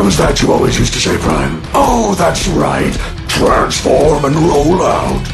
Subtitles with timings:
[0.00, 1.60] What was that you always used to say, Prime?
[1.74, 2.94] Oh, that's right.
[3.28, 5.28] Transform and roll out.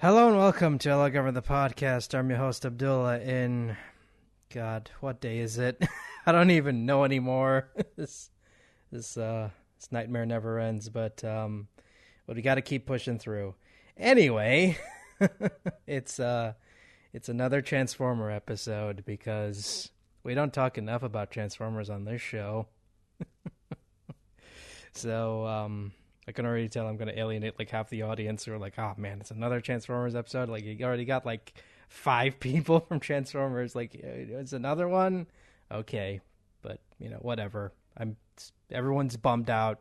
[0.00, 2.16] Hello and welcome to Hello Government the podcast.
[2.16, 3.18] I'm your host Abdullah.
[3.18, 3.76] In
[4.54, 5.84] God, what day is it?
[6.26, 7.70] I don't even know anymore.
[7.96, 8.30] this
[8.92, 9.50] this uh
[9.80, 10.88] this nightmare never ends.
[10.88, 11.66] But um,
[12.28, 13.56] but we got to keep pushing through.
[13.96, 14.78] Anyway,
[15.88, 16.52] it's uh
[17.12, 19.90] it's another Transformer episode because
[20.28, 22.66] we don't talk enough about Transformers on this show.
[24.92, 25.92] so um
[26.28, 28.78] I can already tell I'm going to alienate like half the audience who are like,
[28.78, 30.50] oh man, it's another Transformers episode.
[30.50, 31.54] Like, you already got like
[31.88, 33.74] five people from Transformers.
[33.74, 35.26] Like, uh, it's another one.
[35.72, 36.20] Okay.
[36.60, 37.72] But, you know, whatever.
[37.96, 38.18] I'm,
[38.70, 39.80] everyone's bummed out.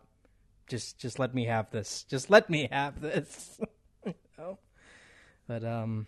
[0.70, 2.04] Just, just let me have this.
[2.04, 3.60] Just let me have this.
[4.38, 4.58] know?
[5.50, 6.08] But, um,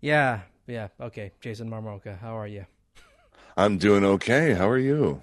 [0.00, 0.88] yeah, yeah.
[0.98, 1.32] Okay.
[1.42, 2.64] Jason Marnocha, how are you?
[3.58, 4.54] I'm doing okay.
[4.54, 5.20] How are you?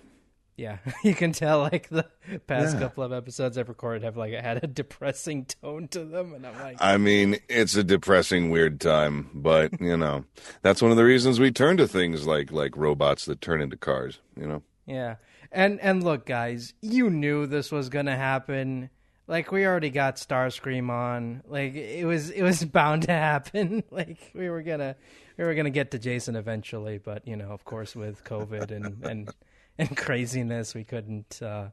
[0.57, 2.05] Yeah, you can tell like the
[2.47, 2.81] past yeah.
[2.81, 6.59] couple of episodes I've recorded have like had a depressing tone to them, and I'm
[6.59, 10.25] like, I mean, it's a depressing, weird time, but you know,
[10.61, 13.77] that's one of the reasons we turn to things like like robots that turn into
[13.77, 14.19] cars.
[14.35, 14.63] You know.
[14.85, 15.15] Yeah,
[15.49, 18.89] and and look, guys, you knew this was gonna happen.
[19.27, 21.41] Like we already got Starscream on.
[21.47, 23.83] Like it was it was bound to happen.
[23.91, 24.95] Like we were gonna
[25.37, 29.03] we were gonna get to Jason eventually, but you know, of course, with COVID and
[29.09, 29.33] and
[29.77, 30.75] and craziness.
[30.75, 31.69] We couldn't uh,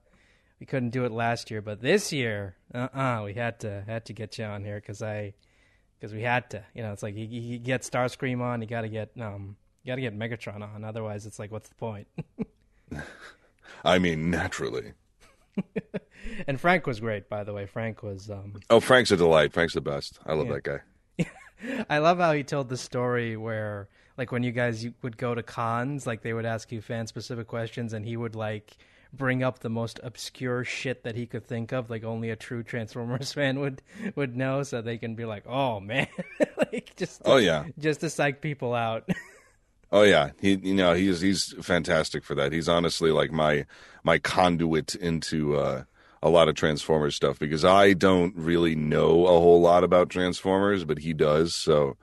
[0.60, 3.82] we couldn't do it last year, but this year, uh, uh-uh, uh we had to
[3.86, 5.34] had to get you on here because I
[5.98, 6.64] because we had to.
[6.74, 9.90] You know, it's like you, you get Starscream on, you got to get um you
[9.90, 10.84] got to get Megatron on.
[10.84, 12.06] Otherwise, it's like, what's the point?
[13.84, 14.92] I mean, naturally.
[16.46, 17.66] and Frank was great, by the way.
[17.66, 18.30] Frank was.
[18.30, 19.52] Um, oh, Frank's a delight.
[19.52, 20.18] Frank's the best.
[20.26, 20.52] I love yeah.
[20.54, 20.62] that
[21.18, 21.26] guy.
[21.90, 25.42] I love how he told the story where like when you guys would go to
[25.42, 28.76] cons, like they would ask you fan specific questions, and he would like
[29.12, 32.62] bring up the most obscure shit that he could think of, like only a true
[32.62, 33.82] Transformers fan would
[34.14, 36.08] would know, so they can be like, "Oh man,"
[36.56, 39.08] like just to, oh yeah, just to psych people out.
[39.92, 42.52] Oh yeah, he you know he's he's fantastic for that.
[42.52, 43.66] He's honestly like my
[44.02, 45.84] my conduit into uh,
[46.22, 50.84] a lot of Transformers stuff because I don't really know a whole lot about Transformers,
[50.84, 51.54] but he does.
[51.54, 51.96] So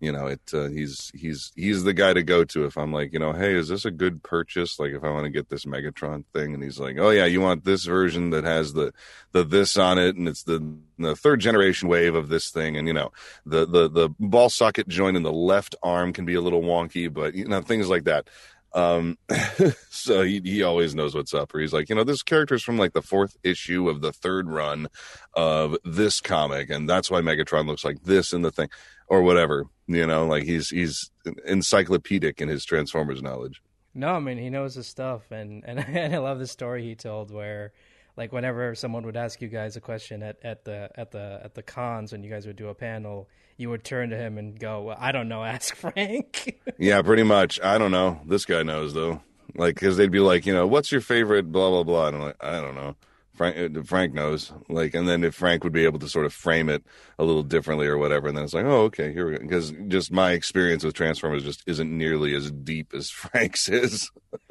[0.00, 3.12] you know it uh, he's he's he's the guy to go to if i'm like
[3.12, 4.80] you know hey is this a good purchase?
[4.80, 7.40] Like if i want to get this megatron thing and he's like oh yeah you
[7.40, 8.92] want this version that has the
[9.32, 12.88] the this on it and it's the the third generation wave of this thing and
[12.88, 13.12] you know
[13.44, 17.12] the the the ball socket joint in the left arm can be a little wonky
[17.12, 18.28] but you know things like that
[18.72, 19.18] um
[19.90, 22.62] so he, he always knows what's up or he's like you know this character is
[22.62, 24.86] from like the fourth issue of the third run
[25.34, 28.68] of this comic and that's why megatron looks like this in the thing
[29.08, 31.10] or whatever you know, like he's he's
[31.44, 33.60] encyclopedic in his Transformers knowledge.
[33.92, 36.94] No, I mean he knows his stuff, and and, and I love the story he
[36.94, 37.72] told where,
[38.16, 41.54] like, whenever someone would ask you guys a question at, at the at the at
[41.54, 44.58] the cons when you guys would do a panel, you would turn to him and
[44.58, 47.60] go, well, "I don't know, ask Frank." yeah, pretty much.
[47.62, 48.20] I don't know.
[48.26, 49.22] This guy knows though.
[49.56, 51.50] Like, because they'd be like, you know, what's your favorite?
[51.50, 52.06] Blah blah blah.
[52.08, 52.96] And I'm like, I don't know.
[53.40, 54.52] Frank, uh, Frank knows.
[54.68, 56.84] Like, and then if Frank would be able to sort of frame it
[57.18, 59.38] a little differently or whatever, and then it's like, oh, okay, here we go.
[59.38, 64.10] Because just my experience with Transformers just isn't nearly as deep as Frank's is.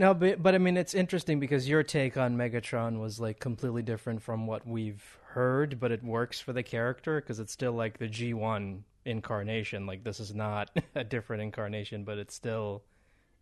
[0.00, 3.82] no, but but I mean, it's interesting because your take on Megatron was like completely
[3.82, 7.98] different from what we've heard, but it works for the character because it's still like
[7.98, 9.84] the G one incarnation.
[9.84, 12.82] Like, this is not a different incarnation, but it's still,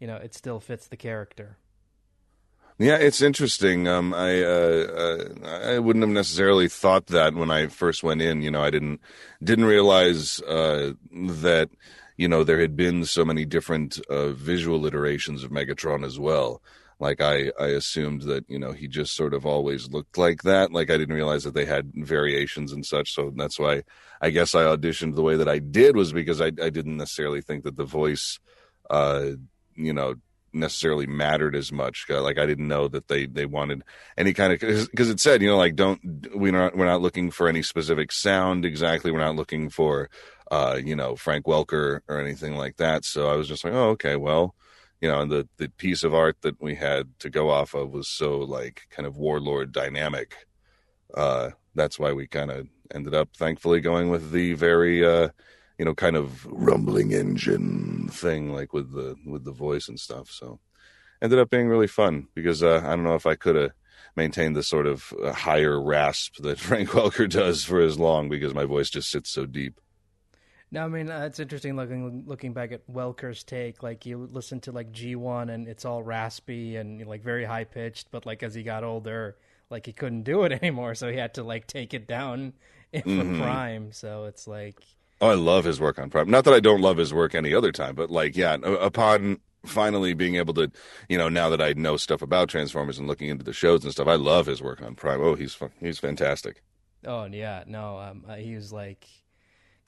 [0.00, 1.58] you know, it still fits the character.
[2.76, 3.86] Yeah, it's interesting.
[3.86, 8.42] Um, I uh, uh, I wouldn't have necessarily thought that when I first went in.
[8.42, 9.00] You know, I didn't
[9.44, 11.70] didn't realize uh, that
[12.18, 16.60] you know there had been so many different uh, visual iterations of Megatron as well.
[17.00, 20.72] Like I I assumed that you know he just sort of always looked like that.
[20.72, 23.14] Like I didn't realize that they had variations and such.
[23.14, 23.84] So that's why
[24.20, 27.40] I guess I auditioned the way that I did was because I I didn't necessarily
[27.40, 28.40] think that the voice,
[28.90, 29.30] uh,
[29.76, 30.16] you know
[30.52, 32.06] necessarily mattered as much.
[32.10, 33.82] Uh, like I didn't know that they they wanted
[34.16, 36.00] any kind of because it said you know like don't
[36.34, 39.10] we're not we're not looking for any specific sound exactly.
[39.10, 40.10] We're not looking for
[40.50, 43.04] uh you know Frank Welker or anything like that.
[43.04, 44.54] So I was just like oh okay well
[45.00, 47.90] you know and the the piece of art that we had to go off of
[47.90, 50.34] was so like kind of warlord dynamic.
[51.14, 55.28] Uh, that's why we kind of ended up thankfully going with the very uh
[55.78, 60.28] you know, kind of rumbling engine thing, like with the with the voice and stuff.
[60.30, 60.58] So
[61.22, 63.72] ended up being really fun because uh, I don't know if I could have
[64.16, 68.54] maintained the sort of uh, higher rasp that Frank Welker does for as long because
[68.54, 69.80] my voice just sits so deep.
[70.70, 73.82] No, I mean uh, it's interesting looking looking back at Welker's take.
[73.82, 77.64] Like you listen to like G one and it's all raspy and like very high
[77.64, 79.36] pitched, but like as he got older,
[79.70, 82.52] like he couldn't do it anymore, so he had to like take it down
[82.92, 83.38] for Mhm.
[83.38, 83.92] Prime.
[83.92, 84.84] So it's like
[85.20, 86.30] Oh, I love his work on Prime.
[86.30, 90.14] Not that I don't love his work any other time, but like, yeah, upon finally
[90.14, 90.70] being able to,
[91.08, 93.92] you know, now that I know stuff about Transformers and looking into the shows and
[93.92, 95.20] stuff, I love his work on Prime.
[95.20, 96.62] Oh, he's he's fantastic.
[97.04, 99.06] Oh yeah, no, um, uh, he was like,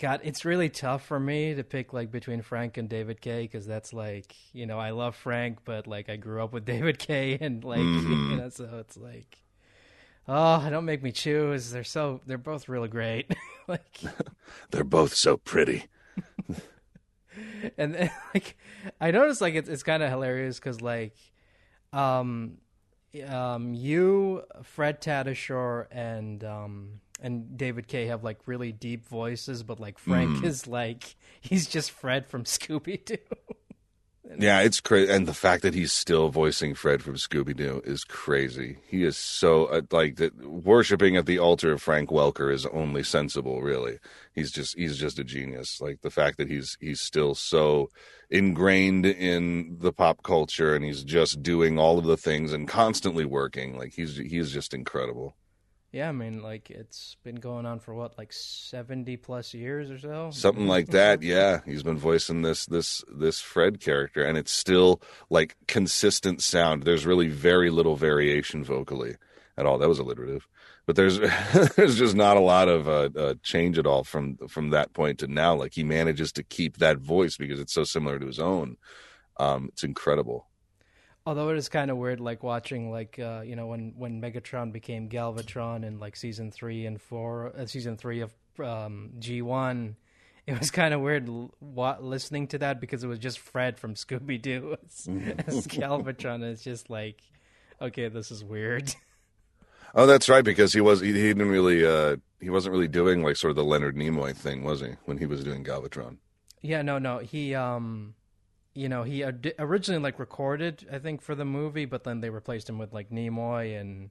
[0.00, 3.66] God, it's really tough for me to pick like between Frank and David Kaye because
[3.66, 7.36] that's like, you know, I love Frank, but like I grew up with David Kaye
[7.38, 8.30] and like, Mhm.
[8.30, 9.36] you know, so it's like,
[10.26, 11.70] oh, don't make me choose.
[11.70, 13.30] They're so, they're both really great.
[13.68, 14.00] like,
[14.70, 15.84] They're both so pretty.
[17.76, 18.56] and then, like,
[19.02, 21.14] I noticed like it's it's kind of hilarious because like,
[21.92, 22.56] um,
[23.28, 29.78] um, you, Fred Tatasciore, and um, and David Kaye have like really deep voices, but
[29.80, 30.44] like Frank Mhm.
[30.44, 33.16] is like he's just Fred from Scooby Doo.
[34.38, 38.04] Yeah, it's crazy, and the fact that he's still voicing Fred from Scooby Doo is
[38.04, 38.76] crazy.
[38.86, 40.36] He is so uh, like that.
[40.46, 43.60] Worshiping at the altar of Frank Welker is only sensible.
[43.60, 43.98] Really,
[44.32, 45.80] he's just he's just a genius.
[45.80, 47.88] Like the fact that he's he's still so
[48.30, 53.24] ingrained in the pop culture, and he's just doing all of the things and constantly
[53.24, 53.76] working.
[53.76, 55.34] Like he's he's just incredible.
[55.92, 59.98] Yeah, I mean, like it's been going on for what, like seventy plus years or
[59.98, 60.30] so.
[60.32, 61.22] Something like that.
[61.22, 66.84] Yeah, he's been voicing this this this Fred character, and it's still like consistent sound.
[66.84, 69.16] There's really very little variation vocally
[69.56, 69.78] at all.
[69.78, 70.46] That was alliterative,
[70.86, 71.18] but there's
[71.76, 75.18] there's just not a lot of uh, uh, change at all from from that point
[75.18, 75.56] to now.
[75.56, 78.76] Like he manages to keep that voice because it's so similar to his own.
[79.38, 80.49] Um, it's incredible.
[81.26, 84.72] Although it is kind of weird, like watching, like uh, you know, when when Megatron
[84.72, 89.96] became Galvatron in like season three and four, uh, season three of um, G one,
[90.46, 91.28] it was kind of weird
[91.60, 95.08] listening to that because it was just Fred from Scooby Doo as,
[95.46, 96.42] as Galvatron.
[96.42, 97.20] It's just like,
[97.80, 98.94] okay, this is weird.
[99.92, 103.24] Oh, that's right, because he was he, he didn't really uh, he wasn't really doing
[103.24, 104.90] like sort of the Leonard Nimoy thing, was he?
[105.04, 106.18] When he was doing Galvatron.
[106.62, 107.18] Yeah, no, no.
[107.18, 108.14] He, um,
[108.74, 112.30] you know, he od- originally like recorded, I think, for the movie, but then they
[112.30, 114.10] replaced him with like Nimoy, and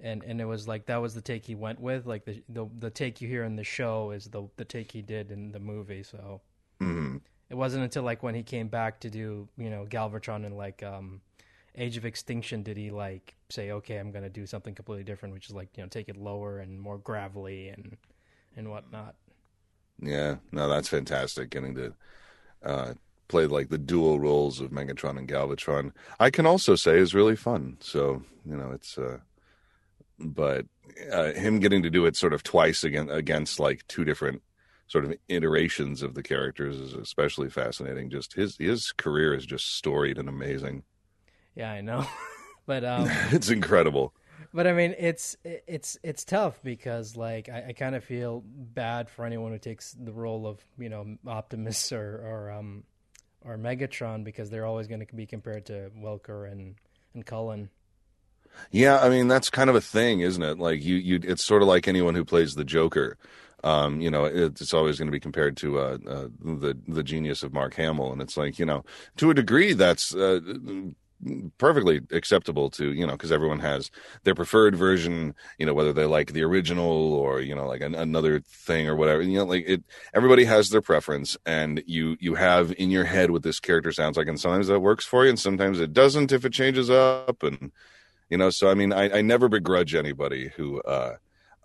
[0.00, 2.06] and and it was like that was the take he went with.
[2.06, 5.02] Like the the, the take you hear in the show is the the take he
[5.02, 6.02] did in the movie.
[6.04, 6.42] So
[6.80, 7.18] hmm
[7.48, 10.82] it wasn't until like when he came back to do you know Galvatron and like
[10.82, 11.20] um,
[11.76, 15.48] Age of Extinction did he like say, okay, I'm gonna do something completely different, which
[15.48, 17.96] is like you know take it lower and more gravelly and
[18.56, 19.14] and whatnot.
[20.02, 21.50] Yeah, no, that's fantastic.
[21.50, 21.94] Getting to
[22.64, 22.94] uh,
[23.30, 27.36] play like the dual roles of Megatron and Galvatron, I can also say is really
[27.36, 27.78] fun.
[27.80, 29.18] So you know, it's uh,
[30.18, 30.66] but
[31.12, 34.42] uh, him getting to do it sort of twice again against like two different
[34.86, 38.10] sort of iterations of the characters is especially fascinating.
[38.10, 40.82] Just his his career is just storied and amazing.
[41.54, 42.06] Yeah, I know,
[42.66, 43.08] but um.
[43.30, 44.12] it's incredible.
[44.52, 49.08] But I mean, it's it's it's tough because like I, I kind of feel bad
[49.08, 52.84] for anyone who takes the role of you know Optimus or or um
[53.44, 56.74] or Megatron because they're always going to be compared to Welker and
[57.14, 57.70] and Cullen.
[58.70, 60.58] Yeah, I mean that's kind of a thing, isn't it?
[60.58, 63.16] Like you, you, it's sort of like anyone who plays the Joker.
[63.62, 67.42] Um, you know, it's always going to be compared to uh, uh, the the genius
[67.42, 68.84] of Mark Hamill, and it's like you know,
[69.18, 70.40] to a degree, that's uh,
[71.58, 73.90] perfectly acceptable to you know because everyone has
[74.24, 75.34] their preferred version.
[75.58, 78.96] You know, whether they like the original or you know like an, another thing or
[78.96, 79.22] whatever.
[79.22, 79.84] You know, like it.
[80.14, 84.16] Everybody has their preference, and you you have in your head what this character sounds
[84.16, 87.42] like, and sometimes that works for you, and sometimes it doesn't if it changes up,
[87.42, 87.72] and
[88.30, 91.16] you know so i mean i, I never begrudge anybody who uh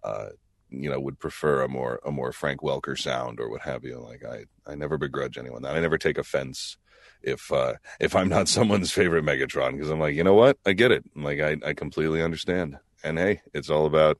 [0.03, 0.29] uh
[0.71, 3.99] you know would prefer a more a more frank welker sound or what have you
[3.99, 6.77] like i i never begrudge anyone that i never take offense
[7.21, 10.73] if uh if i'm not someone's favorite megatron because i'm like you know what i
[10.73, 14.19] get it I'm like i i completely understand and hey it's all about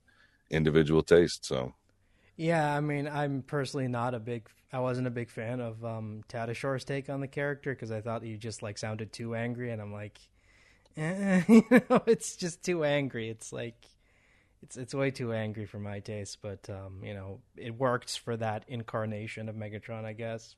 [0.50, 1.74] individual taste so
[2.38, 4.50] Yeah, I mean, I'm personally not a big.
[4.74, 8.24] I wasn't a big fan of um, Tatasciore's take on the character because I thought
[8.24, 10.20] he just like sounded too angry, and I'm like,
[10.98, 13.30] eh, you know, it's just too angry.
[13.30, 13.86] It's like,
[14.64, 16.40] it's it's way too angry for my taste.
[16.42, 20.56] But um, you know, it works for that incarnation of Megatron, I guess.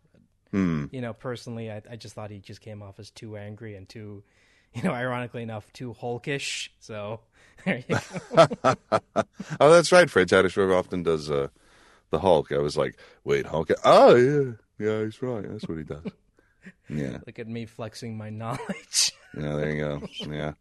[0.51, 3.75] Hmm You know, personally, I I just thought he just came off as too angry
[3.75, 4.23] and too,
[4.73, 6.69] you know, ironically enough, too hulkish.
[6.79, 7.21] So
[7.65, 8.45] there you go.
[9.59, 11.47] oh that's right fred tatasciore often does uh
[12.11, 15.83] the hulk i was like wait hulk oh yeah yeah he's right that's what he
[15.83, 16.03] does
[16.89, 19.11] yeah Look at me flexing my knowledge.
[19.37, 20.01] Yeah, there you go.
[20.29, 20.53] Yeah.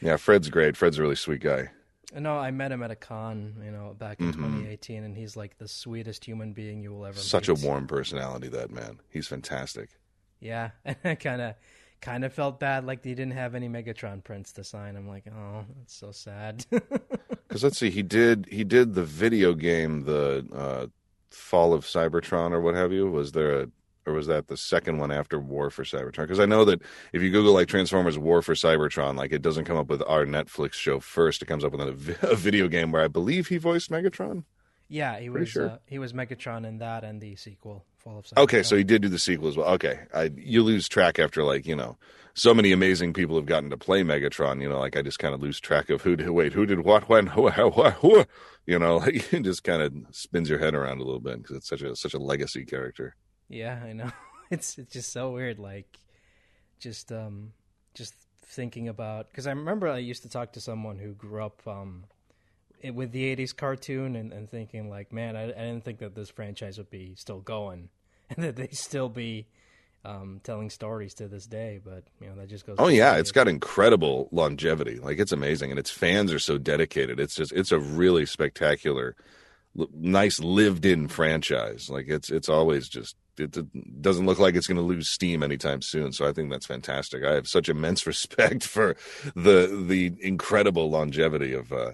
[0.00, 0.76] Yeah, Fred's great.
[0.76, 1.70] Fred's a really sweet guy.
[2.14, 5.56] No, I met him at a con, you know, back in 2018, and he's like
[5.58, 7.24] the sweetest human being you will ever meet.
[7.24, 7.62] Such meet.
[7.62, 9.00] a warm personality, that man.
[9.08, 9.90] He's fantastic.
[10.40, 11.54] Yeah, and I kind of
[12.00, 14.96] kind of felt bad like he didn't have any Megatron prints to sign.
[14.96, 16.66] I'm like, oh, that's so sad.
[17.48, 20.86] Because let's see, he did he did the video game, the uh,
[21.30, 23.10] Fall of Cybertron or what have you.
[23.10, 23.68] Was there a
[24.06, 26.22] or was that the second one after War for Cybertron?
[26.22, 26.82] Because I know that
[27.12, 30.24] if you Google like Transformers War for Cybertron, like it doesn't come up with our
[30.26, 31.42] Netflix show first.
[31.42, 34.44] It comes up with a, vi- a video game where I believe he voiced Megatron.
[34.88, 35.70] yeah, he Pretty was sure.
[35.70, 38.42] uh, he was Megatron in that and the sequel, Fall of Cybertron.
[38.42, 39.68] Okay, so he did do the sequel as well.
[39.74, 41.96] Okay, I, you lose track after like you know,
[42.34, 44.60] so many amazing people have gotten to play Megatron.
[44.60, 46.80] You know, like I just kind of lose track of who did wait, who did
[46.80, 48.24] what, when, who, how, what, who.
[48.66, 51.56] You know, like it just kind of spins your head around a little bit because
[51.56, 53.16] it's such a such a legacy character.
[53.52, 54.10] Yeah, I know.
[54.50, 55.58] It's it's just so weird.
[55.58, 55.98] Like,
[56.78, 57.52] just um,
[57.94, 61.66] just thinking about because I remember I used to talk to someone who grew up
[61.66, 62.04] um,
[62.82, 66.14] it, with the '80s cartoon and, and thinking like, man, I, I didn't think that
[66.14, 67.88] this franchise would be still going
[68.28, 69.46] and that they still be
[70.04, 71.80] um, telling stories to this day.
[71.82, 72.76] But you know, that just goes.
[72.78, 74.98] Oh yeah, it's got incredible longevity.
[74.98, 77.18] Like it's amazing, and its fans are so dedicated.
[77.18, 79.16] It's just it's a really spectacular,
[79.78, 81.88] l- nice lived-in franchise.
[81.88, 85.82] Like it's it's always just it, doesn't look like it's going to lose steam anytime
[85.82, 86.12] soon.
[86.12, 87.24] So I think that's fantastic.
[87.24, 88.96] I have such immense respect for
[89.34, 91.72] the the incredible longevity of.
[91.72, 91.92] uh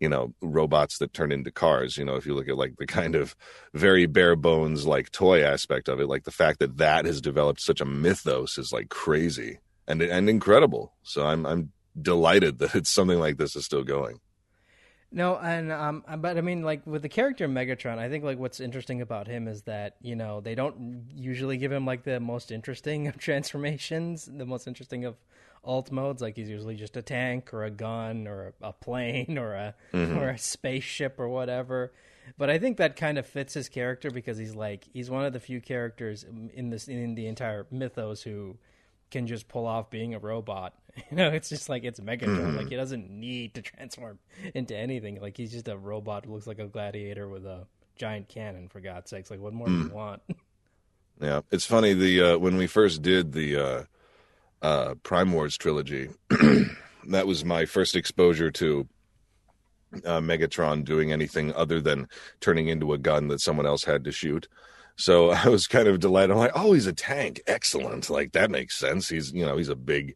[0.00, 2.86] you know robots that turn into cars you know if you look at like the
[2.86, 3.36] kind of
[3.74, 7.60] very bare bones like toy aspect of it like the fact that that has developed
[7.60, 11.70] such a mythos is like crazy and and incredible so i'm i'm
[12.00, 14.18] delighted that it's something like this is still going
[15.12, 18.60] No, and um, but I mean, like with the character Megatron, I think like what's
[18.60, 22.52] interesting about him is that you know they don't usually give him like the most
[22.52, 25.16] interesting of transformations, the most interesting of
[25.64, 26.22] alt modes.
[26.22, 30.30] Like he's usually just a tank or a gun or a, plane or a or
[30.30, 31.92] a spaceship or whatever.
[32.38, 35.32] But I think that kind of fits his character because he's like he's one of
[35.32, 36.24] the few characters
[36.54, 38.58] in this in the entire mythos who
[39.10, 40.74] can just pull off being a robot.
[41.10, 42.56] You know, it's just like it's Megatron.
[42.56, 44.18] Like he doesn't need to transform
[44.54, 45.20] into anything.
[45.20, 47.66] Like he's just a robot who looks like a gladiator with a
[47.96, 48.68] giant cannon.
[48.68, 50.22] For God's sakes, like what more do you want?
[51.20, 53.84] yeah it's funny the uh when we first did the uh
[54.62, 56.08] uh prime wars trilogy
[57.08, 58.88] that was my first exposure to
[60.04, 62.08] uh, Megatron doing anything other than
[62.40, 64.48] turning into a gun that someone else had to shoot.
[64.96, 66.30] So I was kind of delighted.
[66.30, 67.40] I'm like, oh, he's a tank.
[67.46, 68.08] Excellent.
[68.08, 69.08] Like that makes sense.
[69.08, 70.14] He's, you know, he's a big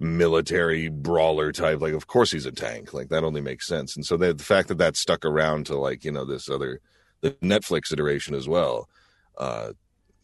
[0.00, 1.80] military brawler type.
[1.80, 2.94] Like, of course he's a tank.
[2.94, 3.94] Like that only makes sense.
[3.94, 6.80] And so the, the fact that that stuck around to like, you know, this other,
[7.20, 8.88] the Netflix iteration as well,
[9.36, 9.72] uh,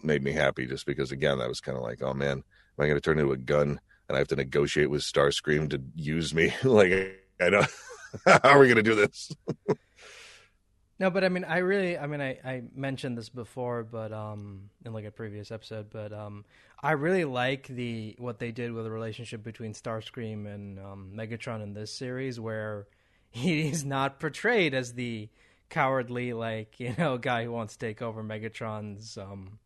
[0.02, 2.42] made me happy just because again, that was kind of like, oh man, am
[2.78, 3.78] I going to turn into a gun
[4.09, 6.54] and I have to negotiate with Starscream to use me?
[6.64, 7.66] like, I know.
[8.26, 9.30] How are we going to do this?
[10.99, 14.71] No, but I mean, I really, I mean, I, I mentioned this before, but um,
[14.85, 16.47] in like a previous episode, but um,
[16.83, 21.62] I really like the what they did with the relationship between Starscream and um, Megatron
[21.62, 22.87] in this series, where
[23.30, 25.28] he is not portrayed as the
[25.68, 29.59] cowardly, like you know, guy who wants to take over Megatron's um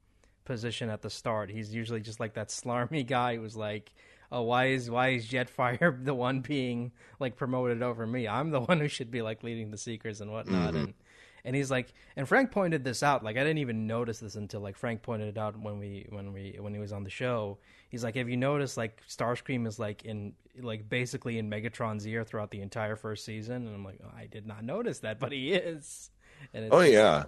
[0.45, 1.51] position at the start.
[1.51, 3.93] He's usually just like that slarmy guy who's like,
[4.31, 8.29] "Oh, why is why is Jetfire the one being like promoted over me?
[8.29, 10.95] I'm the one who should be like leading the Seekers and whatnot." And
[11.45, 13.25] and he's like, and Frank pointed this out.
[13.25, 16.33] Like I didn't even notice this until like Frank pointed it out when we when
[16.33, 17.59] we when he was on the show.
[17.89, 22.25] He's like, "Have you noticed like Starscream is like in like basically in Megatron's ear
[22.25, 25.33] throughout the entire first season?" And I'm like, oh, "I did not notice that, but
[25.33, 26.11] he is."
[26.55, 27.25] And it's, Oh yeah,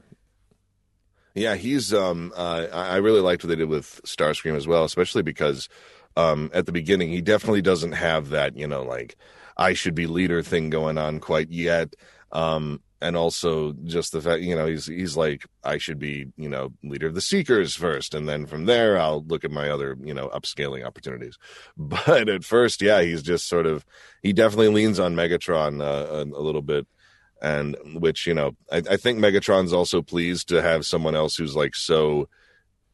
[1.35, 1.55] yeah.
[1.57, 2.33] He's um.
[2.37, 5.69] Uh, I I really liked what they did with Starscream as well, especially because
[6.17, 9.17] um at the beginning he definitely doesn't have that you know like
[9.57, 11.95] I should be leader thing going on quite yet.
[12.31, 12.81] Um.
[13.03, 16.73] And also just the fact, you know, he's he's like I should be, you know,
[16.83, 20.15] leader of the Seekers first, and then from there I'll look at my other, you
[20.15, 21.39] know, upscaling opportunities.
[21.77, 23.85] But at first, yeah, he's just sort of
[24.23, 26.87] he definitely leans on Megatron uh, a, a little bit
[27.43, 31.57] and which you know I, I think megatron's also pleased to have someone else who's
[31.57, 32.29] like so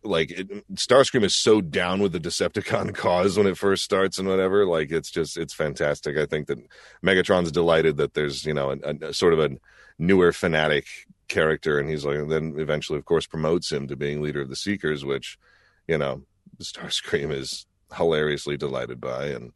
[0.03, 4.27] like it, starscream is so down with the decepticon cause when it first starts and
[4.27, 6.59] whatever like it's just it's fantastic i think that
[7.05, 9.51] megatron's delighted that there's you know a, a sort of a
[9.99, 10.87] newer fanatic
[11.29, 14.49] character and he's like and then eventually of course promotes him to being leader of
[14.49, 15.39] the seekers which
[15.87, 16.23] you know
[16.59, 19.53] starscream is hilariously delighted by and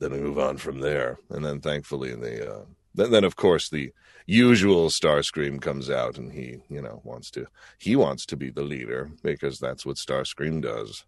[0.00, 1.18] then we move on from there.
[1.28, 3.92] And then thankfully in the uh then, then of course the
[4.26, 7.46] usual starscream comes out and he you know wants to
[7.78, 11.04] he wants to be the leader because that's what starscream does.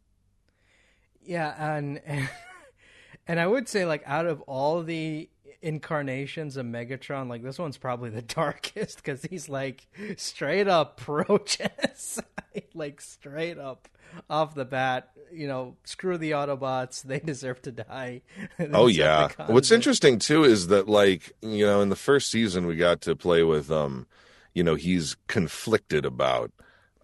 [1.24, 2.00] Yeah, and
[3.26, 5.28] and I would say like out of all the
[5.62, 11.38] incarnations of Megatron, like this one's probably the darkest because he's like straight up pro
[11.38, 12.20] chess.
[12.74, 13.88] like straight up
[14.28, 15.10] off the bat.
[15.32, 18.20] You know, screw the Autobots; they deserve to die.
[18.72, 19.28] oh yeah.
[19.46, 23.16] What's interesting too is that like you know in the first season we got to
[23.16, 24.06] play with um,
[24.52, 26.50] you know he's conflicted about.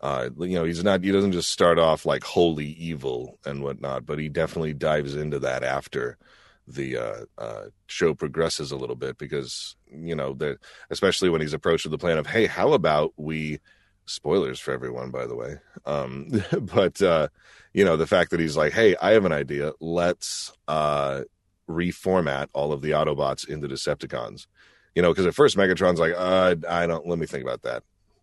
[0.00, 1.02] Uh, you know, he's not.
[1.02, 5.40] He doesn't just start off like wholly evil and whatnot, but he definitely dives into
[5.40, 6.18] that after
[6.68, 10.58] the uh, uh, show progresses a little bit because you know that
[10.90, 13.58] especially when he's approached with the plan of hey how about we
[14.06, 15.56] spoilers for everyone by the way
[15.86, 16.28] um,
[16.60, 17.28] but uh,
[17.72, 19.72] you know the fact that he's like hey i have an idea.
[19.80, 21.22] Let's uh,
[21.68, 24.46] reformat all of the autobots into decepticons.
[24.94, 27.82] You know because at first megatron's like uh, i don't let me think about that.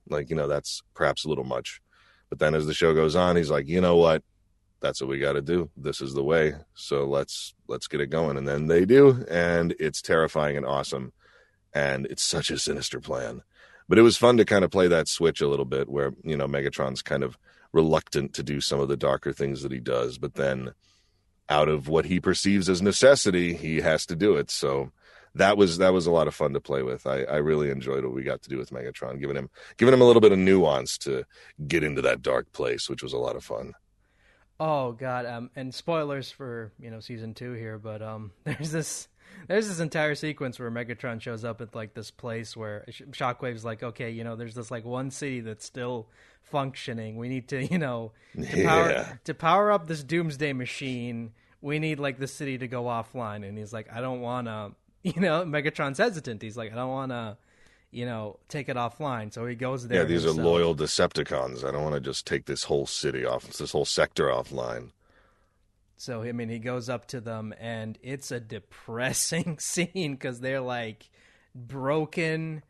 [0.10, 1.82] Like you know that's perhaps a little much.
[2.30, 4.24] But then as the show goes on he's like you know what
[4.86, 5.72] that's what we got to do.
[5.76, 6.54] This is the way.
[6.76, 8.38] So let's let's get it going.
[8.38, 11.12] And then they do, and it's terrifying and awesome,
[11.74, 13.42] and it's such a sinister plan.
[13.90, 16.38] But it was fun to kind of play that switch a little bit, where you
[16.38, 17.36] know Megatron's kind of
[17.74, 20.74] reluctant to do some of the darker things that he does, but then
[21.50, 24.50] out of what he perceives as necessity, he has to do it.
[24.52, 24.92] So
[25.34, 27.08] that was that was a lot of fun to play with.
[27.08, 30.02] I, I really enjoyed what we got to do with Megatron, giving him giving him
[30.02, 31.26] a little bit of nuance to
[31.68, 33.74] get into that dark place, which was a lot of fun.
[34.60, 39.08] Oh God, um, and spoilers for you know season two here, but um, there's this
[39.48, 43.84] there's this entire sequence where Megatron shows up at like this place where Shockwave's like,
[43.84, 46.08] okay, you know, there's this like one city that's still
[46.44, 47.18] functioning.
[47.18, 49.14] We need to, you know, to power yeah.
[49.26, 51.34] to power up this doomsday machine.
[51.62, 54.72] We need like the city to go offline, and he's like, I don't want to,
[55.04, 56.42] you know, Megatron's hesitant.
[56.42, 57.38] He's like, I don't want to
[57.96, 59.34] you know, take it offline.
[59.34, 60.00] So he goes there.
[60.02, 60.40] Yeah, these himself.
[60.40, 61.64] are loyal Decepticons.
[61.64, 64.90] I don't want to just take this whole city off, this whole sector offline.
[65.96, 70.60] So I mean, he goes up to them, and it's a depressing scene because they're
[70.60, 71.10] like
[71.56, 72.64] broken,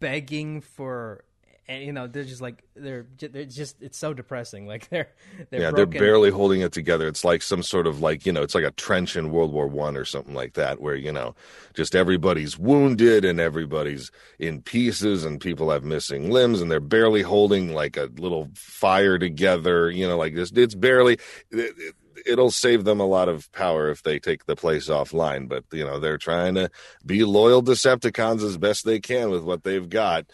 [0.00, 1.24] begging for
[1.66, 4.64] and you know they're just like they're they're just it's so depressing.
[4.74, 5.08] Like they're,
[5.50, 5.90] they're yeah broken.
[5.90, 7.06] they're barely holding it together.
[7.06, 9.68] It's like some sort of like you know it's like a trench in world war
[9.68, 11.36] one or something like that where you know
[11.74, 17.22] just everybody's wounded and everybody's in pieces and people have missing limbs and they're barely
[17.22, 20.50] holding like a little fire together you know like this.
[20.52, 21.14] It's barely
[21.50, 21.94] it, it,
[22.26, 25.84] it'll save them a lot of power if they take the place offline but you
[25.84, 26.68] know they're trying to
[27.06, 30.26] be loyal decepticons as best they can with what they've got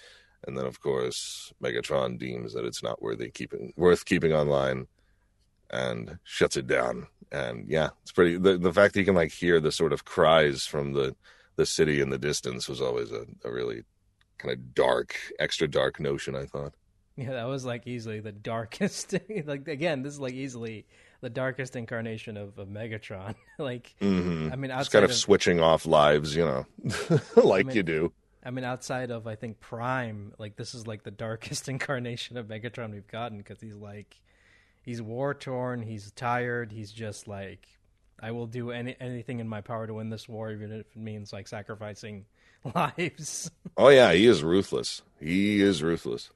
[0.51, 4.89] and then of course Megatron deems that it's not worthy keeping worth keeping online
[5.71, 7.07] and shuts it down.
[7.31, 10.05] And yeah, it's pretty the, the fact that you can like hear the sort of
[10.05, 11.15] cries from the
[11.55, 13.85] the city in the distance was always a, a really
[14.39, 16.73] kind of dark, extra dark notion, I thought.
[17.15, 19.15] Yeah, that was like easily the darkest.
[19.45, 20.85] like again, this is like easily
[21.21, 23.37] the darkest incarnation of, of Megatron.
[23.59, 24.53] like, mm-hmm.
[24.53, 26.67] I mean, it's kind of, of, switching off lives, you know,
[27.37, 28.13] like I mean, you do.
[28.45, 32.47] I mean, outside of I think Prime, like this is like the darkest incarnation of
[32.47, 34.17] Megatron we've gotten because he's like,
[34.83, 37.67] he's war torn, he's tired, he's just like,
[38.19, 40.97] I will do any anything in my power to win this war, even if it
[40.97, 42.27] means like sacrificing
[42.75, 43.51] lives.
[43.77, 45.03] oh yeah, he is ruthless.
[45.19, 46.31] He is ruthless.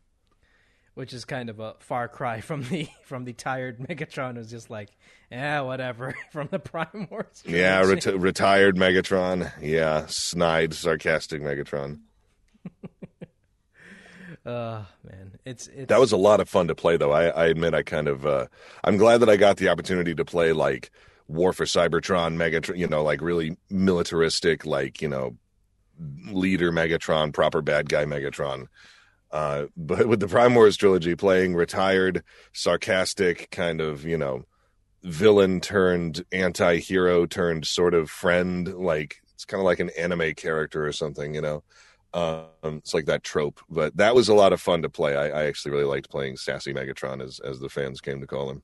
[0.94, 4.70] Which is kind of a far cry from the from the tired Megatron who's just
[4.70, 4.90] like,
[5.30, 7.42] yeah, whatever, from the Prime Wars.
[7.46, 9.50] Yeah, reti- retired Megatron.
[9.61, 12.00] Yeah, snide, sarcastic Megatron.
[14.46, 17.12] uh man, it's, it's that was a lot of fun to play though.
[17.12, 18.46] I, I admit I kind of uh,
[18.85, 20.90] I'm glad that I got the opportunity to play like
[21.28, 22.78] War for Cybertron, Megatron.
[22.78, 25.37] You know, like really militaristic, like you know,
[26.30, 28.66] leader Megatron, proper bad guy Megatron.
[29.34, 32.22] Uh, but with the Prime Wars trilogy, playing retired,
[32.54, 34.44] sarcastic, kind of you know
[35.04, 40.86] villain turned anti-hero turned sort of friend like it's kind of like an anime character
[40.86, 41.62] or something you know
[42.14, 45.42] um, it's like that trope but that was a lot of fun to play I,
[45.42, 48.62] I, actually really liked playing sassy megatron as as the fans came to call him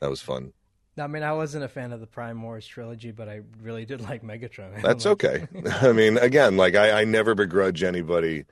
[0.00, 0.54] that was fun
[0.98, 4.02] I mean, I wasn't a fan of the Prime Wars trilogy, but I really did
[4.10, 4.82] like Megatron.
[4.82, 5.48] That's okay.
[5.80, 8.44] I mean, again, like I, I never begrudge anybody.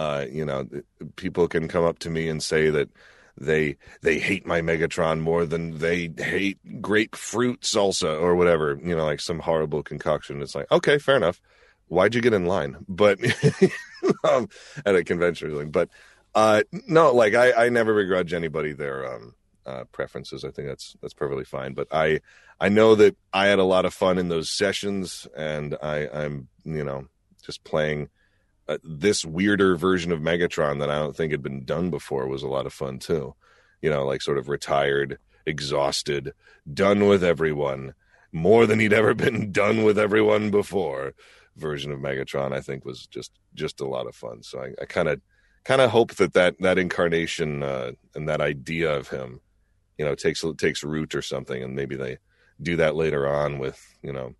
[0.00, 0.66] Uh, you know,
[1.16, 2.88] people can come up to me and say that
[3.36, 8.80] they they hate my Megatron more than they hate grapefruit salsa or whatever.
[8.82, 10.40] You know, like some horrible concoction.
[10.40, 11.38] It's like, okay, fair enough.
[11.88, 12.78] Why'd you get in line?
[12.88, 13.18] But
[14.24, 14.48] um,
[14.86, 15.70] at a convention or something.
[15.70, 15.90] But
[16.34, 19.34] uh, no, like I, I never begrudge anybody their um,
[19.66, 20.44] uh, preferences.
[20.46, 21.74] I think that's that's perfectly fine.
[21.74, 22.20] But I
[22.58, 26.48] I know that I had a lot of fun in those sessions, and I I'm
[26.64, 27.04] you know
[27.44, 28.08] just playing
[28.70, 32.44] uh, this weirder version of Megatron that I don't think had been done before was
[32.44, 33.34] a lot of fun too.
[33.82, 36.32] You know, like sort of retired, exhausted,
[36.72, 37.94] done with everyone,
[38.30, 41.14] more than he'd ever been done with everyone before.
[41.56, 44.44] version of Megatron, I think was just just a lot of fun.
[44.44, 45.20] So I kind of
[45.64, 49.40] kind of hope that that that incarnation uh, and that idea of him,
[49.98, 52.18] you know, takes takes root or something, and maybe they
[52.62, 54.36] do that later on with you know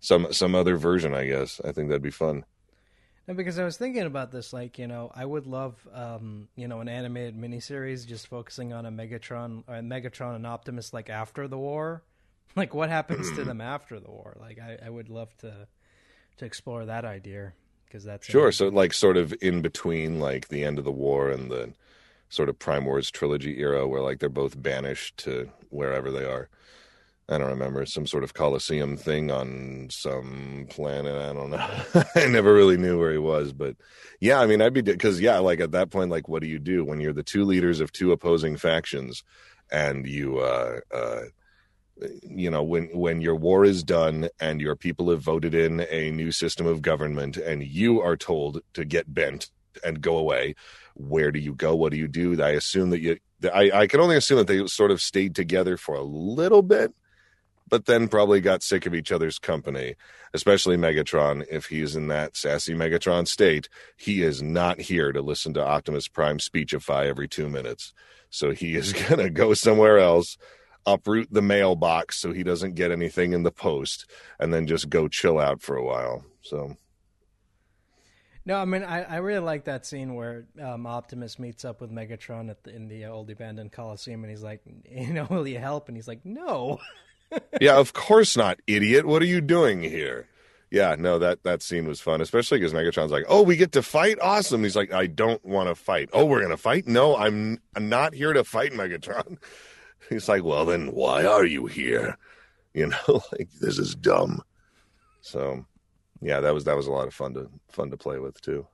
[0.00, 1.14] some some other version.
[1.14, 2.44] I guess I think that'd be fun.
[3.30, 6.66] And because I was thinking about this, like you know, I would love um, you
[6.66, 11.46] know an animated miniseries just focusing on a Megatron, or Megatron and Optimus like after
[11.46, 12.02] the war.
[12.56, 14.36] Like what happens to them after the war?
[14.40, 15.68] Like I, I would love to
[16.38, 17.52] to explore that idea
[17.86, 18.50] because that's sure.
[18.50, 21.72] So like sort of in between like the end of the war and the
[22.30, 26.48] sort of Prime Wars trilogy era, where like they're both banished to wherever they are.
[27.30, 31.14] I don't remember some sort of Coliseum thing on some planet.
[31.14, 32.04] I don't know.
[32.16, 33.76] I never really knew where he was, but
[34.20, 36.58] yeah, I mean, I'd be because yeah, like at that point, like, what do you
[36.58, 39.22] do when you're the two leaders of two opposing factions,
[39.70, 41.22] and you, uh, uh,
[42.22, 46.10] you know, when when your war is done and your people have voted in a
[46.10, 49.50] new system of government, and you are told to get bent
[49.84, 50.56] and go away,
[50.94, 51.76] where do you go?
[51.76, 52.42] What do you do?
[52.42, 53.18] I assume that you.
[53.54, 56.92] I, I can only assume that they sort of stayed together for a little bit
[57.70, 59.94] but then probably got sick of each other's company,
[60.34, 61.46] especially Megatron.
[61.50, 66.08] If he's in that sassy Megatron state, he is not here to listen to Optimus
[66.08, 67.94] Prime speechify every two minutes.
[68.28, 70.36] So he is going to go somewhere else,
[70.84, 75.08] uproot the mailbox so he doesn't get anything in the post, and then just go
[75.08, 76.24] chill out for a while.
[76.42, 76.76] So.
[78.46, 81.92] No, I mean I, I really like that scene where um, Optimus meets up with
[81.92, 85.58] Megatron at the, in the old abandoned Coliseum, and he's like, you know, will you
[85.58, 85.88] help?
[85.88, 86.80] And he's like, no.
[87.60, 89.06] yeah, of course not, idiot.
[89.06, 90.26] What are you doing here?
[90.70, 93.82] Yeah, no, that that scene was fun, especially because Megatron's like, "Oh, we get to
[93.82, 96.86] fight, awesome." He's like, "I don't want to fight." Oh, we're gonna fight?
[96.86, 99.38] No, I'm, I'm not here to fight, Megatron.
[100.08, 102.16] He's like, "Well, then why are you here?"
[102.72, 104.42] You know, like this is dumb.
[105.22, 105.66] So,
[106.20, 108.66] yeah, that was that was a lot of fun to fun to play with too.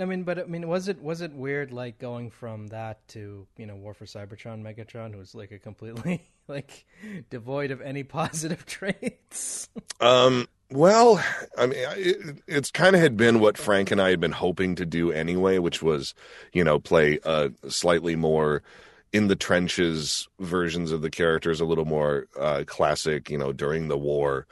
[0.00, 3.46] I mean, but I mean, was it was it weird like going from that to
[3.56, 6.86] you know War for Cybertron Megatron, who was like a completely like
[7.30, 9.68] devoid of any positive traits?
[10.00, 10.48] um.
[10.70, 11.24] Well,
[11.56, 14.74] I mean, it, it's kind of had been what Frank and I had been hoping
[14.74, 16.14] to do anyway, which was,
[16.52, 18.62] you know, play a slightly more
[19.10, 23.88] in the trenches versions of the characters, a little more uh, classic, you know, during
[23.88, 24.46] the war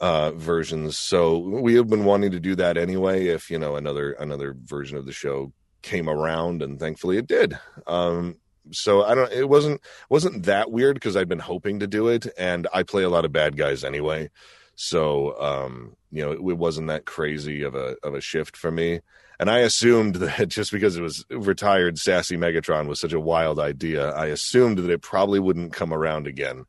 [0.00, 0.96] uh, versions.
[0.96, 3.26] So we have been wanting to do that anyway.
[3.26, 7.58] If you know another another version of the show came around, and thankfully it did.
[7.86, 8.36] Um,
[8.70, 9.32] so I don't.
[9.32, 13.02] It wasn't wasn't that weird because I'd been hoping to do it, and I play
[13.02, 14.30] a lot of bad guys anyway.
[14.76, 18.70] So um, you know, it, it wasn't that crazy of a of a shift for
[18.70, 19.00] me.
[19.40, 23.58] And I assumed that just because it was retired sassy Megatron was such a wild
[23.58, 26.64] idea, I assumed that it probably wouldn't come around again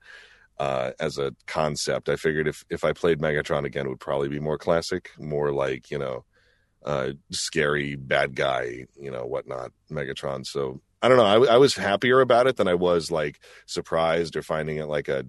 [0.60, 2.10] uh, as a concept.
[2.10, 5.52] I figured if if I played Megatron again, it would probably be more classic, more
[5.52, 6.26] like you know,
[6.86, 10.46] uh, scary bad guy, you know, whatnot, Megatron.
[10.46, 11.26] So I don't know.
[11.26, 15.08] I, I, was happier about it than I was like surprised or finding it like
[15.08, 15.26] a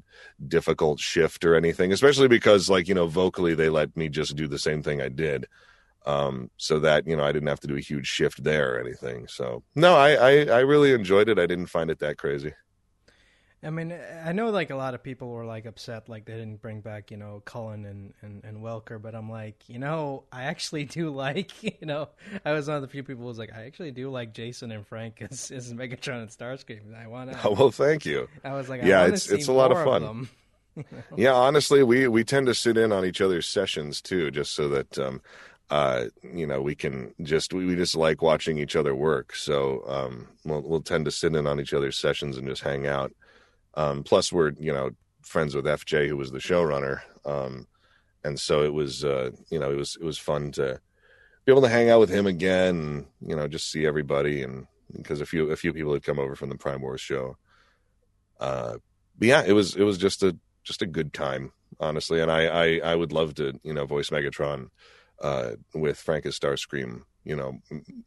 [0.47, 1.93] difficult shift or anything.
[1.93, 5.09] Especially because like you know, vocally they let me just do the same thing I
[5.09, 5.47] did.
[6.07, 8.81] Um, so that you know I didn't have to do a huge shift there or
[8.81, 9.29] anything.
[9.29, 11.39] So no, I, I I really enjoyed it.
[11.39, 12.53] I didn't find it that crazy.
[13.63, 13.95] I mean,
[14.25, 17.11] I know like a lot of people were like upset, like they didn't bring back,
[17.11, 21.11] you know, Cullen and, and, and Welker, but I'm like, you know, I actually do
[21.15, 22.09] like, you know,
[22.45, 24.73] I was one of the few people who was like, I actually do like Jason
[24.73, 26.99] and Frank as, as Megatron and Starscream.
[26.99, 27.39] I want to.
[27.45, 28.29] Oh, well, thank you.
[28.45, 30.05] I was like, yeah, it's it's a lot of fun.
[30.05, 34.55] Of yeah, honestly, we we tend to sit in on each other's sessions too, just
[34.55, 35.21] so that um,
[35.71, 39.35] uh, you know, we can just we, we just like watching each other work.
[39.35, 42.87] So um, we'll we'll tend to sit in on each other's sessions and just hang
[42.87, 43.13] out.
[43.75, 44.91] Um, plus, we're you know
[45.23, 47.67] friends with FJ, who was the showrunner, um,
[48.25, 50.81] and so it was uh, you know it was it was fun to
[51.45, 54.67] be able to hang out with him again, and, you know, just see everybody, and
[54.95, 57.37] because a few a few people had come over from the Prime Wars show.
[58.39, 58.77] Uh,
[59.19, 62.47] but yeah, it was it was just a just a good time, honestly, and I
[62.47, 64.69] I, I would love to you know voice Megatron
[65.21, 67.59] uh, with Frank as Starscream, you know,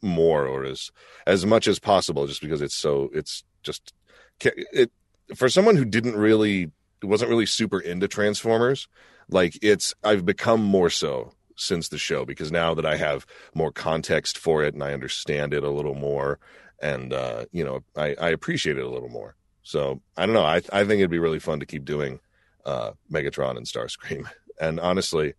[0.02, 0.90] more or as
[1.26, 3.92] as much as possible, just because it's so it's just
[4.40, 4.90] it
[5.34, 6.70] for someone who didn't really
[7.02, 8.88] wasn't really super into Transformers,
[9.28, 13.70] like it's I've become more so since the show because now that I have more
[13.70, 16.40] context for it and I understand it a little more
[16.82, 19.36] and uh, you know I, I appreciate it a little more.
[19.62, 20.44] So I don't know.
[20.44, 22.20] I I think it'd be really fun to keep doing
[22.64, 24.28] uh, Megatron and Starscream.
[24.60, 25.34] And honestly,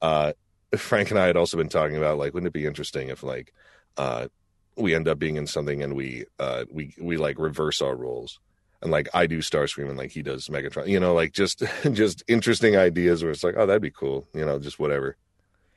[0.00, 0.32] uh,
[0.76, 3.52] Frank and I had also been talking about like, wouldn't it be interesting if like
[3.96, 4.28] uh,
[4.76, 8.38] we end up being in something and we uh, we we like reverse our roles
[8.82, 10.88] and like I do Starscream and like he does Megatron.
[10.88, 11.62] You know, like just
[11.92, 14.26] just interesting ideas where it's like, oh, that'd be cool.
[14.34, 15.16] You know, just whatever.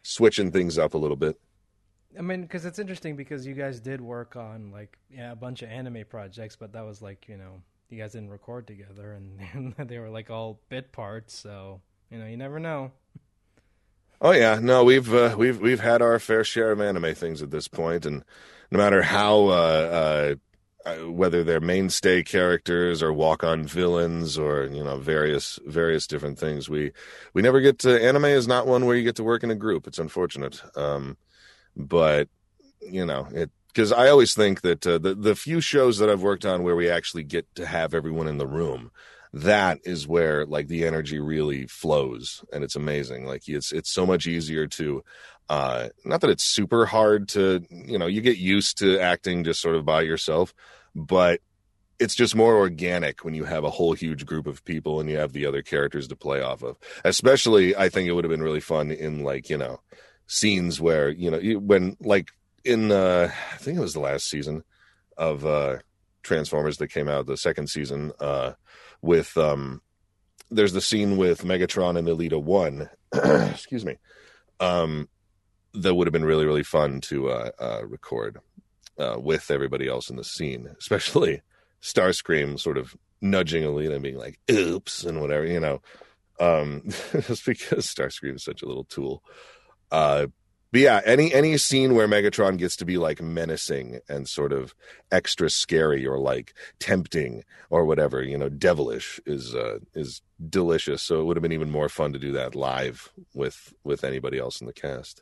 [0.04, 1.40] switching things up a little bit.
[2.18, 5.62] I mean, because it's interesting because you guys did work on like yeah a bunch
[5.64, 9.74] of anime projects, but that was like you know you guys didn't record together, and
[9.78, 11.38] they were like all bit parts.
[11.38, 12.92] So you know you never know.
[14.22, 17.52] Oh yeah, no, we've uh, we've we've had our fair share of anime things at
[17.52, 18.24] this point, and
[18.72, 20.36] no matter how uh, uh
[21.06, 26.92] whether they're mainstay characters or walk-on villains or you know various various different things, we
[27.34, 29.56] we never get to anime is not one where you get to work in a
[29.56, 29.88] group.
[29.88, 31.18] It's unfortunate, um,
[31.76, 32.28] but
[32.82, 36.22] you know it because I always think that uh, the the few shows that I've
[36.22, 38.92] worked on where we actually get to have everyone in the room
[39.34, 42.46] that is where like the energy really flows.
[42.54, 43.26] And it's amazing.
[43.26, 45.04] Like it's it's so much easier to
[45.50, 49.62] uh not that it's super hard to you know you get used to acting just
[49.62, 50.54] sort of by yourself
[50.96, 51.42] but
[52.00, 55.18] it's just more organic when you have a whole huge group of people and you
[55.18, 56.78] have the other characters to play off of.
[57.04, 59.80] Especially i think it would have been really fun in like you know
[60.28, 62.30] scenes where you know when like
[62.64, 64.64] in uh i think it was the last season
[65.18, 65.78] of uh
[66.24, 68.54] transformers that came out the second season uh
[69.02, 69.82] with um
[70.50, 72.90] there's the scene with Megatron and Elita 1
[73.52, 73.98] excuse me
[74.60, 75.08] um
[75.74, 78.40] that would have been really really fun to uh, uh record
[79.00, 81.42] uh with everybody else in the scene especially
[81.82, 85.82] Starscream sort of nudging Elita and being like oops and whatever you know
[86.40, 89.24] um just because Starscream is such a little tool
[89.92, 90.28] uh
[90.74, 94.74] but yeah, any any scene where Megatron gets to be like menacing and sort of
[95.12, 101.04] extra scary or like tempting or whatever, you know, devilish is uh, is delicious.
[101.04, 104.40] So it would have been even more fun to do that live with with anybody
[104.40, 105.22] else in the cast.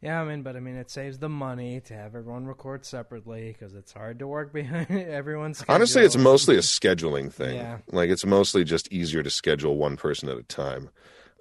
[0.00, 3.52] Yeah, I mean, but I mean, it saves the money to have everyone record separately
[3.52, 5.58] because it's hard to work behind everyone's.
[5.58, 5.74] Schedule.
[5.74, 7.56] Honestly, it's mostly a scheduling thing.
[7.56, 7.78] Yeah.
[7.90, 10.90] Like it's mostly just easier to schedule one person at a time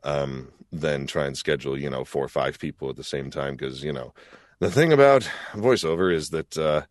[0.04, 3.56] um, than try and schedule, you know, four or five people at the same time.
[3.56, 4.13] Because, you know,
[4.60, 6.82] the thing about voiceover is that, uh,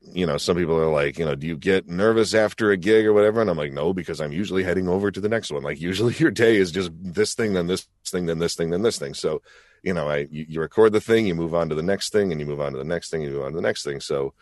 [0.00, 3.04] you know, some people are like, you know, do you get nervous after a gig
[3.04, 3.40] or whatever?
[3.40, 5.64] And I'm like, no, because I'm usually heading over to the next one.
[5.64, 8.82] Like, usually your day is just this thing, then this thing, then this thing, then
[8.82, 9.14] this thing.
[9.14, 9.42] So,
[9.84, 12.32] you know, I you, you record the thing, you move on to the next thing,
[12.32, 13.84] and you move on to the next thing, and you move on to the next
[13.84, 14.00] thing.
[14.00, 14.34] So,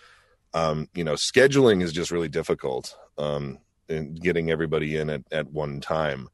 [0.54, 2.96] um, you know, scheduling is just really difficult.
[3.18, 6.28] Um, and getting everybody in at, at one time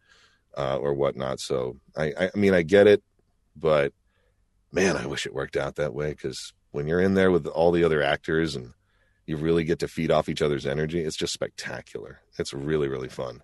[0.56, 1.40] uh, or whatnot.
[1.40, 3.02] So I, I mean, I get it,
[3.56, 3.92] but
[4.72, 7.72] man, I wish it worked out that way because when you're in there with all
[7.72, 8.72] the other actors and
[9.26, 12.20] you really get to feed off each other's energy, it's just spectacular.
[12.38, 13.42] It's really, really fun.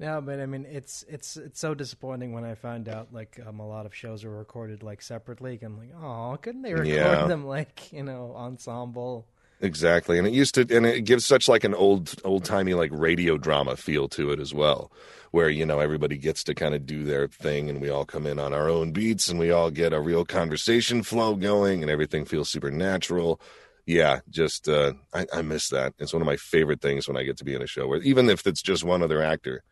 [0.00, 3.60] No, but I mean, it's it's it's so disappointing when I find out like um,
[3.60, 5.58] a lot of shows are recorded like separately.
[5.62, 7.26] I'm like, oh, couldn't they record yeah.
[7.26, 9.26] them like you know ensemble?
[9.60, 12.90] Exactly, and it used to, and it gives such like an old old timey like
[12.92, 14.90] radio drama feel to it as well,
[15.30, 18.26] where you know everybody gets to kind of do their thing and we all come
[18.26, 21.90] in on our own beats and we all get a real conversation flow going and
[21.90, 23.40] everything feels super natural
[23.84, 27.24] yeah just uh, I, I miss that it's one of my favorite things when i
[27.24, 29.64] get to be in a show where even if it's just one other actor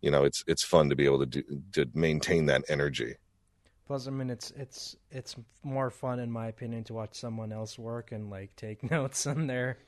[0.00, 3.14] you know it's it's fun to be able to do to maintain that energy
[3.86, 7.78] plus i mean it's it's it's more fun in my opinion to watch someone else
[7.78, 9.78] work and like take notes on their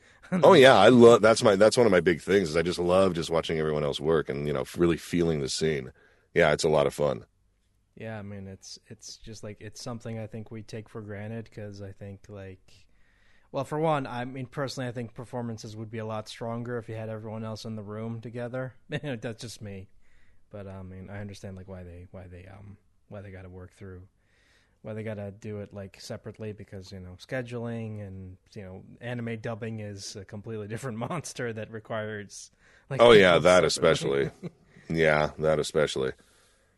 [0.42, 2.78] oh yeah, I love that's my that's one of my big things is I just
[2.78, 5.92] love just watching everyone else work and you know really feeling the scene.
[6.34, 7.24] Yeah, it's a lot of fun.
[7.96, 11.44] Yeah, I mean it's it's just like it's something I think we take for granted
[11.44, 12.86] because I think like
[13.52, 16.88] well for one I mean personally I think performances would be a lot stronger if
[16.88, 18.74] you had everyone else in the room together.
[18.88, 19.88] that's just me,
[20.50, 22.76] but I mean I understand like why they why they um
[23.08, 24.02] why they got to work through
[24.82, 28.82] why they got to do it like separately because you know scheduling and you know
[29.00, 32.50] anime dubbing is a completely different monster that requires
[32.88, 34.30] like oh yeah that especially.
[34.88, 36.12] Yeah that especially.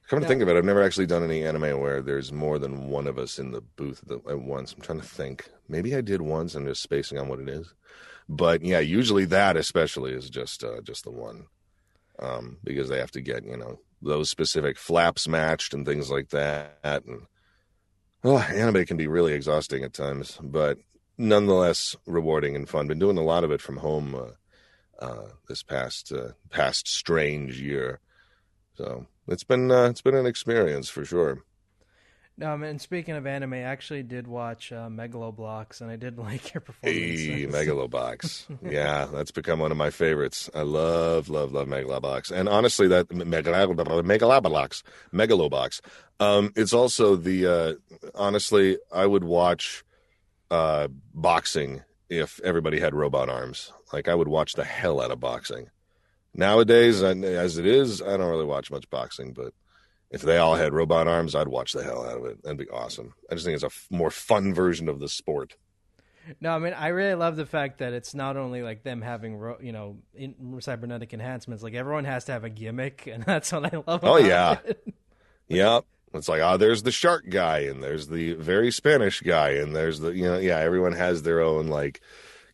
[0.09, 2.91] Come to think of it i've never actually done any anime where there's more than
[2.91, 4.75] one of us in the booth at once.
[4.75, 5.49] I'm trying to think.
[5.69, 6.55] Maybe i did once.
[6.55, 7.73] I'm just spacing on what it is.
[8.29, 11.47] But yeah usually that especially is just uh, just the one
[12.23, 16.31] um, because they have to get you know those specific flaps matched and things like
[16.31, 17.27] that and
[18.23, 20.79] well, anime can be really exhausting at times, but
[21.19, 22.87] nonetheless rewarding and fun.
[22.87, 27.61] Been doing a lot of it from home uh, uh, this past uh, past strange
[27.61, 27.99] year,
[28.75, 31.43] so it's been uh, it's been an experience for sure.
[32.39, 32.79] No, man.
[32.79, 37.21] Speaking of anime, I actually did watch uh, Megalobox, and I did like your performance.
[37.21, 38.59] Hey, Megalobox.
[38.71, 40.49] yeah, that's become one of my favorites.
[40.55, 45.81] I love, love, love Megalobox, and honestly, that Megalobox, Megalobox.
[46.21, 47.73] Um, it's also the uh,
[48.15, 49.85] honestly, I would watch
[50.51, 53.73] uh, boxing if everybody had robot arms.
[53.93, 55.69] Like I would watch the hell out of boxing.
[56.35, 59.53] Nowadays, as it is, I don't really watch much boxing, but
[60.13, 62.43] if they all had robot arms, I'd watch the hell out of it.
[62.43, 63.15] That'd be awesome.
[63.31, 65.57] I just think it's a f- more fun version of the sport.
[66.41, 69.35] No, I mean I really love the fact that it's not only like them having
[69.37, 71.65] ro- you know in- cybernetic enhancements.
[71.65, 74.01] Like everyone has to have a gimmick, and that's what I love.
[74.05, 74.59] Oh, yeah.
[74.65, 74.85] it.
[75.49, 75.85] Yep.
[76.15, 79.99] It's like, oh, there's the shark guy, and there's the very Spanish guy, and there's
[80.01, 82.01] the, you know, yeah, everyone has their own, like,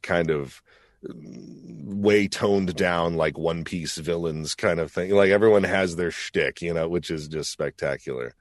[0.02, 0.62] kind of
[1.02, 5.10] way toned down, like One Piece villains kind of thing.
[5.10, 8.34] Like, everyone has their shtick, you know, which is just spectacular.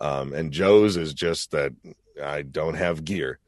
[0.00, 1.72] Um, and Joe's is just that
[2.22, 3.38] I don't have gear.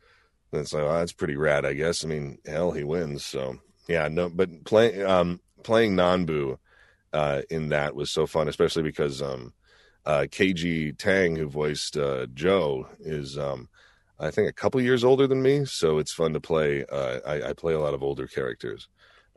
[0.53, 2.05] And so oh, that's pretty rad, I guess.
[2.05, 3.25] I mean, hell, he wins.
[3.25, 6.59] So, yeah, no, but playing, um, playing Nanbu,
[7.13, 9.53] uh, in that was so fun, especially because, um,
[10.07, 13.69] uh, Kaiji Tang, who voiced uh, Joe, is um,
[14.21, 16.85] I think a couple years older than me, so it's fun to play.
[16.85, 18.89] Uh, I, I, play a lot of older characters.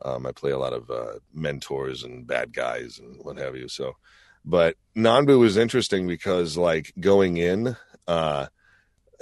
[0.04, 3.68] Um, I play a lot of uh, mentors and bad guys and what have you.
[3.68, 3.94] So,
[4.44, 8.46] but Nanbu was interesting because, like, going in, uh,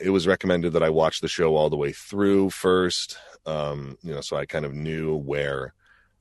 [0.03, 3.16] it was recommended that I watch the show all the way through first.
[3.46, 5.75] Um, you know, so I kind of knew where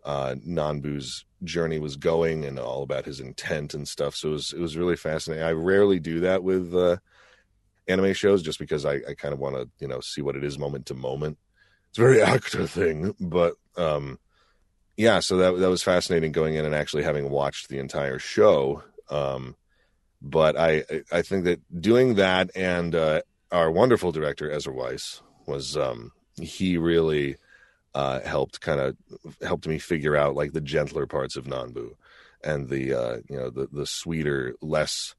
[0.04, 4.16] uh, Nanbu's journey was going and all about his intent and stuff.
[4.16, 5.44] So it was it was really fascinating.
[5.44, 6.98] I rarely do that with uh,
[7.92, 10.44] anime shows just because I, I kind of want to you know see what it
[10.44, 11.38] is moment to moment.
[11.90, 14.20] It's a very actor thing, but um,
[14.98, 15.20] yeah.
[15.20, 18.84] So that that was fascinating going in and actually having watched the entire show.
[19.10, 19.56] Um,
[20.22, 25.76] but I I think that doing that and uh, our wonderful director Ezra Weisz was
[25.76, 27.38] um, he really
[27.94, 28.98] uh, helped kind of
[29.42, 31.92] helped me figure out like the gentler parts of Nanbu
[32.44, 35.16] and the uh, you know the the sweeter, less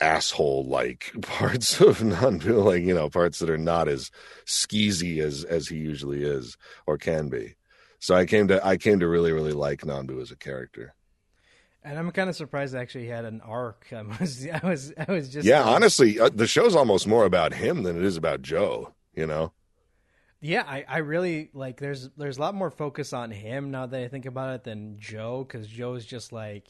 [0.00, 4.10] asshole like parts of Nanbu, like you know parts that are not as
[4.46, 7.56] skeezy as as he usually is or can be.
[7.98, 10.94] So I came to I came to really really like Nanbu as a character.
[11.82, 13.86] And I'm kind of surprised actually he had an arc.
[13.92, 15.62] I was I was I was just yeah.
[15.62, 18.94] honestly, uh, the show's almost more about him than it is about Joe.
[19.14, 19.52] You know.
[20.42, 21.78] Yeah, I, I really like.
[21.78, 24.98] There's there's a lot more focus on him now that I think about it than
[24.98, 26.66] Joe, because Joe's just like,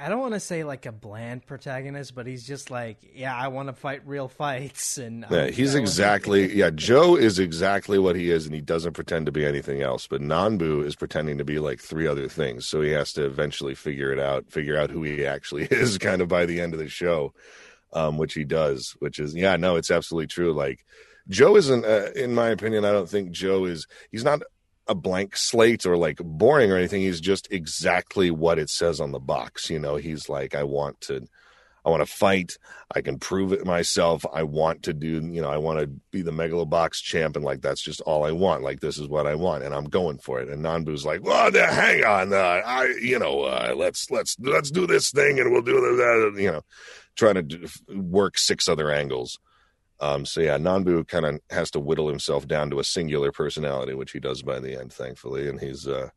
[0.00, 3.48] I don't want to say like a bland protagonist, but he's just like, yeah, I
[3.48, 6.70] want to fight real fights, and yeah, he's exactly yeah.
[6.70, 10.06] Joe is exactly what he is, and he doesn't pretend to be anything else.
[10.06, 13.74] But Nanbu is pretending to be like three other things, so he has to eventually
[13.74, 16.78] figure it out, figure out who he actually is, kind of by the end of
[16.78, 17.34] the show,
[17.92, 18.94] um, which he does.
[19.00, 20.52] Which is yeah, no, it's absolutely true.
[20.52, 20.84] Like
[21.28, 24.42] Joe isn't, uh, in my opinion, I don't think Joe is, he's not
[24.86, 27.02] a blank slate or like boring or anything.
[27.02, 29.70] He's just exactly what it says on the box.
[29.70, 31.26] You know, he's like, I want to,
[31.84, 32.58] I want to fight.
[32.94, 34.24] I can prove it myself.
[34.32, 37.34] I want to do, you know, I want to be the Megalobox champ.
[37.36, 38.62] And like, that's just all I want.
[38.62, 39.64] Like, this is what I want.
[39.64, 40.48] And I'm going for it.
[40.48, 42.32] And Nanbu's like, well, hang on.
[42.32, 46.40] Uh, I, you know, uh, let's, let's, let's do this thing and we'll do that,
[46.40, 46.62] you know,
[47.16, 49.38] trying to work six other angles.
[50.02, 53.94] Um, so yeah, Nanbu kind of has to whittle himself down to a singular personality,
[53.94, 56.08] which he does by the end, thankfully, and he's uh,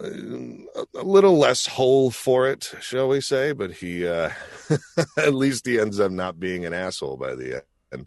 [0.00, 3.50] a little less whole for it, shall we say?
[3.50, 4.30] But he, uh,
[5.18, 8.06] at least, he ends up not being an asshole by the end.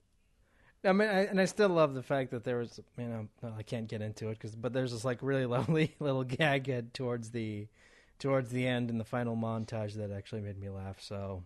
[0.86, 3.64] I mean, I, and I still love the fact that there was, you know, I
[3.64, 7.32] can't get into it because, but there's this like really lovely little gag at, towards
[7.32, 7.68] the,
[8.20, 11.02] towards the end in the final montage that actually made me laugh.
[11.02, 11.44] So,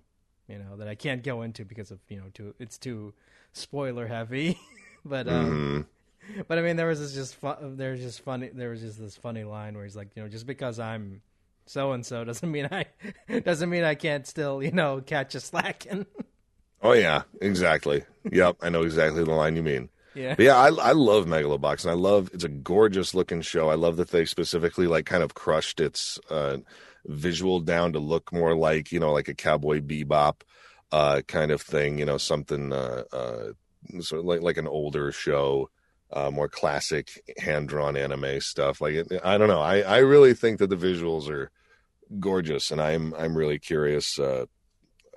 [0.48, 3.14] you know, that I can't go into because of you know, too, it's too
[3.54, 4.60] spoiler heavy.
[5.06, 5.88] but um,
[6.30, 6.42] mm-hmm.
[6.48, 8.50] but I mean, there was this just fun, there was just funny.
[8.54, 11.22] There was just this funny line where he's like, you know, just because I'm
[11.66, 12.86] so and so doesn't mean I
[13.40, 16.06] doesn't mean I can't still you know catch a slacking.
[16.82, 18.04] oh yeah, exactly.
[18.32, 19.90] yep, I know exactly the line you mean.
[20.14, 23.70] Yeah, but yeah, I I love Megalobox, and I love it's a gorgeous looking show.
[23.70, 26.58] I love that they specifically like kind of crushed its uh,
[27.06, 30.42] visual down to look more like you know like a Cowboy Bebop
[30.92, 31.98] uh, kind of thing.
[31.98, 33.52] You know, something uh, uh,
[34.00, 35.70] sort of like like an older show,
[36.12, 38.82] uh, more classic hand drawn anime stuff.
[38.82, 39.62] Like it, I don't know.
[39.62, 41.52] I I really think that the visuals are
[42.20, 44.20] gorgeous, and I'm I'm really curious.
[44.20, 44.46] Uh,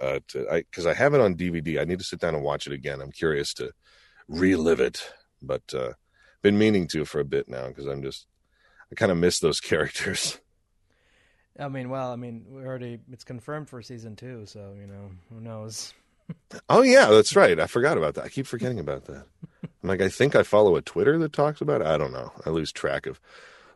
[0.01, 1.81] uh, to I because I have it on DVD.
[1.81, 3.01] I need to sit down and watch it again.
[3.01, 3.71] I'm curious to
[4.29, 5.93] relive it, but uh,
[6.43, 8.27] been meaning to for a bit now because I'm just
[8.91, 10.41] I kind of miss those characters.
[11.59, 15.11] I mean, well, I mean, we already it's confirmed for season two, so you know,
[15.33, 15.95] who knows?
[16.69, 17.59] oh yeah, that's right.
[17.61, 18.25] I forgot about that.
[18.25, 19.25] I keep forgetting about that.
[19.63, 21.87] I'm like, I think I follow a Twitter that talks about it.
[21.87, 22.33] I don't know.
[22.45, 23.21] I lose track of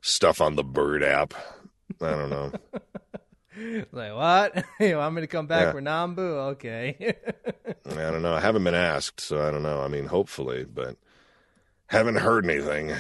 [0.00, 1.34] stuff on the Bird app.
[2.00, 2.52] I don't know.
[3.92, 4.64] like what?
[4.80, 5.72] you want me to come back yeah.
[5.72, 6.52] for Nanbu?
[6.52, 7.14] Okay.
[7.86, 8.34] I don't know.
[8.34, 9.82] I haven't been asked, so I don't know.
[9.82, 10.96] I mean, hopefully, but
[11.86, 12.94] haven't heard anything.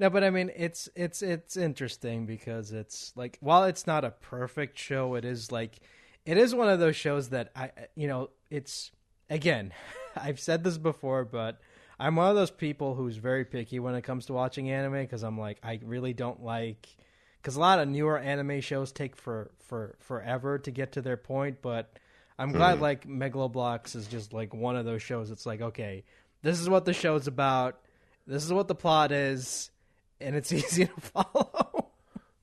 [0.00, 4.10] No, but I mean it's it's it's interesting because it's like while it's not a
[4.10, 5.78] perfect show, it is like
[6.24, 8.90] it is one of those shows that I, you know, it's
[9.28, 9.72] again,
[10.16, 11.60] I've said this before, but
[11.98, 15.22] I'm one of those people who's very picky when it comes to watching anime because
[15.22, 16.88] I'm like, I really don't like
[17.42, 21.18] because a lot of newer anime shows take for for forever to get to their
[21.18, 21.98] point, but
[22.38, 22.82] I'm glad Mm-hmm.
[22.82, 25.30] like Megalobox is just like one of those shows.
[25.30, 26.04] It's like, okay,
[26.40, 27.80] this is what the show's about.
[28.26, 29.70] This is what the plot is,
[30.20, 31.90] and it's easy to follow.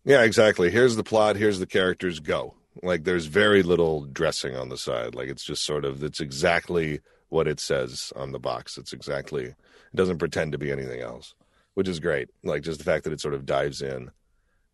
[0.04, 0.72] Yeah, exactly.
[0.72, 1.36] Here's the plot.
[1.36, 2.20] Here's the characters.
[2.20, 2.56] Go.
[2.84, 5.16] Like there's very little dressing on the side.
[5.16, 8.78] Like it's just sort of it's exactly what it says on the box.
[8.78, 11.34] It's exactly it doesn't pretend to be anything else,
[11.74, 12.30] which is great.
[12.44, 14.12] Like just the fact that it sort of dives in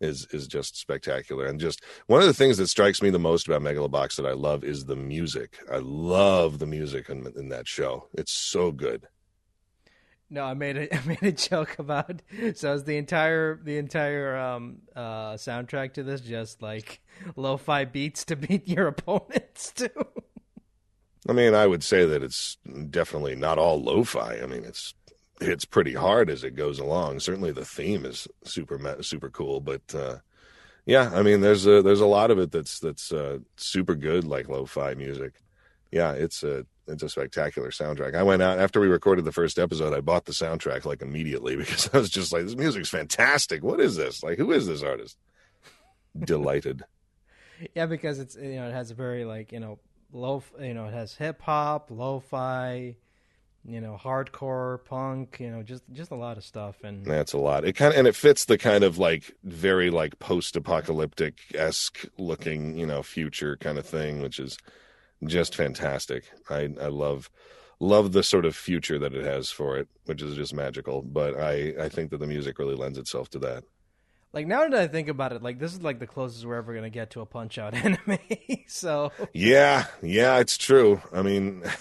[0.01, 1.45] is is just spectacular.
[1.47, 4.33] And just one of the things that strikes me the most about Megalobox that I
[4.33, 5.57] love is the music.
[5.71, 8.07] I love the music in, in that show.
[8.13, 9.07] It's so good.
[10.33, 12.23] No, I made a I made a joke about
[12.55, 17.01] so is the entire the entire um uh soundtrack to this just like
[17.35, 19.91] lo-fi beats to beat your opponents to.
[21.29, 22.57] I mean, I would say that it's
[22.89, 24.39] definitely not all lo-fi.
[24.41, 24.95] I mean, it's
[25.39, 27.19] it's pretty hard as it goes along.
[27.19, 30.17] Certainly, the theme is super super cool, but uh,
[30.87, 34.23] yeah, I mean, there's a there's a lot of it that's that's uh, super good,
[34.23, 35.42] like lo-fi music.
[35.93, 38.15] Yeah, it's a it's a spectacular soundtrack.
[38.15, 39.93] I went out after we recorded the first episode.
[39.93, 43.63] I bought the soundtrack like immediately because I was just like, this music's fantastic.
[43.63, 44.23] What is this?
[44.23, 45.17] Like, who is this artist?
[46.19, 46.83] Delighted.
[47.75, 49.79] Yeah, because it's you know it has a very like you know
[50.11, 52.95] low you know it has hip hop, lo-fi,
[53.63, 57.37] you know hardcore, punk, you know just just a lot of stuff and That's a
[57.37, 57.63] lot.
[57.63, 62.75] It kind of, and it fits the kind of like very like post-apocalyptic esque looking,
[62.75, 64.57] you know, future kind of thing, which is
[65.27, 66.25] just fantastic.
[66.49, 67.29] I I love
[67.79, 71.01] love the sort of future that it has for it, which is just magical.
[71.01, 73.63] But I I think that the music really lends itself to that.
[74.33, 76.73] like now that I think about it, like this is like the closest we're ever
[76.73, 78.17] gonna get to a punch out anime.
[78.67, 81.01] so Yeah, yeah, it's true.
[81.13, 81.63] I mean.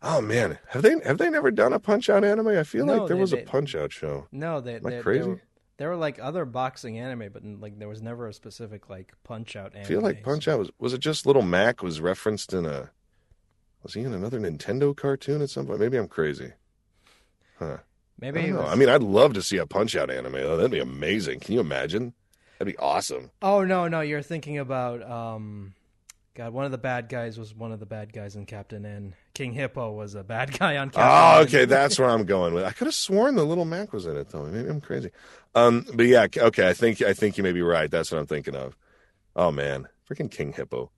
[0.00, 2.46] Oh man, have they have they never done a Punch Out anime?
[2.46, 4.28] I feel No, like there they- was they- a Punch Out show.
[4.30, 5.22] no, they Am they, crazy?
[5.22, 5.42] They were,
[5.78, 9.56] there were like other boxing anime, but like there was never a specific like punch
[9.56, 9.84] out anime.
[9.84, 12.90] I feel like Punch Out was was it just Little Mac was referenced in a
[13.82, 15.80] was he in another Nintendo cartoon at some point?
[15.80, 16.52] Maybe I'm crazy.
[17.58, 17.78] Huh.
[18.20, 20.32] Maybe I, was- I mean, I'd love to see a Punch Out anime.
[20.32, 20.56] Though.
[20.56, 21.40] That'd be amazing.
[21.40, 22.12] Can you imagine?
[22.58, 23.30] That'd be awesome.
[23.40, 25.74] Oh no, no, you're thinking about um
[26.38, 29.16] God, one of the bad guys was one of the bad guys in Captain N.
[29.34, 31.46] King Hippo was a bad guy on Captain Oh, N.
[31.48, 32.62] okay, that's where I'm going with.
[32.64, 34.44] I could have sworn the Little Mac was in it though.
[34.44, 35.10] Maybe I'm crazy.
[35.56, 36.68] Um, but yeah, okay.
[36.68, 37.90] I think I think you may be right.
[37.90, 38.76] That's what I'm thinking of.
[39.34, 40.92] Oh man, freaking King Hippo.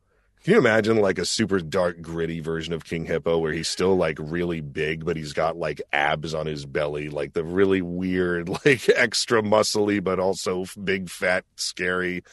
[0.45, 3.97] Can you imagine like a super dark, gritty version of King Hippo where he's still
[3.97, 8.49] like really big, but he's got like abs on his belly, like the really weird,
[8.66, 12.24] like extra muscly, but also big, fat, scary,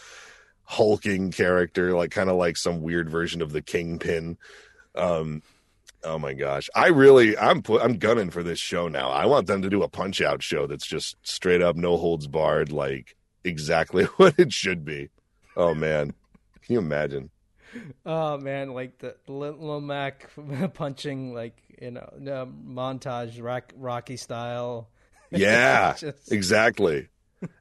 [0.70, 4.38] hulking character, like kind of like some weird version of the Kingpin.
[4.95, 5.41] Um,
[6.03, 9.09] oh my gosh, I really, I'm pu- I'm gunning for this show now.
[9.09, 12.28] I want them to do a Punch Out show that's just straight up, no holds
[12.28, 15.09] barred, like exactly what it should be.
[15.55, 16.13] Oh man,
[16.61, 17.30] can you imagine?
[18.05, 20.30] Oh man, like the Little Mac
[20.74, 24.89] punching like you know montage rock, Rocky style.
[25.30, 27.09] Yeah, Just- exactly.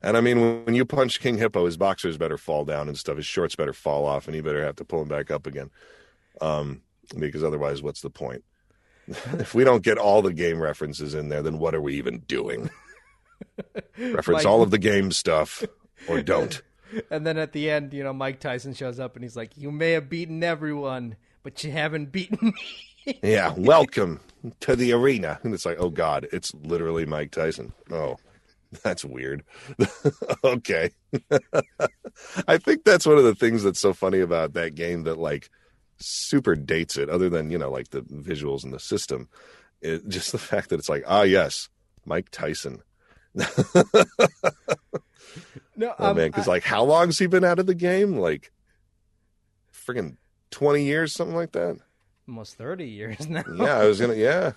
[0.03, 3.17] And I mean, when, you punch King Hippo, his boxers better fall down and stuff.
[3.17, 5.71] His shorts better fall off, and he better have to pull them back up again.
[6.41, 6.83] Um,
[7.19, 8.45] because otherwise, what's the point?
[9.07, 12.21] if we don't get all the game references in there, then what are we even
[12.21, 12.71] doing?
[13.99, 15.65] Reference Like- all of the game stuff,
[16.09, 16.63] or don't.
[17.11, 19.73] And then at the end, you know, Mike Tyson shows up and he's like, "You
[19.73, 24.21] may have beaten everyone, but you haven't beaten me." Yeah, welcome
[24.61, 25.41] to the arena.
[25.43, 27.73] And it's like, oh God, it's literally Mike Tyson.
[27.91, 28.17] Oh,
[28.83, 29.45] that's weird.
[30.45, 30.91] okay.
[32.49, 35.51] I think that's one of the things that's so funny about that game that like
[35.99, 39.29] super dates it, other than, you know, like the visuals and the system.
[39.81, 41.69] It, just the fact that it's like, ah, yes,
[42.05, 42.83] Mike Tyson.
[43.35, 43.45] no,
[45.77, 48.17] Oh um, man, because like, how long's he been out of the game?
[48.17, 48.51] Like,
[49.73, 50.17] friggin'
[50.51, 51.79] 20 years, something like that?
[52.29, 53.45] almost thirty years now.
[53.55, 54.53] Yeah, I was gonna, yeah.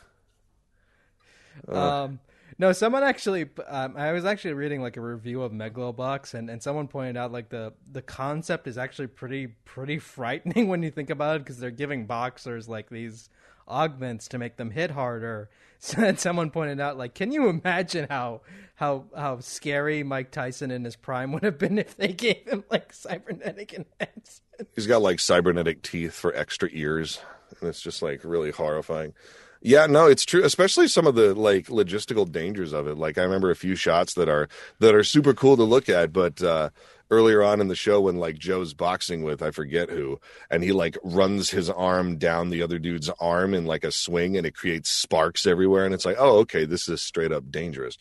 [1.68, 2.20] Uh, Um,
[2.60, 3.50] no, someone actually.
[3.68, 7.32] Um, I was actually reading like a review of Megalobox, and, and someone pointed out
[7.32, 11.58] like the the concept is actually pretty pretty frightening when you think about it because
[11.58, 13.30] they're giving boxers like these
[13.66, 15.50] augments to make them hit harder.
[15.96, 18.42] And someone pointed out like, can you imagine how
[18.76, 22.66] how how scary Mike Tyson in his prime would have been if they gave him
[22.70, 24.42] like cybernetic enhancements?
[24.76, 27.22] He's got like cybernetic teeth for extra ears,
[27.62, 29.14] and it's just like really horrifying.
[29.62, 30.44] Yeah, no, it's true.
[30.44, 32.98] Especially some of the like logistical dangers of it.
[32.98, 34.48] Like I remember a few shots that are
[34.80, 36.70] that are super cool to look at, but uh,
[37.12, 40.72] earlier on in the show when like Joe's boxing with I forget who, and he
[40.72, 44.56] like runs his arm down the other dude's arm in like a swing, and it
[44.56, 47.98] creates sparks everywhere, and it's like, oh, okay, this is straight up dangerous.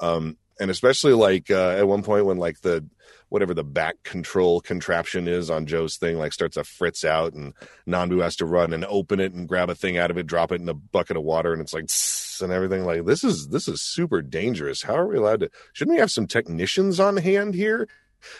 [0.00, 2.84] Um, and especially like uh, at one point when like the
[3.34, 7.52] whatever the back control contraption is on Joe's thing like starts to fritz out and
[7.84, 10.52] Nanbu has to run and open it and grab a thing out of it, drop
[10.52, 11.90] it in a bucket of water and it's like
[12.40, 14.84] and everything like this is this is super dangerous.
[14.84, 17.88] How are we allowed to shouldn't we have some technicians on hand here?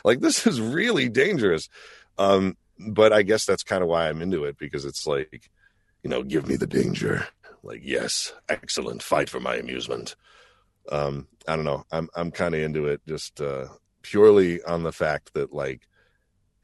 [0.04, 1.68] Like this is really dangerous.
[2.16, 5.50] Um but I guess that's kind of why I'm into it because it's like
[6.04, 7.26] you know, give me the danger.
[7.64, 10.14] Like yes, excellent fight for my amusement
[10.92, 13.66] um i don't know i'm i'm kind of into it just uh
[14.04, 15.88] purely on the fact that like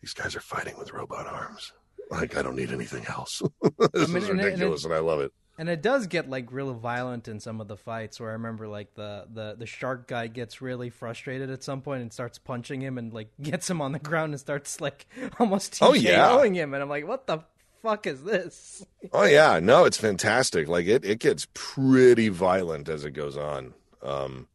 [0.01, 1.72] these guys are fighting with robot arms.
[2.11, 3.43] Like i don't need anything else.
[3.93, 5.32] This I mean, is and it- and ridiculous and, i love it.
[5.59, 8.66] And it does get like real violent in some of the fights where I remember
[8.66, 12.80] like the, the, the shark guy gets really frustrated at some point and starts punching
[12.80, 15.07] him and like gets him on the ground and starts like
[15.38, 16.43] almost Oh, yeah.
[16.45, 16.72] Him.
[16.72, 17.41] And I'm like, what the
[17.82, 18.84] fuck is this?
[19.12, 19.61] oh yeah.
[19.61, 20.66] No it's fantastic.
[20.66, 23.74] Like it it gets pretty violent as it goes on.
[24.03, 24.49] Um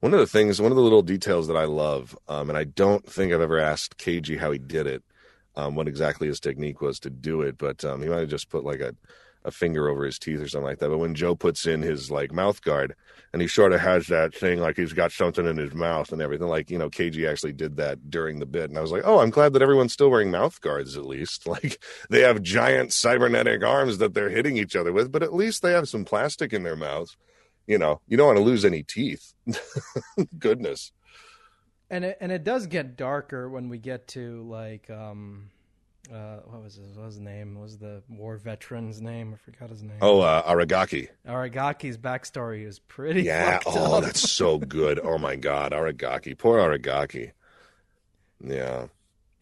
[0.00, 2.64] one of the things one of the little details that i love um and i
[2.64, 5.02] don't think i've ever asked Kaiji how he did it
[5.56, 8.50] um what exactly his technique was to do it but um he might have just
[8.50, 8.94] put like a
[9.44, 10.88] a finger over his teeth or something like that.
[10.88, 12.94] But when Joe puts in his like mouth guard
[13.32, 16.22] and he sort of has that thing like he's got something in his mouth and
[16.22, 18.68] everything, like, you know, Kaiji actually did that during the bit.
[18.68, 21.46] And I was like, oh, I'm glad that everyone's still wearing mouth guards at least.
[21.48, 25.62] Like they have giant cybernetic arms that they're hitting each other with, but at least
[25.62, 27.16] they have some plastic in their mouths.
[27.68, 29.34] You know, you don't want to lose any teeth.
[30.38, 30.90] Goodness.
[31.90, 35.50] And it, and it does get darker when we get to like um
[36.12, 37.54] uh what was his what was his name?
[37.56, 39.34] What was the war veteran's name?
[39.34, 39.98] I forgot his name.
[40.00, 41.08] Oh, uh, Aragaki.
[41.26, 43.60] Aragaki's backstory is pretty Yeah.
[43.66, 44.04] Oh, up.
[44.04, 44.98] that's so good.
[45.02, 46.36] Oh my God, Aragaki.
[46.36, 47.32] Poor Aragaki.
[48.42, 48.86] Yeah.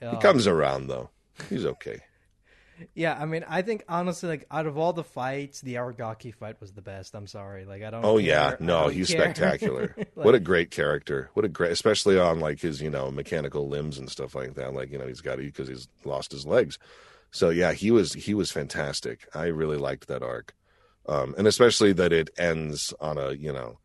[0.01, 1.11] He comes around though.
[1.49, 2.01] He's okay.
[2.95, 6.61] Yeah, I mean, I think honestly, like out of all the fights, the Aragaki fight
[6.61, 7.15] was the best.
[7.15, 8.05] I'm sorry, like I don't.
[8.05, 8.27] Oh care.
[8.27, 9.23] yeah, no, he's care.
[9.23, 9.95] spectacular.
[9.97, 11.31] Like, what a great character.
[11.35, 14.75] What a great, especially on like his you know mechanical limbs and stuff like that.
[14.75, 16.79] Like you know he's got because he's lost his legs.
[17.31, 19.29] So yeah, he was he was fantastic.
[19.35, 20.55] I really liked that arc,
[21.09, 23.79] um, and especially that it ends on a you know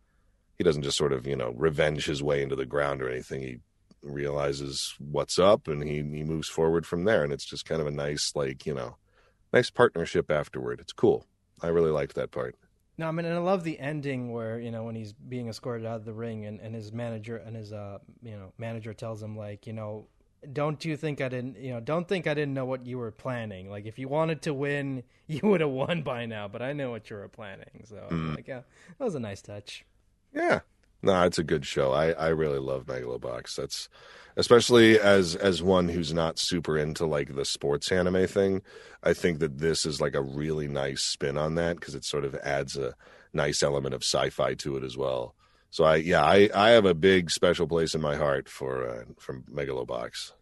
[0.58, 3.42] he doesn't just sort of you know revenge his way into the ground or anything.
[3.42, 3.58] He
[4.04, 7.88] realizes what's up and he he moves forward from there, and it's just kind of
[7.88, 8.98] a nice like you know
[9.54, 10.80] nice partnership afterward.
[10.80, 11.26] It's cool.
[11.62, 12.56] I really liked that part.
[12.98, 15.86] No, I mean, and I love the ending where you know when he's being escorted
[15.86, 19.22] out of the ring, and, and his manager and his uh you know manager tells
[19.22, 20.08] him like you know
[20.52, 23.12] don't you think I didn't you know don't think I didn't know what you were
[23.12, 23.70] planning.
[23.70, 26.48] Like if you wanted to win, you would have won by now.
[26.48, 27.84] But I know what you were planning.
[27.86, 28.36] So Mm.
[28.36, 28.62] like yeah,
[28.98, 29.86] that was a nice touch.
[30.34, 30.62] Yeah.
[31.04, 31.92] No, it's a good show.
[31.92, 33.56] I, I really love Megalobox.
[33.56, 33.90] That's
[34.36, 38.62] especially as as one who's not super into like the sports anime thing.
[39.04, 42.26] I think that this is like a really nice spin on that because it sort
[42.26, 42.96] of adds a
[43.34, 45.36] nice element of sci-fi to it as well.
[45.70, 49.04] So I yeah, I, I have a big special place in my heart for uh,
[49.18, 50.34] from Megalobox.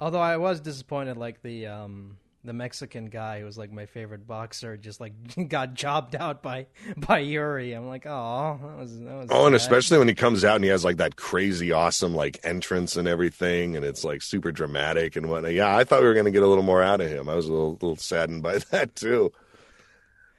[0.00, 4.26] Although I was disappointed, like the um the Mexican guy who was like my favorite
[4.26, 5.12] boxer just like
[5.48, 6.66] got jobbed out by
[6.96, 7.72] by Yuri.
[7.72, 9.28] I'm like, oh, that was that was.
[9.30, 12.40] Oh, and especially when he comes out and he has like that crazy awesome like
[12.42, 15.52] entrance and everything, and it's like super dramatic and whatnot.
[15.52, 17.28] Yeah, I thought we were gonna get a little more out of him.
[17.28, 19.32] I was a little, little saddened by that too.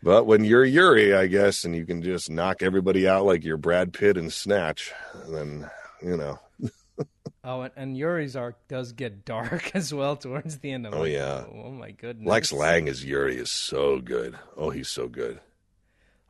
[0.04, 3.58] But when you're Yuri, I guess, and you can just knock everybody out like you're
[3.58, 4.92] Brad Pitt and Snatch,
[5.30, 5.70] then
[6.02, 6.40] you know.
[7.44, 10.86] Oh, and, and Yuri's arc does get dark as well towards the end.
[10.88, 11.44] I'm Oh, like, yeah.
[11.52, 12.28] Oh my goodness.
[12.28, 14.38] Lex Lang as Yuri is so good.
[14.56, 15.40] Oh, he's so good.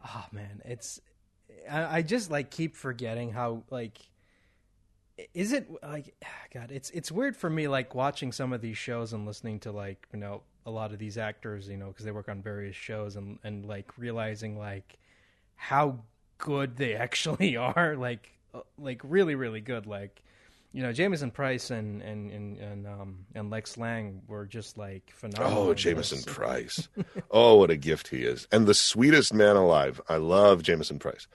[0.05, 0.99] Oh man, it's
[1.69, 3.99] I, I just like keep forgetting how like
[5.33, 6.15] is it like
[6.53, 6.71] God?
[6.71, 10.07] It's it's weird for me like watching some of these shows and listening to like
[10.13, 13.15] you know a lot of these actors you know because they work on various shows
[13.15, 14.97] and and like realizing like
[15.55, 15.99] how
[16.37, 20.23] good they actually are like uh, like really really good like
[20.73, 25.11] you know Jamieson Price and and and and um and Lex Lang were just like
[25.13, 25.69] phenomenal.
[25.69, 26.23] Oh, Jamieson.
[26.23, 26.87] Price.
[27.31, 28.47] oh, what a gift he is.
[28.51, 29.99] And the sweetest man alive.
[30.07, 31.27] I love Jamieson Price.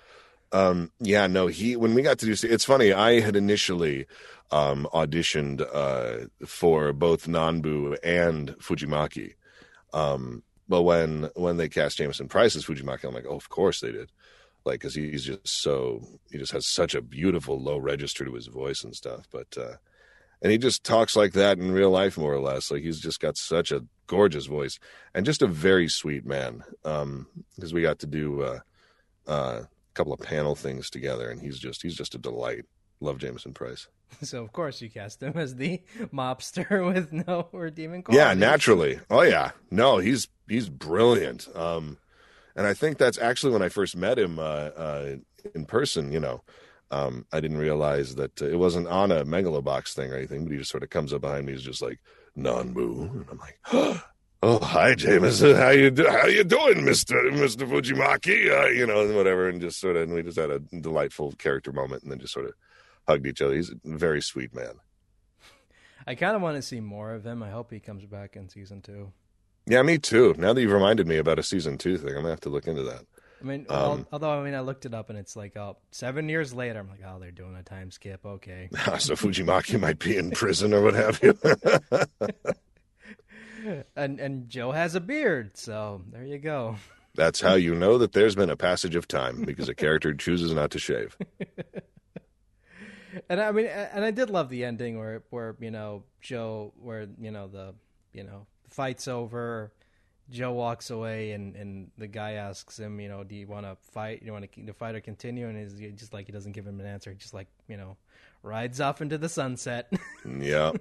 [0.52, 2.92] Um, yeah, no, he, when we got to do, it's funny.
[2.92, 4.06] I had initially,
[4.50, 9.34] um, auditioned, uh, for both Nanbu and Fujimaki.
[9.92, 13.80] Um, but when, when they cast Jamieson Price as Fujimaki, I'm like, oh, of course
[13.80, 14.10] they did.
[14.66, 18.48] Like, cause he's just so, he just has such a beautiful low register to his
[18.48, 19.26] voice and stuff.
[19.32, 19.76] But, uh,
[20.42, 23.20] and he just talks like that in real life more or less like he's just
[23.20, 24.78] got such a gorgeous voice
[25.14, 28.58] and just a very sweet man um because we got to do uh
[29.26, 32.64] uh a couple of panel things together and he's just he's just a delight
[33.00, 33.88] love Jamieson Price.
[34.22, 35.82] So of course you cast him as the
[36.14, 39.00] mobster with no redeeming Yeah, naturally.
[39.10, 39.50] Oh yeah.
[39.70, 41.48] No, he's he's brilliant.
[41.56, 41.98] Um
[42.56, 45.16] and I think that's actually when I first met him uh, uh
[45.54, 46.42] in person, you know.
[46.90, 50.52] Um I didn't realize that uh, it wasn't on a megalobox thing or anything, but
[50.52, 52.00] he just sort of comes up behind me he's just like
[52.36, 54.02] Nanbu and I'm like
[54.42, 55.56] Oh, hi, Jamieson.
[55.56, 56.06] How you do?
[56.06, 58.50] How you doing, Mister Mister Fujimaki?
[58.50, 61.32] Uh, you know, and whatever, and just sort of, and we just had a delightful
[61.32, 62.52] character moment, and then just sort of
[63.08, 63.54] hugged each other.
[63.54, 64.74] He's a very sweet man.
[66.06, 67.42] I kind of want to see more of him.
[67.42, 69.10] I hope he comes back in season two.
[69.66, 70.34] Yeah, me too.
[70.38, 72.66] Now that you've reminded me about a season two thing, I'm gonna have to look
[72.66, 73.04] into that.
[73.40, 75.76] I mean, Um, al- although I mean, I looked it up and it's like, oh,
[75.90, 76.78] seven years later.
[76.78, 78.24] I'm like, oh, they're doing a time skip.
[78.24, 78.68] Okay.
[78.98, 81.36] so Fujimaki might be in prison or what have you.
[83.96, 86.76] and and Joe has a beard, so there you go.
[87.14, 90.52] That's how you know that there's been a passage of time because a character chooses
[90.52, 91.16] not to shave.
[93.30, 97.08] And I mean, and I did love the ending where where you know Joe, where
[97.18, 97.74] you know the
[98.12, 99.72] you know fight's over.
[100.28, 103.76] Joe walks away, and, and the guy asks him, you know, do you want to
[103.92, 104.22] fight?
[104.24, 105.46] You want to the fight or continue?
[105.48, 107.10] And he's just like he doesn't give him an answer.
[107.10, 107.96] He just like you know
[108.42, 109.92] rides off into the sunset.
[110.40, 110.72] Yeah.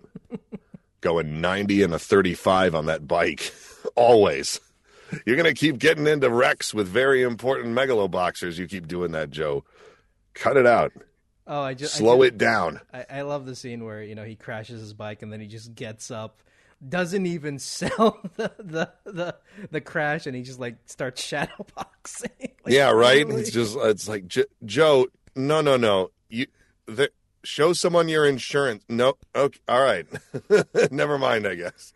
[1.01, 3.53] Going 90 and a 35 on that bike.
[3.95, 4.59] Always.
[5.25, 8.57] You're going to keep getting into wrecks with very important megaloboxers.
[8.57, 9.63] You keep doing that, Joe.
[10.33, 10.93] Cut it out.
[11.45, 12.81] oh, I just Slow I it down.
[12.91, 15.45] I, I love the scene where you know he crashes his bike and then he
[15.47, 16.41] just gets up,
[16.87, 19.35] doesn't even sell the the the,
[19.71, 22.29] the crash, and he just like starts shadowboxing.
[22.65, 23.27] Like, yeah, right?
[23.27, 23.41] really?
[23.41, 24.25] It's just, uh, it's like,
[24.65, 25.05] Joe,
[25.35, 26.09] no, no, no.
[26.29, 26.47] You,
[26.87, 27.11] the,
[27.43, 28.83] show someone your insurance.
[28.89, 29.17] No.
[29.35, 29.59] Okay.
[29.67, 30.07] All right.
[30.91, 31.93] Never mind, I guess.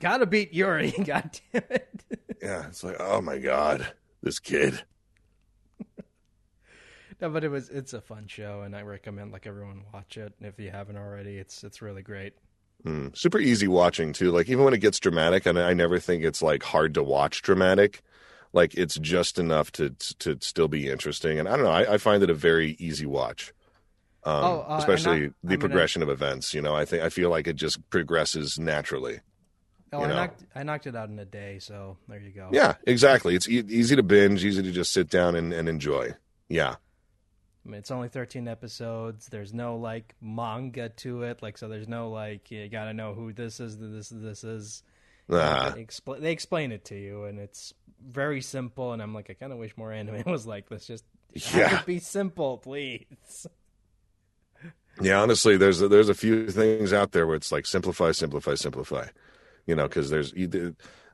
[0.00, 0.90] gotta beat Yuri.
[0.90, 2.02] God damn it.
[2.42, 2.66] Yeah.
[2.66, 3.86] It's like, oh my God,
[4.20, 4.82] this kid.
[7.20, 10.34] No, but it was it's a fun show, and I recommend like everyone watch it
[10.40, 11.36] if you haven't already.
[11.38, 12.34] It's it's really great.
[12.86, 14.30] Mm, super easy watching too.
[14.30, 17.42] Like even when it gets dramatic, and I never think it's like hard to watch
[17.42, 18.02] dramatic.
[18.52, 21.38] Like it's just enough to to still be interesting.
[21.38, 21.70] And I don't know.
[21.72, 23.52] I, I find it a very easy watch.
[24.24, 26.54] Um, Oh, uh, especially the I'm gonna- progression of events.
[26.54, 29.20] You know, I think I feel like it just progresses naturally.
[29.92, 30.14] Oh, I know.
[30.16, 32.48] knocked I knocked it out in a day, so there you go.
[32.52, 33.34] Yeah, exactly.
[33.34, 36.14] It's e- easy to binge, easy to just sit down and, and enjoy.
[36.48, 36.76] Yeah,
[37.68, 39.26] I mean, it's only 13 episodes.
[39.26, 41.68] There's no like manga to it, like so.
[41.68, 44.82] There's no like you gotta know who this is, this this is.
[45.30, 45.72] Ah.
[45.74, 48.94] They, expl- they explain it to you, and it's very simple.
[48.94, 50.86] And I'm like, I kind of wish more anime was like this.
[50.86, 51.04] Just
[51.34, 51.82] Yeah.
[51.82, 53.46] be simple, please.
[55.02, 55.20] yeah.
[55.20, 59.06] Honestly, there's a, there's a few things out there where it's like simplify, simplify, simplify.
[59.66, 60.32] You know, because there's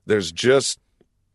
[0.06, 0.78] there's just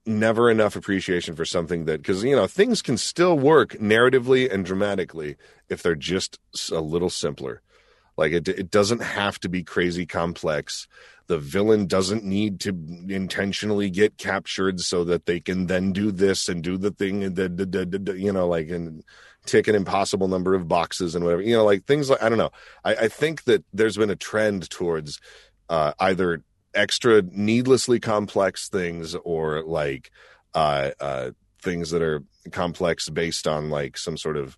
[0.10, 4.66] never enough appreciation for something that because you know things can still work narratively and
[4.66, 5.36] dramatically
[5.70, 6.40] if they're just
[6.72, 7.62] a little simpler.
[8.18, 10.88] Like it, it doesn't have to be crazy complex.
[11.28, 12.70] The villain doesn't need to
[13.08, 17.36] intentionally get captured so that they can then do this and do the thing and
[17.36, 19.04] the, the, the, you know like and
[19.46, 22.38] tick an impossible number of boxes and whatever you know like things like I don't
[22.38, 22.52] know.
[22.84, 25.22] I, I think that there's been a trend towards
[25.70, 26.44] uh, either
[26.74, 30.12] extra needlessly complex things or like
[30.54, 34.58] uh, uh, things that are complex based on like some sort of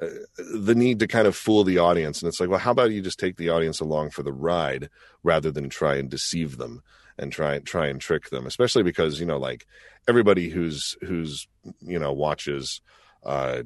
[0.00, 0.08] uh,
[0.54, 2.20] the need to kind of fool the audience.
[2.20, 4.88] And it's like well how about you just take the audience along for the ride
[5.22, 6.82] rather than try and deceive them
[7.18, 9.66] and try and try and trick them especially because you know like
[10.06, 11.48] everybody who's who's
[11.80, 12.82] you know watches
[13.24, 13.62] uh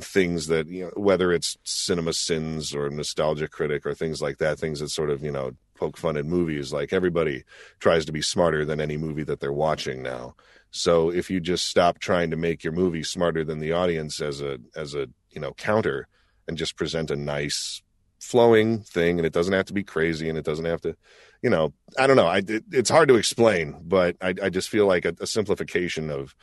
[0.00, 4.80] things that you know whether it's CinemaSins or nostalgia critic or things like that things
[4.80, 7.44] that sort of you know poke fun at movies like everybody
[7.80, 10.34] tries to be smarter than any movie that they're watching now.
[10.70, 14.40] So if you just stop trying to make your movie smarter than the audience as
[14.40, 16.08] a as a you know counter
[16.48, 17.82] and just present a nice
[18.24, 20.96] flowing thing and it doesn't have to be crazy and it doesn't have to
[21.42, 22.26] you know i don't know.
[22.26, 26.10] I, it, it's hard to explain but i, I just feel like a, a simplification
[26.10, 26.34] of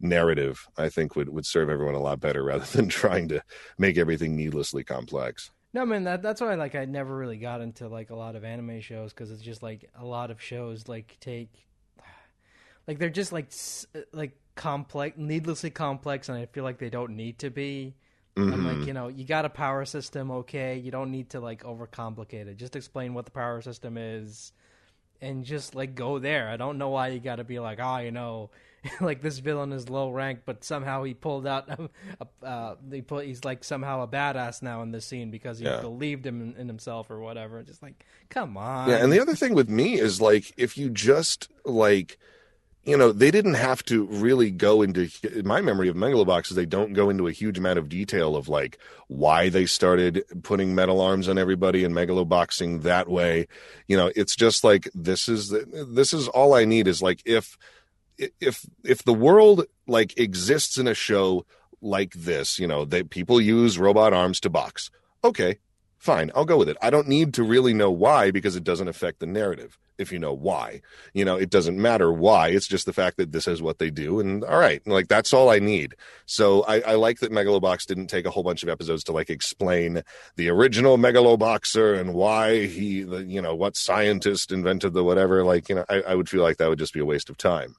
[0.00, 3.42] narrative i think would, would serve everyone a lot better rather than trying to
[3.78, 7.88] make everything needlessly complex No, man, that that's why like I never really got into
[7.88, 11.16] like a lot of anime shows because it's just like a lot of shows like
[11.20, 11.50] take
[12.86, 17.16] like they're just like s- like complex, needlessly complex, and I feel like they don't
[17.16, 17.94] need to be.
[18.50, 18.64] I'm Mm-hmm.
[18.64, 20.78] like, you know, you got a power system, okay?
[20.78, 22.56] You don't need to like overcomplicate it.
[22.56, 24.52] Just explain what the power system is,
[25.20, 26.48] and just like go there.
[26.48, 28.50] I don't know why you got to be like, oh, you know,
[29.00, 31.68] like this villain is low rank, but somehow he pulled out,
[32.20, 35.64] a, uh, they put he's like somehow a badass now in this scene because he
[35.66, 35.80] Yeah.
[35.80, 37.62] believed him in, in himself or whatever.
[37.62, 40.90] Just like, come on, Yeah, and the other thing with me is like if you
[40.90, 42.18] just like
[42.84, 46.56] you know, they didn't have to really go into in my memory of Megalobox is
[46.56, 50.74] they don't go into a huge amount of detail of like why they started putting
[50.74, 53.46] metal arms on everybody and megaloboxing that way.
[53.88, 57.20] You know, it's just like this is the, this is all I need is like
[57.26, 57.58] if
[58.40, 61.46] if if the world like exists in a show
[61.80, 64.90] like this, you know, that people use robot arms to box.
[65.24, 65.58] Okay,
[65.98, 66.76] fine, I'll go with it.
[66.82, 70.18] I don't need to really know why because it doesn't affect the narrative if you
[70.18, 70.80] know why.
[71.12, 72.48] You know, it doesn't matter why.
[72.48, 74.20] It's just the fact that this is what they do.
[74.20, 75.96] And all right, like that's all I need.
[76.24, 79.28] So I, I like that Megalobox didn't take a whole bunch of episodes to like
[79.28, 80.02] explain
[80.36, 85.44] the original Megaloboxer and why he, you know, what scientist invented the whatever.
[85.44, 87.36] Like, you know, I, I would feel like that would just be a waste of
[87.36, 87.74] time.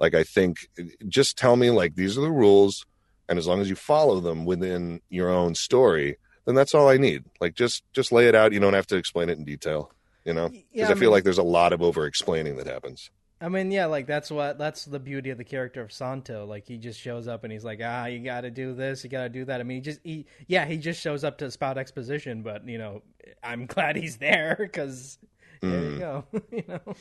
[0.00, 0.68] Like, I think
[1.08, 2.86] just tell me, like, these are the rules.
[3.28, 6.96] And as long as you follow them within your own story, then that's all I
[6.96, 7.24] need.
[7.40, 8.52] Like, just just lay it out.
[8.52, 9.92] You don't have to explain it in detail
[10.24, 12.66] you know because Yeah, I, I feel like there's a lot of over explaining that
[12.66, 16.44] happens I mean, yeah, like that's what that's the beauty of the character of Santo.
[16.44, 19.10] Like he just shows up and he's like, ah, you got to do this, you
[19.10, 19.60] got to do that.
[19.60, 22.78] I mean, he just he yeah, he just shows up to spout exposition, but you
[22.78, 23.02] know,
[23.44, 25.18] I'm glad he's there because
[25.62, 25.92] there Mm.
[25.92, 26.24] you go.
[26.50, 26.94] you know,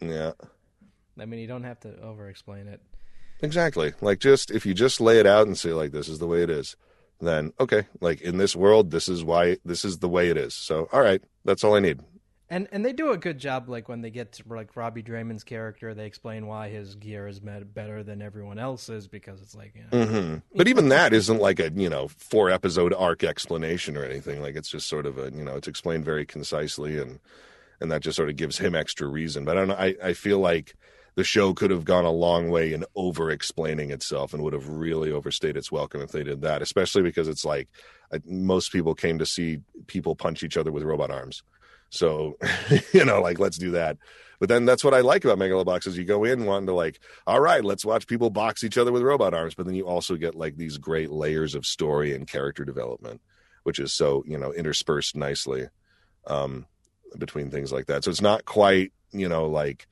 [0.00, 0.32] yeah
[1.18, 2.80] I mean, you don't have to over explain it.
[3.40, 3.92] exactly.
[4.00, 6.42] Like just if you just lay it out and say like this is the way
[6.42, 6.76] it is
[7.20, 10.54] then okay like in this world this is why this is the way it is.
[10.54, 12.00] So all right that's all i need.
[12.50, 13.68] And and they do a good job.
[13.68, 17.40] Like when they get to like Robbie Daymond's character, they explain why his gear is
[17.40, 21.60] better than everyone else's because it's like you know, hmm but even that isn't like
[21.60, 24.42] a you know four episode arc explanation or anything.
[24.42, 27.20] Like it's just sort of a you know it's explained very concisely and
[27.80, 29.44] and that just sort of gives him extra reason.
[29.44, 30.74] But i don't know i, I feel like
[31.14, 34.68] the show could have gone a long way in over explaining itself and would have
[34.68, 37.68] really overstayed its welcome if they did that especially because it's like
[38.12, 41.42] I, most people came to see people punch each other with robot arms.
[41.90, 42.36] So
[42.92, 43.98] you know like let's do that.
[44.38, 46.98] But then that's what I like about Megalobox is you go in wanting to like,
[47.28, 50.16] all right, let's watch people box each other with robot arms, but then you also
[50.16, 53.20] get like these great layers of story and character development,
[53.62, 55.68] which is so you know interspersed nicely
[56.26, 56.66] um,
[57.16, 58.04] between things like that.
[58.04, 59.86] So it's not quite you know like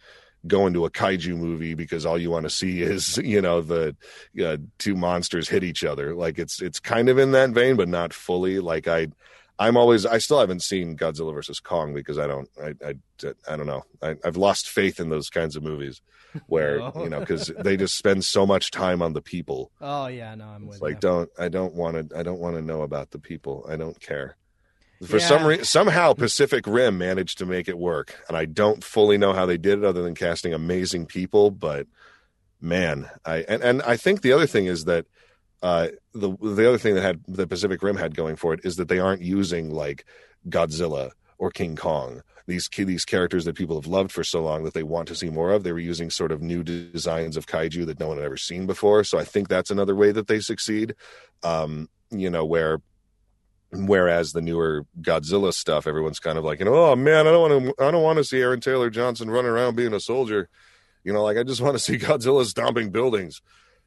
[0.47, 3.97] going to a kaiju movie because all you want to see is you know the
[4.45, 6.15] uh, two monsters hit each other.
[6.15, 8.61] Like it's it's kind of in that vein, but not fully.
[8.61, 9.09] Like I.
[9.59, 10.07] I'm always.
[10.07, 12.49] I still haven't seen Godzilla versus Kong because I don't.
[12.59, 12.69] I.
[12.83, 12.95] I,
[13.47, 13.83] I don't know.
[14.01, 16.01] I, I've lost faith in those kinds of movies,
[16.47, 19.71] where you know because they just spend so much time on the people.
[19.83, 21.01] oh yeah, no, I'm with like you.
[21.01, 21.31] don't.
[21.39, 22.19] I don't want to.
[22.19, 23.67] I don't want to know about the people.
[23.69, 24.39] I don't care.
[25.07, 25.27] For Yeah.
[25.27, 29.33] some reason, somehow Pacific Rim managed to make it work, and I don't fully know
[29.33, 31.51] how they did it, other than casting amazing people.
[31.51, 31.87] But
[32.61, 35.07] man, I and, and I think the other thing is that
[35.63, 38.77] uh, the the other thing that had the Pacific Rim had going for it is
[38.77, 40.05] that they aren't using like
[40.49, 42.23] Godzilla or King Kong.
[42.47, 45.31] These these characters that people have loved for so long that they want to see
[45.31, 45.63] more of.
[45.63, 48.67] They were using sort of new designs of kaiju that no one had ever seen
[48.67, 49.05] before.
[49.05, 50.95] So I think that's another way that they succeed.
[51.43, 52.81] Um, you know, where
[53.73, 57.51] whereas the newer Godzilla stuff, everyone's kind of like, you know, oh man, I don't
[57.51, 60.49] want to, I don't want to see Aaron Taylor Johnson running around being a soldier.
[61.05, 63.41] You know, like I just want to see Godzilla stomping buildings.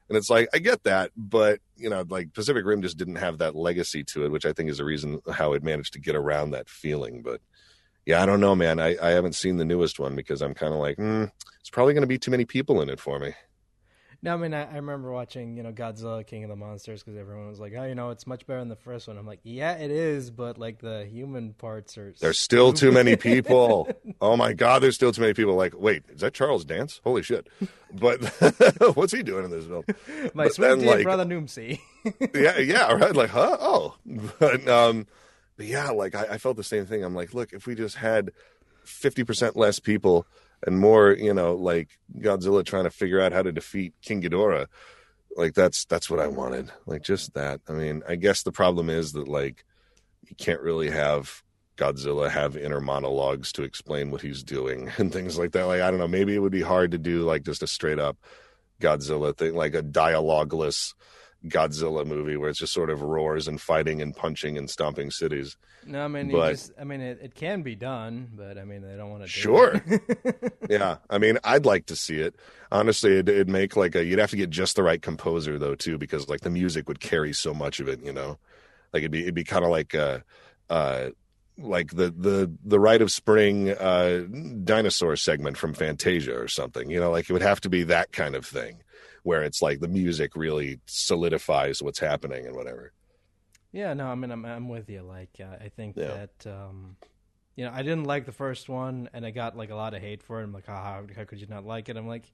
[0.10, 3.40] And it's like I get that, but you know, like Pacific Rim just didn't have
[3.40, 6.16] that legacy to it, which I think is the reason how it managed to get
[6.16, 7.22] around that feeling.
[7.22, 7.42] But
[8.06, 8.80] yeah, I don't know, man.
[8.80, 11.94] I, I haven't seen the newest one because I'm kind of like, mm, it's probably
[11.94, 13.34] going to be too many people in it for me.
[14.24, 17.20] No, I mean, I, I remember watching, you know, Godzilla, King of the Monsters, because
[17.20, 19.42] everyone was like, "Oh, you know, it's much better than the first one." I'm like,
[19.44, 22.14] "Yeah, it is," but like the human parts are.
[22.22, 23.90] There's still too many people.
[24.22, 25.56] Oh my God, there's still too many people.
[25.56, 27.02] Like, wait, is that Charles Dance?
[27.04, 27.48] Holy shit!
[27.94, 28.24] But
[28.96, 29.84] what's he doing in this film?
[30.34, 31.80] My but sweet then, like- brother Noomsy.
[32.34, 33.14] yeah, yeah, right.
[33.16, 33.58] Like, huh?
[33.60, 33.96] Oh,
[34.40, 35.06] but um,
[35.58, 37.04] but yeah, like I, I felt the same thing.
[37.04, 38.32] I'm like, look, if we just had
[38.86, 40.26] fifty percent less people
[40.66, 44.68] and more, you know, like Godzilla trying to figure out how to defeat King Ghidorah,
[45.36, 46.72] like that's that's what I wanted.
[46.86, 47.61] Like just that.
[47.68, 49.66] I mean, I guess the problem is that like
[50.28, 51.43] you can't really have
[51.76, 55.66] Godzilla have inner monologues to explain what he's doing and things like that.
[55.66, 57.99] Like I don't know, maybe it would be hard to do like just a straight
[57.99, 58.18] up
[58.80, 60.93] Godzilla thing, like a dialogueless
[61.48, 65.58] Godzilla movie where it's just sort of roars and fighting and punching and stomping cities.
[65.86, 68.82] no, I mean, But- just, I mean, it, it can be done, but I mean,
[68.82, 69.28] they don't want to.
[69.28, 69.74] Sure.
[69.74, 70.54] Do it.
[70.70, 72.36] Yeah, I mean, I'd like to see it.
[72.72, 74.04] Honestly, it'd, it'd make like a.
[74.06, 77.02] You'd have to get just the right composer though, too, because like the music would
[77.02, 78.02] carry so much of it.
[78.02, 78.38] You know,
[78.94, 80.20] like it'd be it'd be kind of like uh,
[80.70, 81.10] uh,
[81.58, 84.24] like the the the Rite of Spring uh
[84.64, 86.89] dinosaur segment from Fantasia or something.
[86.89, 88.82] You know, like it would have to be that kind of thing
[89.24, 92.92] where it's like the music really solidifies what's happening and whatever.
[93.72, 95.02] Yeah, no, I mean, I'm I'm with you.
[95.02, 96.28] Like, uh, I think Yeah.
[96.38, 96.96] that um,
[97.56, 100.02] you know, I didn't like the first one, and I got like a lot of
[100.02, 100.44] hate for it.
[100.44, 101.98] I'm like, oh, how, how could you not like it?
[101.98, 102.32] I'm like,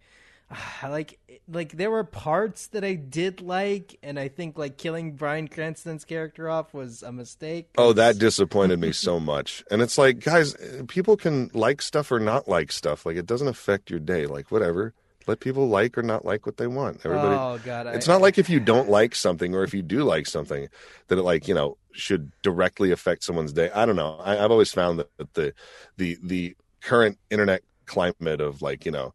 [0.84, 5.48] like like there were parts that I did like, and I think like killing Bryan
[5.48, 7.70] Cranston's character off was a mistake.
[7.78, 9.64] Oh, that disappointed me so much.
[9.70, 10.56] And it's like, guys,
[10.88, 13.06] people can like stuff or not like stuff.
[13.06, 14.26] Like it doesn't affect your day.
[14.26, 14.94] Like whatever.
[15.28, 17.02] Let people like or not like what they want.
[17.06, 17.36] Everybody.
[17.36, 20.04] Oh God, it's I, not like if you don't like something or if you do
[20.04, 20.68] like something
[21.08, 23.70] that it like you know should directly affect someone's day.
[23.72, 24.16] I don't know.
[24.24, 25.54] I, I've always found that the
[25.98, 29.14] the the current internet climate of like you know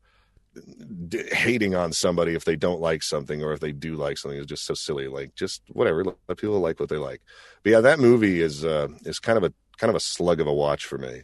[1.09, 4.39] d- hating on somebody if they don't like something or if they do like something
[4.39, 5.09] is just so silly.
[5.09, 7.23] Like just whatever, let, let people like what they like.
[7.63, 10.47] But yeah, that movie is uh, is kind of a kind of a slug of
[10.47, 11.23] a watch for me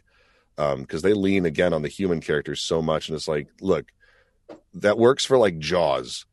[0.55, 3.91] because um, they lean again on the human characters so much, and it's like, look,
[4.73, 6.25] that works for like Jaws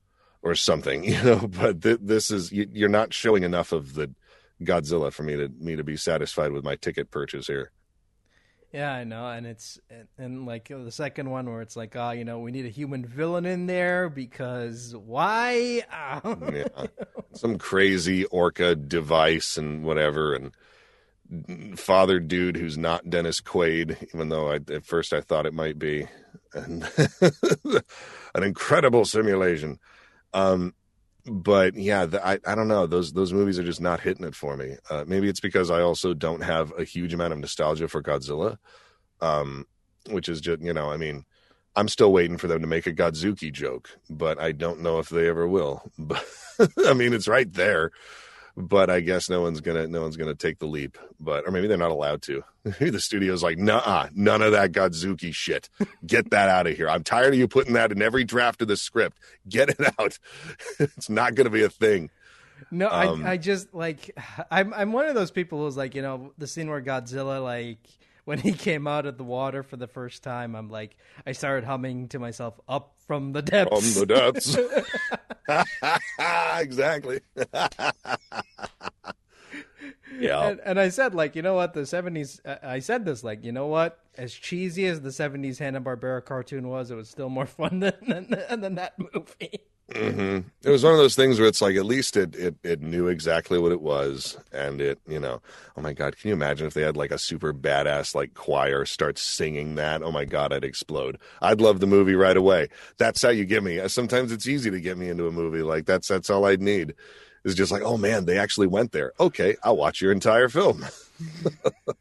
[0.43, 1.49] or something, you know.
[1.49, 4.13] But th- this is you, you're not showing enough of the
[4.63, 7.71] Godzilla for me to me to be satisfied with my ticket purchase here.
[8.73, 12.11] Yeah, I know, and it's and, and, like the second one where it's like, oh,
[12.11, 15.85] you know, we need a human villain in there because why?
[16.53, 16.87] yeah.
[17.33, 24.51] Some crazy orca device and whatever, and father dude who's not Dennis Quaid, even though
[24.51, 26.07] I, at first I thought it might be,
[26.55, 26.89] and
[28.35, 29.79] an incredible simulation.
[30.33, 30.75] Um,
[31.27, 34.35] but yeah, the, I I don't know those those movies are just not hitting it
[34.35, 34.77] for me.
[34.89, 38.57] Uh, maybe it's because I also don't have a huge amount of nostalgia for Godzilla,
[39.21, 39.67] um,
[40.11, 41.25] which is just you know I mean
[41.77, 45.09] I'm still waiting for them to make a Godzooky joke, but I don't know if
[45.09, 45.91] they ever will.
[45.99, 46.25] But
[46.87, 47.93] I mean it's right there
[48.59, 50.99] but I guess no one's gonna no one's gonna take the leap.
[51.21, 52.43] But or maybe they're not allowed to.
[52.65, 55.71] the studio's like, nah, none of that Godzooky shit.
[56.05, 56.89] Get that out of here.
[56.89, 59.19] I'm tired of you putting that in every draft of the script.
[59.49, 60.19] Get it out.
[60.81, 62.11] it's not gonna be a thing.
[62.73, 64.19] No, um, I I just like
[64.51, 67.87] I'm I'm one of those people who's like, you know, the scene where Godzilla like
[68.25, 71.65] when he came out of the water for the first time, I'm like, I started
[71.65, 74.57] humming to myself, "Up from the depths." From the depths.
[76.61, 77.21] exactly.
[80.19, 80.49] yeah.
[80.49, 81.73] And, and, I said, like, you know what?
[81.75, 82.41] The '70s.
[82.45, 83.99] Uh, I said this, like, you know what?
[84.17, 87.95] As cheesy as the '70s Hanna Barbera cartoon was, it was still more fun than
[88.07, 89.61] than, than that movie.
[89.93, 90.49] Mm-hmm.
[90.65, 93.09] It was one of those things where it's like at least it, it it knew
[93.09, 95.41] exactly what it was, and it you know
[95.79, 98.85] oh my god, can you imagine if they had like a super badass like choir
[98.85, 100.03] start singing that?
[100.03, 101.19] Oh my god, I'd explode.
[101.41, 102.69] I'd love the movie right away.
[102.99, 103.87] That's how you get me.
[103.89, 106.95] Sometimes it's easy to get me into a movie like that's that's all I'd need.
[107.45, 109.13] Is just like oh man, they actually went there.
[109.19, 110.85] Okay, I'll watch your entire film.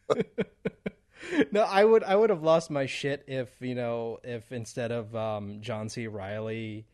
[1.54, 5.16] no, I would I would have lost my shit if you know if instead of
[5.16, 6.08] um, John C.
[6.08, 6.86] Reilly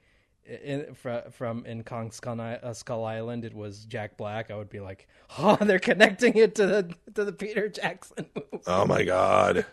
[0.45, 0.95] in,
[1.31, 4.51] from in Kong Skull, uh, Skull, Island, it was Jack Black.
[4.51, 8.63] I would be like, oh, they're connecting it to the to the Peter Jackson movie.
[8.67, 9.65] Oh my god,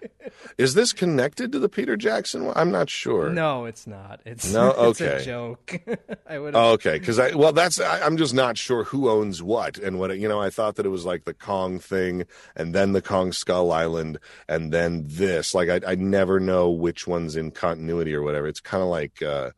[0.58, 2.54] is this connected to the Peter Jackson one?
[2.56, 3.30] I'm not sure.
[3.30, 4.20] No, it's not.
[4.24, 5.16] It's no it's okay.
[5.16, 5.80] a joke.
[6.28, 6.54] I would.
[6.54, 9.98] Oh, okay, because I well, that's I, am just not sure who owns what and
[9.98, 10.16] what.
[10.18, 13.32] You know, I thought that it was like the Kong thing, and then the Kong
[13.32, 14.18] Skull Island,
[14.48, 15.54] and then this.
[15.54, 18.46] Like I I never know which one's in continuity or whatever.
[18.46, 19.20] It's kind of like.
[19.22, 19.50] uh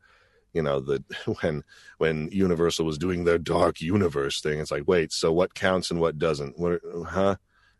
[0.53, 1.03] you know the
[1.41, 1.63] when
[1.97, 5.99] when universal was doing their dark universe thing it's like wait so what counts and
[5.99, 7.35] what doesn't what huh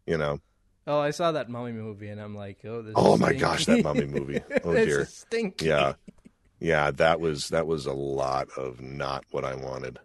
[0.06, 0.40] you know
[0.88, 3.42] oh i saw that mummy movie and i'm like oh this oh my stinky.
[3.42, 5.68] gosh that mummy movie oh dear stinky.
[5.68, 5.94] yeah
[6.60, 10.00] yeah that was that was a lot of not what i wanted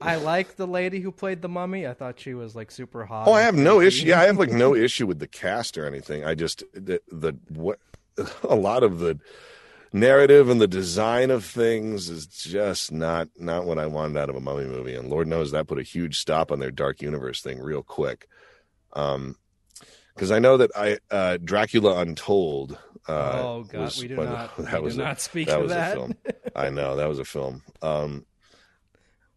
[0.00, 1.84] I like the lady who played the mummy.
[1.84, 3.26] I thought she was like super hot.
[3.26, 4.06] Oh, I have no issue.
[4.06, 6.24] Yeah, I have like no issue with the cast or anything.
[6.24, 7.80] I just the, the what
[8.44, 9.18] a lot of the
[9.92, 14.36] narrative and the design of things is just not not what I wanted out of
[14.36, 14.94] a mummy movie.
[14.94, 18.28] And Lord knows that put a huge stop on their dark universe thing real quick.
[18.92, 19.36] Um,
[20.14, 22.76] because I know that I uh, Dracula Untold.
[23.06, 24.56] Uh, oh God, we do not.
[24.58, 25.92] that we was do a, not speak that of was that.
[25.92, 26.14] A film.
[26.56, 27.62] I know that was a film.
[27.82, 28.26] Um,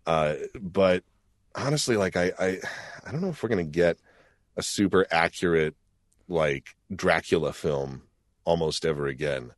[0.07, 1.03] uh, but
[1.53, 2.57] honestly, like I, I,
[3.05, 3.97] I don't know if we're gonna get
[4.57, 5.75] a super accurate
[6.27, 8.03] like Dracula film
[8.43, 9.51] almost ever again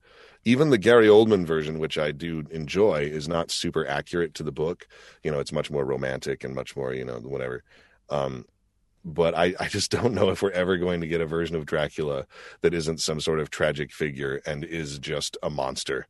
[0.45, 4.51] even the Gary Oldman version, which I do enjoy, is not super accurate to the
[4.51, 4.87] book.
[5.23, 7.63] You know, it's much more romantic and much more, you know, whatever.
[8.09, 8.45] Um,
[9.05, 11.65] but I, I just don't know if we're ever going to get a version of
[11.65, 12.25] Dracula
[12.61, 16.07] that isn't some sort of tragic figure and is just a monster.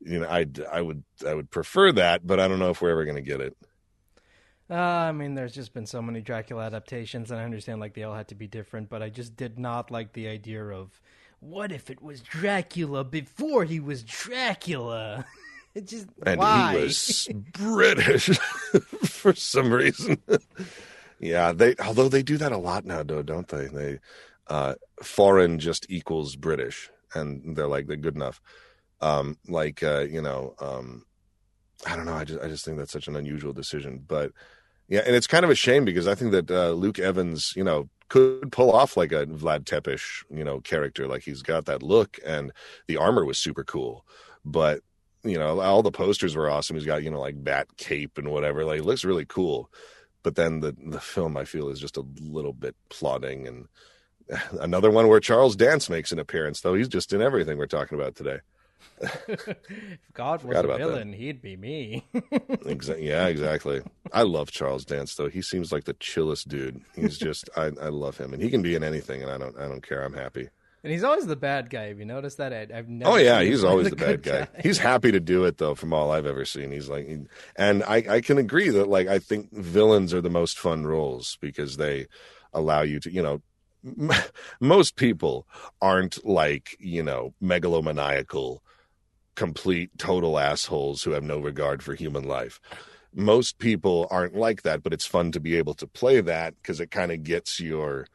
[0.00, 2.90] You know, I I would I would prefer that, but I don't know if we're
[2.90, 3.56] ever going to get it.
[4.68, 8.02] Uh, I mean, there's just been so many Dracula adaptations, and I understand like they
[8.02, 11.00] all had to be different, but I just did not like the idea of
[11.50, 15.24] what if it was Dracula before he was Dracula?
[15.74, 16.72] it just and why?
[16.72, 18.26] he was British
[19.04, 20.20] for some reason.
[21.20, 23.66] yeah, they although they do that a lot now, though, don't they?
[23.66, 23.98] They
[24.48, 28.40] uh, foreign just equals British, and they're like they're good enough.
[29.00, 31.04] Um, like uh, you know, um,
[31.86, 32.14] I don't know.
[32.14, 34.32] I just I just think that's such an unusual decision, but
[34.88, 37.64] yeah, and it's kind of a shame because I think that uh, Luke Evans, you
[37.64, 41.08] know, could pull off like a Vlad Tepes, you know, character.
[41.08, 42.52] Like he's got that look, and
[42.86, 44.04] the armor was super cool.
[44.44, 44.80] But
[45.24, 46.76] you know, all the posters were awesome.
[46.76, 48.64] He's got you know like bat cape and whatever.
[48.64, 49.70] Like, looks really cool.
[50.22, 53.66] But then the the film I feel is just a little bit plodding and
[54.60, 57.98] another one where Charles Dance makes an appearance, though he's just in everything we're talking
[57.98, 58.38] about today.
[59.00, 59.58] if
[60.14, 61.16] God was a villain, that.
[61.16, 62.04] he'd be me.
[62.98, 63.82] Yeah, exactly.
[64.12, 65.28] I love Charles Dance though.
[65.28, 66.80] He seems like the chillest dude.
[66.94, 69.56] He's just I, I love him, and he can be in anything, and I don't
[69.58, 70.02] I don't care.
[70.02, 70.48] I'm happy.
[70.82, 71.88] And he's always the bad guy.
[71.88, 72.52] Have you noticed that?
[72.52, 73.10] I, have never.
[73.10, 74.40] Oh yeah, he's always the, bad guy.
[74.40, 74.48] guy.
[74.62, 76.70] He's happy to do it though, from all I've ever seen.
[76.70, 77.08] He's like,
[77.56, 81.38] and I I can agree that like I think villains are the most fun roles
[81.40, 82.06] because they
[82.52, 83.42] allow you to you know
[84.60, 85.46] most people
[85.80, 88.58] aren't like you know megalomaniacal
[89.34, 92.58] complete total assholes who have no regard for human life.
[93.14, 96.80] Most people aren't like that but it's fun to be able to play that because
[96.80, 98.06] it kind of gets your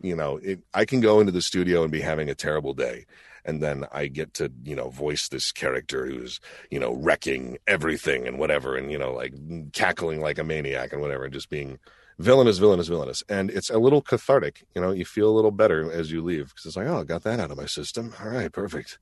[0.00, 3.06] you know it, i can go into the studio and be having a terrible day
[3.44, 6.40] and then i get to you know voice this character who's
[6.70, 9.32] you know wrecking everything and whatever and you know like
[9.72, 11.78] cackling like a maniac and whatever and just being
[12.18, 13.22] villainous, villainous, villainous.
[13.28, 14.64] And it's a little cathartic.
[14.74, 17.04] You know, you feel a little better as you leave because it's like, oh, I
[17.04, 18.14] got that out of my system.
[18.20, 18.98] All right, perfect.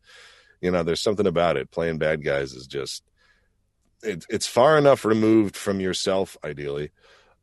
[0.60, 1.70] You know, there's something about it.
[1.70, 3.02] Playing bad guys is just,
[4.02, 6.90] it, it's far enough removed from yourself, ideally,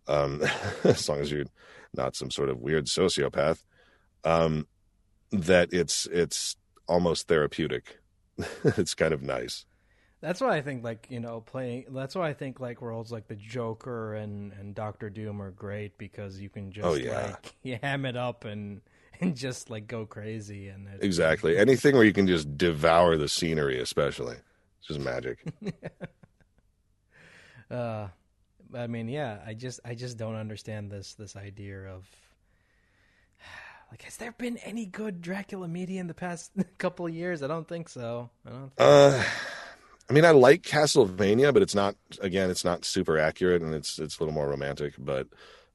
[0.07, 0.41] um,
[0.83, 1.45] as long as you're
[1.93, 3.63] not some sort of weird sociopath,
[4.23, 4.67] um,
[5.31, 6.55] that it's it's
[6.87, 7.99] almost therapeutic.
[8.63, 9.65] it's kind of nice.
[10.21, 11.85] That's why I think like you know playing.
[11.89, 15.97] That's why I think like roles like the Joker and and Doctor Doom are great
[15.97, 17.25] because you can just oh, yeah.
[17.25, 18.81] like you ham it up and
[19.19, 23.79] and just like go crazy and exactly anything where you can just devour the scenery,
[23.79, 24.35] especially
[24.79, 25.39] it's just magic.
[27.71, 28.07] uh,
[28.75, 32.05] I mean, yeah, I just I just don't understand this this idea of
[33.91, 37.41] like has there been any good Dracula media in the past couple of years?
[37.41, 38.29] I don't think so.
[38.45, 38.59] I don't.
[38.59, 39.23] Think uh.
[39.23, 39.27] So.
[40.11, 41.95] I mean, I like Castlevania, but it's not.
[42.19, 44.95] Again, it's not super accurate, and it's it's a little more romantic.
[44.99, 45.27] But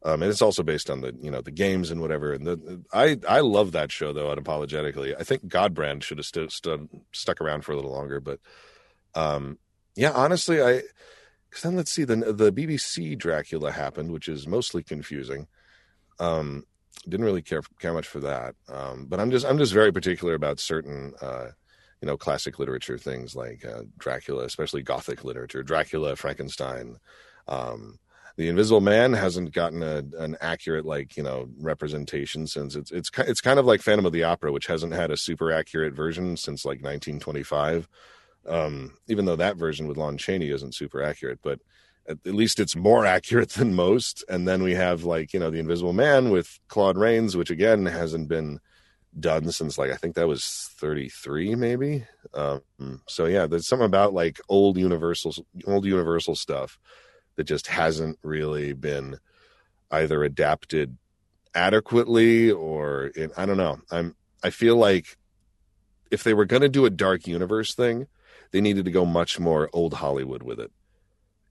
[0.02, 2.34] um, and it's also based on the you know the games and whatever.
[2.34, 5.14] And the, I I love that show though unapologetically.
[5.18, 8.38] I think Godbrand should have st- st- stuck around for a little longer, but
[9.14, 9.58] um,
[9.94, 10.82] yeah, honestly, I
[11.48, 15.46] because then let's see the the BBC Dracula happened, which is mostly confusing.
[16.20, 16.64] Um,
[17.08, 18.54] didn't really care care much for that.
[18.68, 21.14] Um, but I'm just I'm just very particular about certain.
[21.22, 21.52] Uh,
[22.06, 26.98] you know classic literature things like uh, Dracula, especially Gothic literature, Dracula, Frankenstein.
[27.48, 27.98] Um,
[28.36, 33.10] the Invisible Man hasn't gotten a, an accurate like you know representation since it's it's
[33.18, 36.36] it's kind of like Phantom of the Opera, which hasn't had a super accurate version
[36.36, 37.88] since like 1925.
[38.46, 41.58] Um, even though that version with Lon Chaney isn't super accurate, but
[42.08, 44.24] at, at, least it's more accurate than most.
[44.28, 47.84] And then we have like you know the Invisible Man with Claude Rains, which again
[47.86, 48.60] hasn't been
[49.18, 52.04] done since like I think that was 33 maybe.
[52.34, 52.62] Um,
[53.08, 55.34] so yeah, there's something about like old Universal
[55.66, 56.78] old Universal stuff
[57.36, 59.18] that just hasn't really been
[59.90, 60.96] either adapted
[61.54, 63.80] adequately or in, I don't know.
[63.90, 65.16] I'm I feel like
[66.10, 68.06] if they were going to do a dark universe thing,
[68.52, 70.70] they needed to go much more old Hollywood with it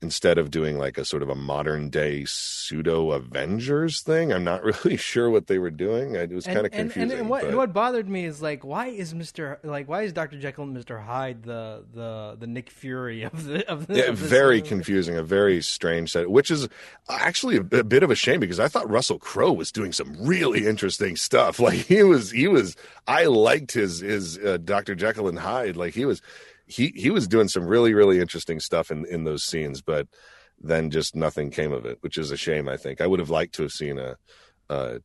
[0.05, 4.31] instead of doing like a sort of a modern day pseudo Avengers thing.
[4.31, 6.13] I'm not really sure what they were doing.
[6.13, 7.11] It was kind of confusing.
[7.11, 10.13] And, and, what, and, what, bothered me is like, why is Mister like why is
[10.13, 14.03] Doctor Jekyll and Mister Hyde the the the Nick Fury of the of the yeah,
[14.03, 16.69] of very confusing, a very strange set, which is
[17.09, 20.15] actually a, a bit of a shame because I thought Russell Crowe was doing some
[20.19, 21.59] really interesting stuff.
[21.65, 22.75] Like he was he was
[23.07, 25.75] I liked his his uh, Doctor Jekyll and Hyde.
[25.75, 26.21] Like he was
[26.67, 30.07] he he was doing some really really interesting stuff in in those scenes, but
[30.59, 32.67] then just nothing came of it, which is a shame.
[32.67, 34.15] I think I would have liked to have seen a,
[34.69, 34.99] a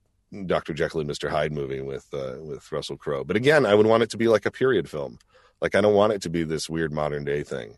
[0.46, 0.72] Dr.
[0.72, 4.02] Jekyll and Mister Hyde movie with uh, with Russell Crowe, but again, I would want
[4.02, 5.18] it to be like a period film.
[5.60, 7.76] Like I don't want it to be this weird modern day thing.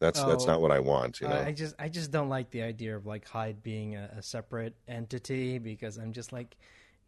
[0.00, 1.20] That's oh, that's not what I want.
[1.20, 4.10] You know, I just I just don't like the idea of like Hyde being a,
[4.18, 6.56] a separate entity because I'm just like,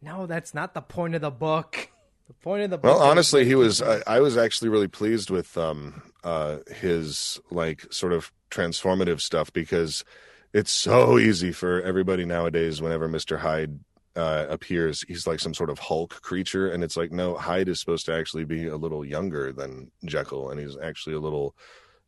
[0.01, 1.89] no, that's not the point of the book.
[2.31, 3.81] The point of the well, honestly, he was.
[3.81, 9.51] I, I, was actually really pleased with um, uh, his like sort of transformative stuff
[9.51, 10.05] because
[10.53, 12.81] it's so easy for everybody nowadays.
[12.81, 13.81] Whenever Mister Hyde
[14.15, 17.81] uh, appears, he's like some sort of Hulk creature, and it's like no, Hyde is
[17.81, 21.53] supposed to actually be a little younger than Jekyll, and he's actually a little,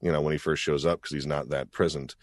[0.01, 2.15] you know, when he first shows up because he's not that present.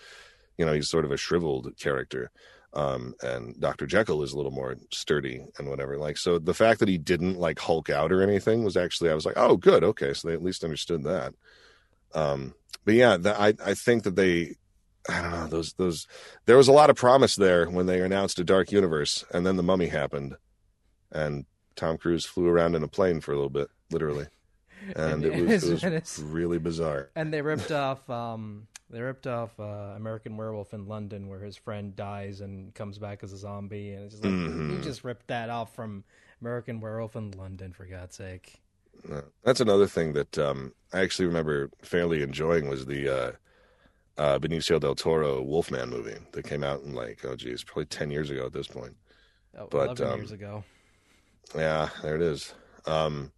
[0.56, 2.30] You know, he's sort of a shriveled character
[2.72, 3.86] um, and Dr.
[3.86, 5.98] Jekyll is a little more sturdy and whatever.
[5.98, 9.14] Like, so the fact that he didn't like Hulk out or anything was actually, I
[9.14, 11.34] was like, oh, good, okay, so they at least understood that.
[12.14, 12.54] Um,
[12.84, 14.56] but yeah, the, I I think that they
[15.08, 16.06] I don't know those those
[16.46, 19.56] there was a lot of promise there when they announced a dark universe, and then
[19.56, 20.36] the Mummy happened,
[21.12, 21.44] and
[21.76, 24.26] Tom Cruise flew around in a plane for a little bit, literally,
[24.96, 27.10] and, it was, it was really bizarre.
[27.14, 31.56] And they ripped off um they ripped off uh, American Werewolf in London where his
[31.56, 34.76] friend dies and comes back as a zombie and it's just like Mhm.
[34.76, 36.04] you just ripped that off from
[36.40, 38.60] American Werewolf in London for God's sake.
[39.10, 43.32] Uh, That's another thing that um, I actually remember fairly enjoying was the uh,
[44.18, 48.10] uh, Benicio del Toro Wolfman movie that came out in like oh geez, probably ten
[48.10, 48.96] years ago at this point.
[49.56, 50.64] Oh, But, 11 um, years ago.
[51.56, 52.54] Yeah, there it is.
[52.86, 53.32] Um,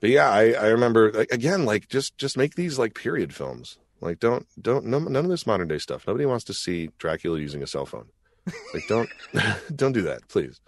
[0.00, 3.78] but yeah, I, I remember like, again, like just just make these like period films.
[4.00, 6.06] Like don't don't no, none of this modern day stuff.
[6.06, 8.08] Nobody wants to see Dracula using a cell phone.
[8.72, 9.08] Like don't
[9.74, 10.60] don't do that, please.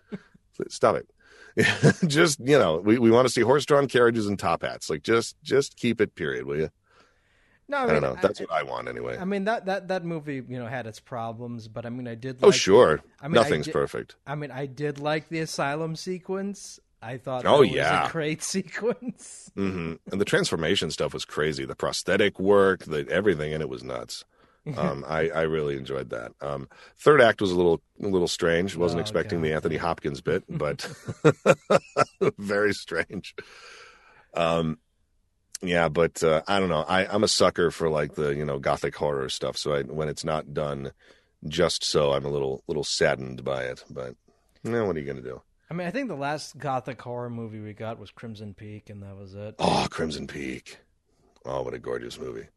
[0.69, 1.09] Stop it.
[2.07, 4.91] just you know, we, we want to see horse drawn carriages and top hats.
[4.91, 6.71] Like just just keep it period, will you?
[7.69, 8.17] No, I, I, don't know.
[8.21, 9.17] That's what I want anyway.
[9.17, 12.17] I mean that, that that movie, you know, had its problems, but I mean I
[12.17, 14.17] did oh sure, I mean, I nothing's did- perfect.
[14.27, 16.81] I mean I did like the asylum sequence.
[17.03, 18.09] I thought Oh, that was yeah.
[18.09, 19.51] a great sequence.
[19.55, 21.65] hmm And the transformation stuff was crazy.
[21.65, 24.25] The prosthetic work, the everything in it was nuts.
[24.77, 26.33] Um, I, I really enjoyed that.
[26.43, 28.77] Um, third act was a little a little strange.
[28.77, 29.47] Wasn't Oh, expecting God.
[29.49, 30.87] the Anthony Hopkins bit, but
[32.39, 33.35] very strange.
[34.35, 34.79] Um,
[35.63, 36.83] yeah, but uh, I don't know.
[36.87, 39.57] I, I'm a sucker for like the you know gothic horror stuff.
[39.57, 40.93] So I, when it's not done
[41.49, 43.83] just so, I'm a little little saddened by it.
[43.91, 44.15] But
[44.67, 45.43] eh, what are you gonna do?
[45.71, 49.03] I mean, I think the last gothic horror movie we got was Crimson Peak, and
[49.05, 49.55] that was it.
[49.61, 50.79] Oh, Crimson Peak.
[51.45, 52.49] Oh, what a gorgeous movie.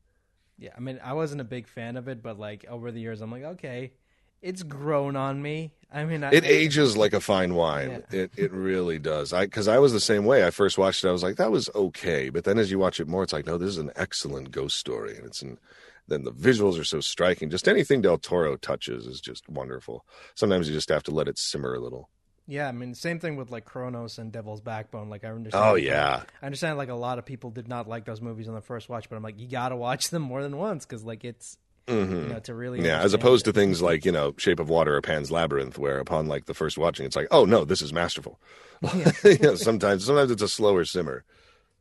[0.57, 3.22] Yeah, I mean, I wasn't a big fan of it, but like over the years,
[3.22, 3.93] I'm like, okay,
[4.41, 5.74] it's grown on me.
[5.91, 8.03] I mean, I, It ages like a fine wine.
[8.11, 9.32] It it really does.
[9.32, 10.45] I because I was the same way.
[10.45, 12.30] I first watched it, I was like, that was okay.
[12.30, 14.78] But then as you watch it more, it's like, no, this is an excellent ghost
[14.78, 15.59] story, and it's in.
[16.07, 17.49] Then the visuals are so striking.
[17.49, 20.05] Just anything Del Toro touches is just wonderful.
[20.36, 22.09] Sometimes you just have to let it simmer a little.
[22.48, 25.10] Yeah, I mean, same thing with like Cronos and Devil's Backbone.
[25.10, 25.64] Like, I understand.
[25.66, 26.78] Oh like, yeah, I understand.
[26.78, 29.16] Like, a lot of people did not like those movies on the first watch, but
[29.16, 32.39] I'm like, you got to watch them more than once because like it's you know
[32.39, 32.88] to really Mm-hmm.
[32.88, 33.02] yeah.
[33.02, 36.28] As opposed to things like you know Shape of Water or Pan's Labyrinth, where upon
[36.28, 38.39] like the first watching, it's like, oh no, this is masterful.
[39.24, 41.24] you know, sometimes sometimes it's a slower simmer.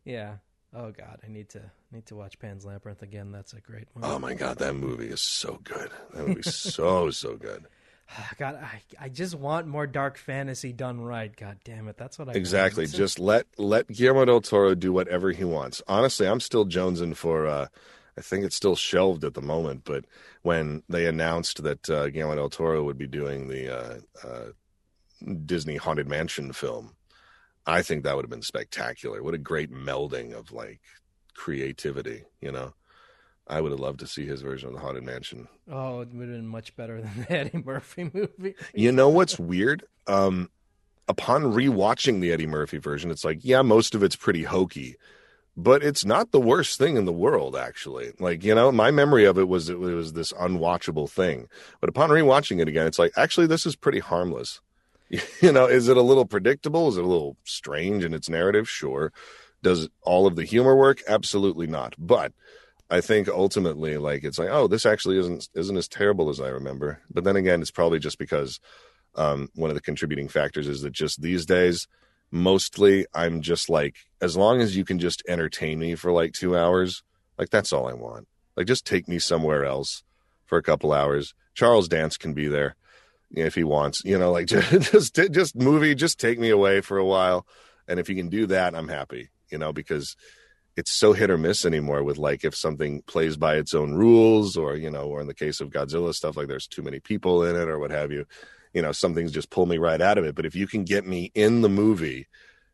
[0.04, 0.36] Yeah.
[0.74, 3.32] Oh God, I need to need to watch Pan's Labyrinth again.
[3.32, 4.06] That's a great movie.
[4.06, 5.90] Oh my god, that movie is so good.
[6.14, 7.66] That movie so so good.
[8.38, 11.34] God, I I just want more dark fantasy done right.
[11.34, 12.86] God damn it, that's what I Exactly.
[12.86, 15.82] Just let let Guillermo del Toro do whatever he wants.
[15.88, 17.46] Honestly, I'm still jonesing for.
[17.46, 17.66] uh
[18.16, 20.04] I think it's still shelved at the moment, but
[20.42, 25.76] when they announced that uh, Guillermo del Toro would be doing the uh, uh, Disney
[25.76, 26.94] Haunted Mansion film,
[27.66, 29.22] I think that would have been spectacular.
[29.22, 30.80] What a great melding of like
[31.34, 32.74] creativity, you know.
[33.46, 35.48] I would have loved to see his version of the Haunted Mansion.
[35.70, 38.54] Oh, it would have been much better than the Eddie Murphy movie.
[38.74, 39.84] You know what's weird?
[40.06, 40.50] Um,
[41.08, 44.96] upon rewatching the Eddie Murphy version, it's like, yeah, most of it's pretty hokey,
[45.56, 48.12] but it's not the worst thing in the world, actually.
[48.18, 51.48] Like, you know, my memory of it was it was this unwatchable thing.
[51.80, 54.60] But upon rewatching it again, it's like, actually, this is pretty harmless.
[55.42, 56.88] You know, is it a little predictable?
[56.88, 58.66] Is it a little strange in its narrative?
[58.66, 59.12] Sure.
[59.62, 61.02] Does all of the humor work?
[61.06, 61.94] Absolutely not.
[61.98, 62.32] But
[62.92, 66.48] I think ultimately, like, it's like, oh, this actually isn't isn't as terrible as I
[66.48, 67.00] remember.
[67.10, 68.60] But then again, it's probably just because
[69.14, 71.88] um, one of the contributing factors is that just these days,
[72.30, 76.54] mostly I'm just like, as long as you can just entertain me for like two
[76.54, 77.02] hours,
[77.38, 78.28] like that's all I want.
[78.58, 80.02] Like just take me somewhere else
[80.44, 81.32] for a couple hours.
[81.54, 82.76] Charles Dance can be there
[83.30, 86.98] if he wants, you know, like just just just movie, just take me away for
[86.98, 87.46] a while.
[87.88, 90.14] And if you can do that, I'm happy, you know, because
[90.76, 94.56] it's so hit or miss anymore with like if something plays by its own rules
[94.56, 97.44] or you know or in the case of godzilla stuff like there's too many people
[97.44, 98.24] in it or what have you
[98.72, 100.34] you know some things just pull me right out of it.
[100.34, 102.26] But if you can get me in the movie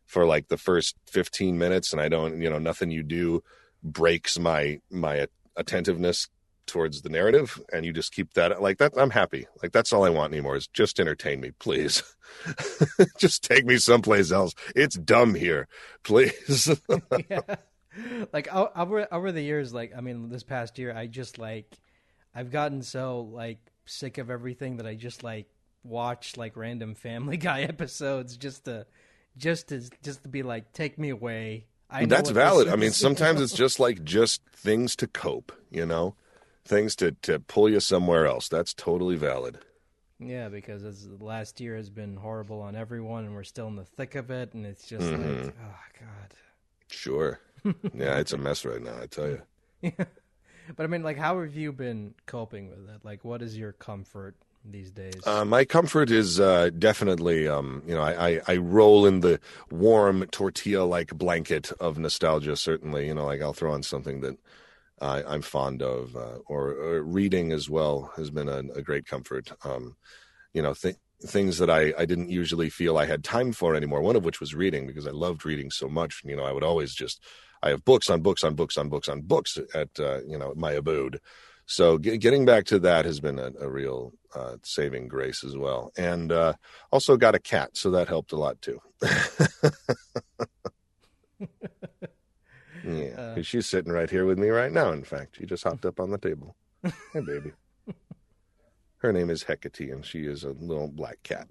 [0.05, 3.43] for like the first 15 minutes and i don't you know nothing you do
[3.83, 6.27] breaks my my attentiveness
[6.65, 9.45] towards the narrative and you just keep that like that i'm happy.
[9.61, 12.03] Like that's all i want anymore is just entertain me please.
[13.17, 14.53] Just take me someplace else.
[14.75, 15.67] It's dumb here
[16.03, 16.69] please.
[17.29, 17.55] Yeah.
[18.33, 21.65] Like over over the years, like I mean, this past year, I just like
[22.35, 25.47] I've gotten so like sick of everything that I just like
[25.83, 28.85] watch like random Family Guy episodes just to
[29.37, 31.65] just to just to be like, take me away.
[31.89, 32.67] I That's valid.
[32.67, 36.15] I mean, sometimes it's just like just things to cope, you know,
[36.63, 38.47] things to to pull you somewhere else.
[38.47, 39.57] That's totally valid.
[40.19, 43.85] yeah, because as last year has been horrible on everyone, and we're still in the
[43.85, 45.45] thick of it, and it's just Mm-hmm.
[45.45, 46.33] like, oh god.
[46.91, 47.39] Sure.
[47.93, 48.95] yeah, it's a mess right now.
[49.01, 49.41] I tell you.
[49.81, 50.05] Yeah.
[50.75, 53.03] but I mean, like, how have you been coping with it?
[53.03, 55.25] Like, what is your comfort these days?
[55.25, 59.39] Uh, my comfort is uh, definitely, um, you know, I, I, I roll in the
[59.71, 62.55] warm tortilla-like blanket of nostalgia.
[62.57, 64.37] Certainly, you know, like I'll throw on something that
[65.01, 69.05] uh, I'm fond of, uh, or, or, reading as well has been a, a great
[69.05, 69.49] comfort.
[69.63, 69.95] Um,
[70.53, 74.01] you know, th- things that I, I didn't usually feel I had time for anymore.
[74.01, 76.21] One of which was reading because I loved reading so much.
[76.25, 77.23] You know, I would always just
[77.61, 80.53] I have books on books on books on books on books at uh, you know
[80.55, 81.19] my abode.
[81.65, 85.91] So getting back to that has been a, a real uh, saving grace as well,
[85.95, 86.53] and uh,
[86.91, 88.81] also got a cat, so that helped a lot too.
[92.83, 93.41] yeah, uh.
[93.43, 94.91] she's sitting right here with me right now.
[94.91, 96.55] In fact, she just hopped up on the table.
[97.13, 97.51] Hey, baby.
[98.97, 101.47] Her name is Hecate, and she is a little black cat.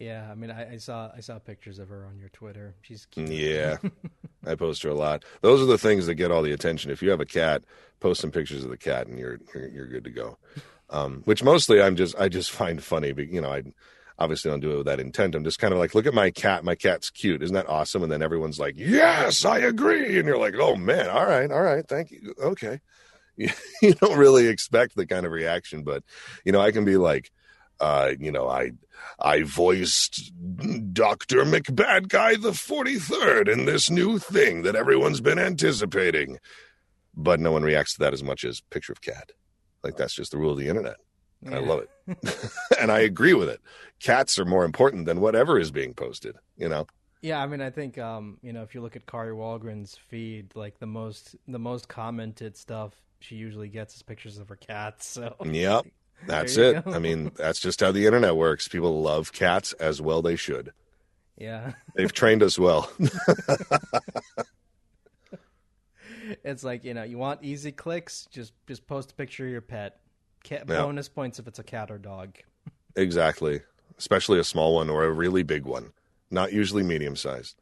[0.00, 2.74] Yeah, I mean, I, I, saw I saw pictures of her on your Twitter.
[2.82, 3.28] She's cute.
[3.28, 3.76] Yeah,
[4.46, 5.24] I post her a lot.
[5.40, 6.90] Those are the things that get all the attention.
[6.90, 7.62] If you have a cat,
[8.00, 10.38] post some pictures of the cat, and you're you're, you're good to go.
[10.90, 13.12] Um, which mostly I'm just I just find funny.
[13.12, 13.62] But you know, I
[14.18, 15.36] obviously don't do it with that intent.
[15.36, 16.64] I'm just kind of like, look at my cat.
[16.64, 17.42] My cat's cute.
[17.42, 18.02] Isn't that awesome?
[18.02, 20.18] And then everyone's like, yes, I agree.
[20.18, 22.34] And you're like, oh man, all right, all right, thank you.
[22.42, 22.80] Okay,
[23.36, 26.02] you don't really expect the kind of reaction, but
[26.44, 27.30] you know, I can be like
[27.80, 28.72] uh, you know, I
[29.18, 30.32] I voiced
[30.92, 36.38] Doctor McBad Guy the Forty Third in this new thing that everyone's been anticipating,
[37.14, 39.32] but no one reacts to that as much as picture of cat.
[39.82, 40.96] Like that's just the rule of the internet.
[41.42, 41.56] Yeah.
[41.56, 43.60] I love it, and I agree with it.
[44.00, 46.36] Cats are more important than whatever is being posted.
[46.56, 46.86] You know.
[47.20, 50.54] Yeah, I mean, I think um, you know if you look at Kari Wahlgren's feed,
[50.54, 55.06] like the most the most commented stuff she usually gets is pictures of her cats.
[55.06, 55.86] So yep,
[56.26, 56.84] that's it.
[56.84, 56.92] Go.
[56.92, 58.68] I mean, that's just how the internet works.
[58.68, 60.72] People love cats as well they should.
[61.36, 61.72] Yeah.
[61.94, 62.90] They've trained us well.
[66.44, 69.60] it's like, you know, you want easy clicks, just just post a picture of your
[69.60, 70.00] pet.
[70.42, 70.82] Cat, yeah.
[70.82, 72.36] Bonus points if it's a cat or dog.
[72.96, 73.62] exactly.
[73.98, 75.92] Especially a small one or a really big one.
[76.30, 77.56] Not usually medium sized.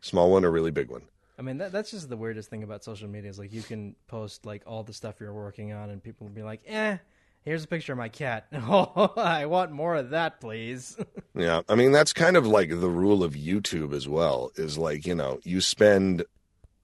[0.00, 1.02] Small one or really big one.
[1.38, 3.94] I mean, that, that's just the weirdest thing about social media is like you can
[4.06, 6.96] post like all the stuff you're working on and people will be like, eh,
[7.46, 8.48] Here's a picture of my cat.
[8.68, 10.96] Oh, I want more of that, please.
[11.34, 14.50] yeah, I mean that's kind of like the rule of YouTube as well.
[14.56, 16.24] Is like you know you spend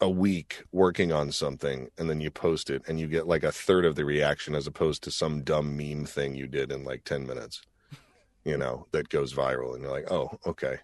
[0.01, 3.51] a week working on something and then you post it and you get like a
[3.51, 7.05] third of the reaction as opposed to some dumb meme thing you did in like
[7.05, 7.63] 10 minutes
[8.45, 10.79] you know that goes viral and you're like oh okay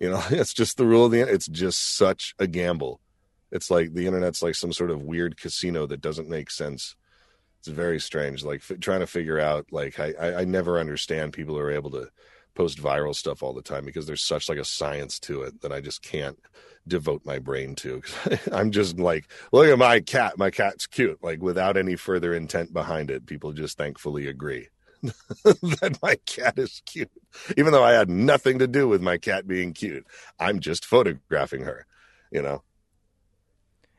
[0.00, 2.98] you know it's just the rule of the it's just such a gamble
[3.52, 6.96] it's like the internet's like some sort of weird casino that doesn't make sense
[7.58, 8.44] it's very strange.
[8.44, 11.70] Like f- trying to figure out, like I, I, I never understand people who are
[11.70, 12.08] able to
[12.54, 15.72] post viral stuff all the time because there's such like a science to it that
[15.72, 16.38] I just can't
[16.86, 18.02] devote my brain to.
[18.52, 20.38] I'm just like, look at my cat.
[20.38, 21.22] My cat's cute.
[21.22, 24.68] Like without any further intent behind it, people just thankfully agree
[25.02, 27.10] that my cat is cute,
[27.56, 30.06] even though I had nothing to do with my cat being cute.
[30.40, 31.86] I'm just photographing her,
[32.32, 32.62] you know.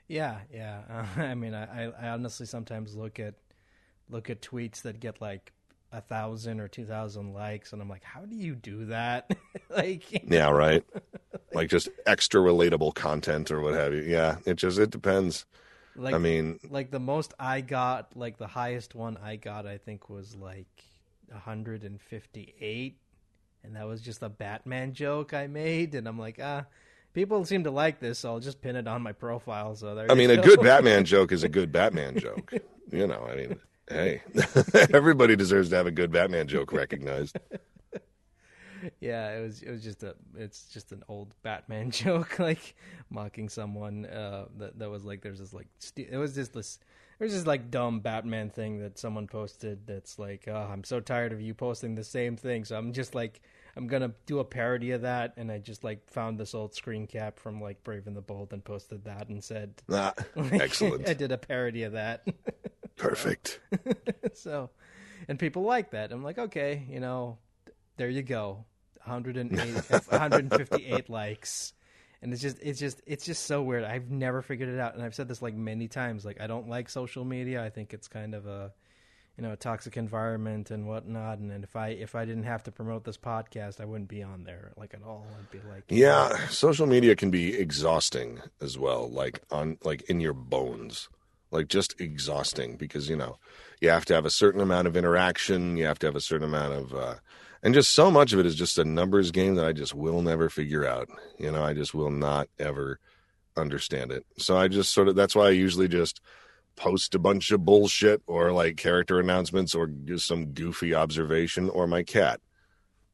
[0.07, 0.81] Yeah, yeah.
[0.89, 3.35] Uh, I mean, I, I honestly sometimes look at
[4.09, 5.53] look at tweets that get like
[5.91, 9.31] a thousand or two thousand likes, and I'm like, how do you do that?
[9.69, 10.83] like, yeah, right.
[11.53, 14.01] like just extra relatable content or what have you.
[14.01, 15.45] Yeah, it just it depends.
[15.95, 19.77] Like, I mean, like the most I got, like the highest one I got, I
[19.77, 20.83] think was like
[21.29, 22.97] 158,
[23.63, 26.65] and that was just a Batman joke I made, and I'm like, ah.
[27.11, 29.75] People seem to like this, so I'll just pin it on my profile.
[29.75, 30.11] So there.
[30.11, 30.35] I mean, go.
[30.35, 32.53] a good Batman joke is a good Batman joke.
[32.91, 33.59] you know, I mean,
[33.89, 34.21] Hey,
[34.93, 37.37] everybody deserves to have a good Batman joke recognized.
[38.99, 42.75] yeah, it was it was just a it's just an old Batman joke, like
[43.09, 44.05] mocking someone.
[44.05, 46.79] Uh, that that was like there's this like st- it was just this
[47.17, 51.33] there's this like dumb Batman thing that someone posted that's like oh, I'm so tired
[51.33, 53.41] of you posting the same thing, so I'm just like
[53.75, 57.07] I'm gonna do a parody of that, and I just like found this old screen
[57.07, 61.07] cap from like Brave and the Bold and posted that and said, ah, like, excellent.
[61.07, 62.27] I did a parody of that.
[62.99, 63.61] Perfect.
[64.33, 64.69] so,
[65.27, 66.11] and people like that.
[66.11, 67.37] I'm like, okay, you know,
[67.97, 68.65] there you go.
[69.05, 69.57] 108,
[69.89, 71.73] 158 likes.
[72.21, 73.85] And it's just, it's just, it's just so weird.
[73.85, 74.93] I've never figured it out.
[74.93, 76.25] And I've said this like many times.
[76.25, 77.63] Like, I don't like social media.
[77.63, 78.73] I think it's kind of a,
[79.37, 81.37] you know, a toxic environment and whatnot.
[81.37, 84.21] And, and if I, if I didn't have to promote this podcast, I wouldn't be
[84.21, 85.25] on there like at all.
[85.39, 89.09] I'd be like, yeah, social media can be exhausting as well.
[89.09, 91.07] Like on, like in your bones
[91.51, 93.37] like just exhausting because you know
[93.81, 96.47] you have to have a certain amount of interaction you have to have a certain
[96.47, 97.15] amount of uh
[97.61, 100.21] and just so much of it is just a numbers game that i just will
[100.21, 102.99] never figure out you know i just will not ever
[103.59, 104.25] understand it.
[104.37, 106.21] So I just sort of that's why I usually just
[106.75, 111.85] post a bunch of bullshit or like character announcements or just some goofy observation or
[111.85, 112.39] my cat.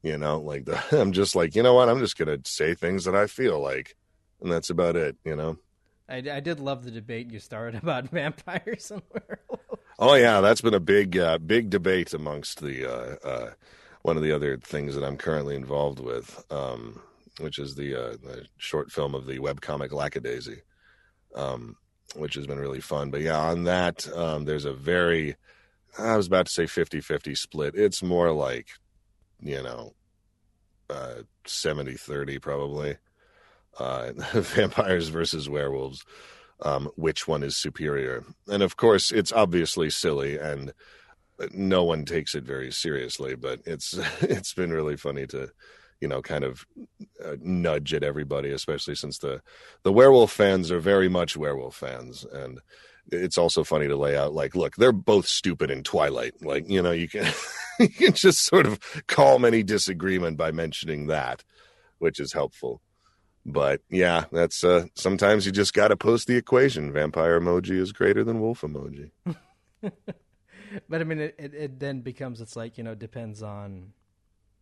[0.02, 1.88] You know, like the, I'm just like, you know what?
[1.88, 3.96] I'm just gonna say things that I feel like,
[4.40, 5.16] and that's about it.
[5.24, 5.58] You know.
[6.08, 9.82] I, I did love the debate you started about vampires werewolves.
[9.98, 13.50] Oh yeah, that's been a big uh, big debate amongst the uh, uh,
[14.06, 17.02] one of the other things that I'm currently involved with, um,
[17.40, 20.60] which is the, uh, the, short film of the webcomic Lackadaisy,
[21.34, 21.76] um,
[22.14, 23.10] which has been really fun.
[23.10, 25.34] But yeah, on that, um, there's a very,
[25.98, 27.74] I was about to say 50 50 split.
[27.74, 28.68] It's more like,
[29.40, 29.92] you know,
[30.88, 32.96] uh, 70 30 probably.
[33.78, 36.04] Uh, vampires versus werewolves.
[36.62, 38.24] Um, which one is superior?
[38.48, 40.72] And of course, it's obviously silly and
[41.52, 45.50] no one takes it very seriously, but it's it's been really funny to
[46.00, 46.66] you know kind of
[47.24, 49.42] uh, nudge at everybody, especially since the
[49.82, 52.60] the werewolf fans are very much werewolf fans, and
[53.12, 56.34] it's also funny to lay out like, look, they're both stupid in Twilight.
[56.42, 57.32] Like you know, you can
[57.80, 61.44] you can just sort of calm any disagreement by mentioning that,
[61.98, 62.80] which is helpful.
[63.48, 66.92] But yeah, that's uh sometimes you just got to post the equation.
[66.92, 69.12] Vampire emoji is greater than wolf emoji.
[69.82, 73.92] but I mean, it, it, it then becomes it's like you know depends on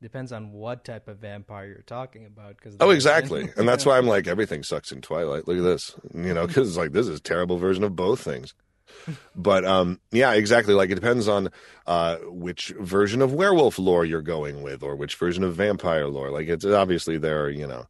[0.03, 2.59] depends on what type of vampire you're talking about.
[2.59, 5.49] Because oh, exactly, and that's why I'm like everything sucks in Twilight.
[5.49, 8.53] Look at this, you know, because it's like this is terrible version of both things.
[9.35, 10.75] but um, yeah, exactly.
[10.75, 11.49] Like it depends on
[11.87, 16.31] uh, which version of werewolf lore you're going with, or which version of vampire lore.
[16.31, 17.87] Like it's obviously there, are, you know,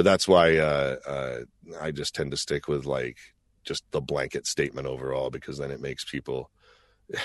[0.00, 1.38] but that's why uh, uh,
[1.78, 3.18] I just tend to stick with like
[3.64, 6.50] just the blanket statement overall because then it makes people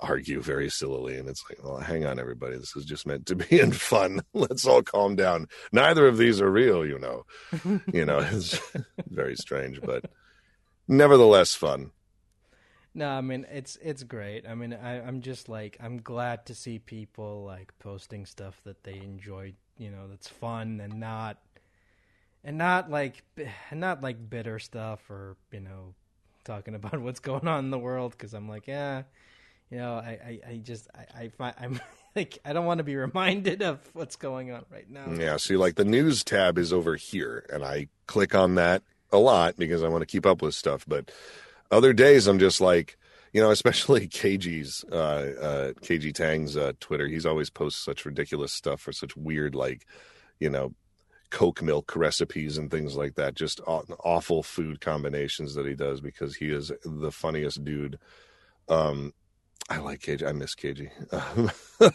[0.00, 3.36] argue very sillily and it's like well hang on everybody this is just meant to
[3.36, 4.20] be in fun.
[4.34, 5.46] Let's all calm down.
[5.72, 7.24] Neither of these are real you know.
[7.90, 8.60] You know it's
[9.08, 10.04] very strange but
[10.86, 11.90] nevertheless fun.
[12.92, 14.46] No i mean it's it's great.
[14.46, 18.84] I mean I, i'm just like i'm glad to see people like posting stuff that
[18.84, 21.38] they enjoy you know that's fun and not
[22.44, 23.22] and not like
[23.72, 25.94] not like bitter stuff or you know
[26.44, 29.02] talking about what's going on in the world because I'm like, yeah,
[29.70, 31.80] you know, I, I, I just, I, I, I'm
[32.16, 35.06] like, I don't want to be reminded of what's going on right now.
[35.12, 35.36] Yeah.
[35.36, 39.56] See, like the news tab is over here, and I click on that a lot
[39.56, 40.84] because I want to keep up with stuff.
[40.86, 41.10] But
[41.70, 42.98] other days, I'm just like,
[43.32, 47.06] you know, especially Kaiji's, uh, uh, Kaiji Tang's uh, Twitter.
[47.06, 49.86] He's always posts such ridiculous stuff for such weird, like,
[50.40, 50.74] you know,
[51.30, 53.34] Coke milk recipes and things like that.
[53.34, 57.98] Just awful food combinations that he does because he is the funniest dude.
[58.68, 59.12] Um,
[59.68, 60.26] I like Kaiji.
[60.26, 60.90] I miss Kaiji.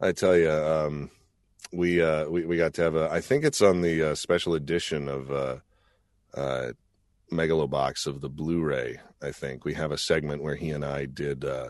[0.00, 1.10] I tell you, um,
[1.72, 3.08] we, uh, we we got to have a.
[3.10, 5.56] I think it's on the uh, special edition of uh,
[6.34, 6.72] uh,
[7.30, 9.00] Megalobox of the Blu-ray.
[9.22, 11.68] I think we have a segment where he and I did uh,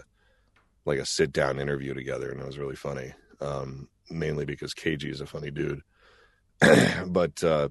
[0.86, 3.12] like a sit-down interview together, and it was really funny.
[3.40, 5.82] Um, mainly because Kaiji is a funny dude.
[7.06, 7.68] but uh,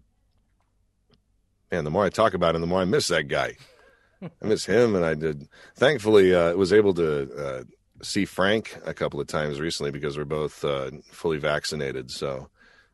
[1.72, 3.56] man, the more I talk about him, the more I miss that guy.
[4.22, 5.48] I miss him, and I did.
[5.76, 7.64] Thankfully, uh, was able to uh,
[8.04, 12.12] see Frank a couple of times recently because we're both uh, fully vaccinated.
[12.12, 12.50] So,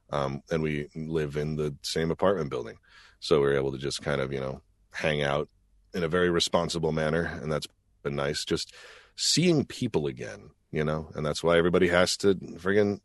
[0.10, 2.78] um, and we live in the same apartment building,
[3.20, 4.62] so we are able to just kind of you know
[4.94, 5.50] hang out
[5.94, 7.68] in a very responsible manner, and that's
[8.04, 8.46] been nice.
[8.46, 8.74] Just
[9.18, 13.02] seeing people again, you know, and that's why everybody has to friggin'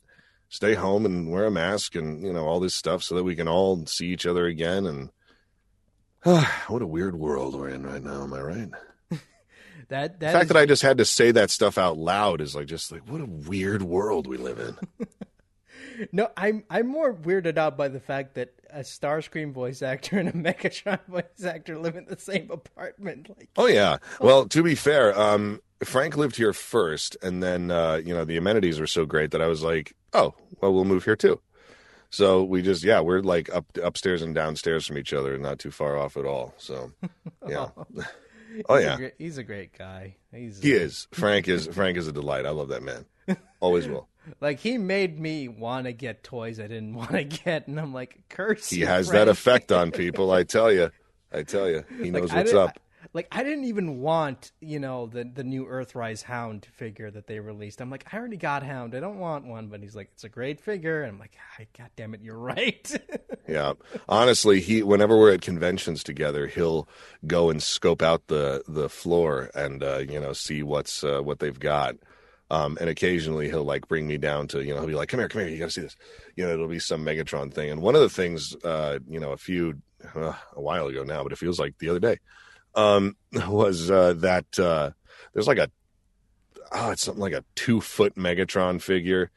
[0.52, 3.34] stay home and wear a mask and you know all this stuff so that we
[3.34, 5.10] can all see each other again and
[6.24, 8.68] uh, what a weird world we're in right now am i right?
[9.88, 10.48] That, that the fact is...
[10.48, 13.20] that i just had to say that stuff out loud is like just like what
[13.20, 15.06] a weird world we live in.
[16.10, 20.28] No i'm i'm more weirded out by the fact that a starscream voice actor and
[20.28, 23.98] a megatron voice actor live in the same apartment like oh yeah.
[24.18, 28.36] Well to be fair um Frank lived here first, and then uh, you know the
[28.36, 31.40] amenities were so great that I was like, oh, well, we'll move here too.
[32.10, 35.58] So we just yeah, we're like up upstairs and downstairs from each other, and not
[35.58, 36.52] too far off at all.
[36.58, 36.92] So
[37.48, 37.68] yeah.
[37.76, 37.86] oh,
[38.68, 40.16] oh yeah, a great, he's a great guy.
[40.30, 41.08] He's he is.
[41.12, 42.44] Frank is Frank is a delight.
[42.44, 43.06] I love that man.
[43.60, 44.08] Always will.
[44.42, 47.94] like he made me want to get toys I didn't want to get, and I'm
[47.94, 48.68] like, curse.
[48.68, 49.26] He has Frank.
[49.26, 50.30] that effect on people.
[50.32, 50.90] I tell you.
[51.34, 52.78] I tell you, he knows like, what's up
[53.12, 57.40] like I didn't even want you know the the new Earthrise Hound figure that they
[57.40, 57.80] released.
[57.80, 58.94] I'm like, I already got Hound.
[58.94, 59.68] I don't want one.
[59.68, 61.36] But he's like, it's a great figure, and I'm like,
[61.76, 63.00] God damn it, you're right.
[63.48, 63.72] yeah,
[64.08, 66.88] honestly, he whenever we're at conventions together, he'll
[67.26, 71.38] go and scope out the the floor and uh, you know see what's uh, what
[71.38, 71.96] they've got.
[72.50, 75.20] Um, and occasionally he'll like bring me down to, you know, he'll be like, come
[75.20, 75.96] here, come here, you got to see this.
[76.36, 77.70] You know, it'll be some Megatron thing.
[77.70, 79.80] And one of the things, uh, you know, a few
[80.14, 82.18] uh, a while ago now, but it feels like the other day.
[82.74, 83.16] Um,
[83.48, 84.90] was uh, that uh,
[85.32, 85.70] there's like a
[86.72, 89.30] oh, it's something like a two foot Megatron figure.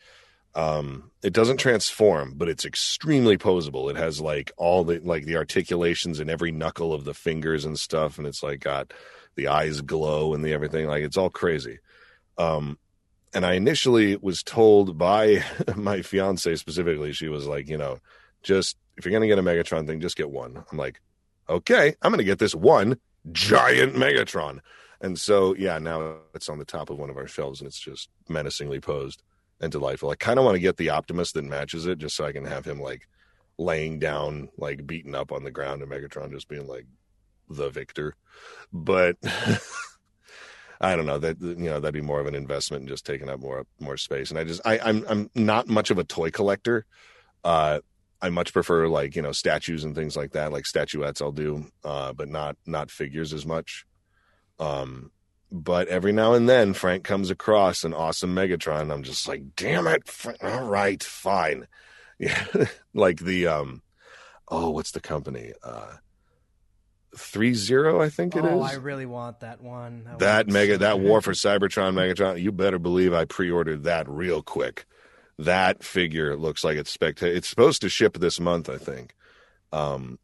[0.53, 3.89] Um, it doesn't transform, but it's extremely posable.
[3.89, 7.77] It has like all the like the articulations in every knuckle of the fingers and
[7.77, 8.93] stuff, and it's like got
[9.35, 10.87] the eyes glow and the everything.
[10.87, 11.79] Like it's all crazy.
[12.37, 12.77] Um,
[13.33, 15.43] and I initially was told by
[15.75, 17.99] my fiance specifically, she was like, you know,
[18.43, 20.63] just if you're gonna get a Megatron thing, just get one.
[20.71, 21.01] I'm like,
[21.49, 22.97] okay, I'm gonna get this one
[23.31, 24.59] giant Megatron.
[25.01, 27.79] And so, yeah, now it's on the top of one of our shelves and it's
[27.79, 29.21] just menacingly posed
[29.59, 30.09] and delightful.
[30.09, 32.45] I kind of want to get the Optimus that matches it just so I can
[32.45, 33.07] have him like
[33.57, 36.85] laying down, like beaten up on the ground, and Megatron just being like
[37.49, 38.15] the victor.
[38.71, 39.17] But
[40.81, 43.29] I don't know that you know that'd be more of an investment and just taking
[43.29, 44.29] up more more space.
[44.29, 46.85] And I just I, I'm I'm not much of a toy collector.
[47.43, 47.79] Uh,
[48.21, 51.21] I much prefer like you know statues and things like that, like statuettes.
[51.21, 53.85] I'll do, uh, but not not figures as much.
[54.59, 55.11] Um,
[55.51, 58.91] but every now and then Frank comes across an awesome Megatron.
[58.91, 60.03] I'm just like, damn it!
[60.41, 61.67] All right, fine.
[62.17, 62.45] Yeah,
[62.93, 63.81] like the um,
[64.47, 65.51] oh, what's the company?
[65.61, 65.95] Uh,
[67.17, 68.71] three zero, I think it oh, is.
[68.71, 70.07] I really want that one.
[70.09, 74.41] I that mega that war for cybertron megatron you better believe i pre-ordered that real
[74.41, 74.85] quick
[75.37, 79.13] that figure looks like it's spectacular it's supposed to ship this month i think
[79.71, 80.17] um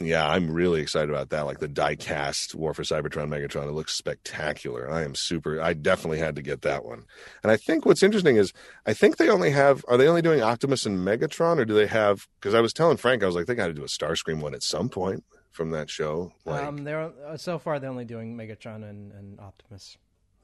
[0.00, 3.72] yeah i'm really excited about that like the die cast war for cybertron megatron it
[3.72, 7.04] looks spectacular i am super i definitely had to get that one
[7.42, 8.52] and i think what's interesting is
[8.86, 11.86] i think they only have are they only doing optimus and megatron or do they
[11.86, 14.40] have because i was telling frank i was like they got to do a starscream
[14.40, 15.22] one at some point
[15.54, 19.38] from that show like um, they're uh, so far they're only doing Megatron and, and
[19.38, 19.96] Optimus.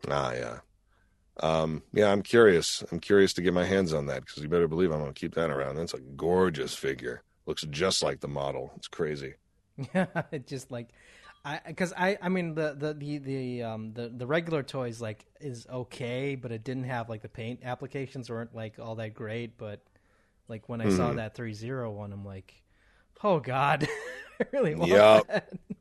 [0.08, 0.58] Ah, yeah.
[1.42, 2.84] Um, yeah, I'm curious.
[2.92, 5.18] I'm curious to get my hands on that because you better believe I'm going to
[5.18, 5.76] keep that around.
[5.76, 7.22] That's a gorgeous figure.
[7.46, 8.72] Looks just like the model.
[8.76, 9.34] It's crazy.
[9.94, 10.88] Yeah, it just like
[11.44, 15.24] I because I I mean the the the the um the the regular toys like
[15.40, 19.56] is okay, but it didn't have like the paint applications weren't like all that great.
[19.58, 19.80] But
[20.48, 20.90] like when I Mm-hmm.
[20.90, 22.54] saw that three zero one, I'm like,
[23.24, 23.88] oh god,
[24.40, 25.26] I really want Yup.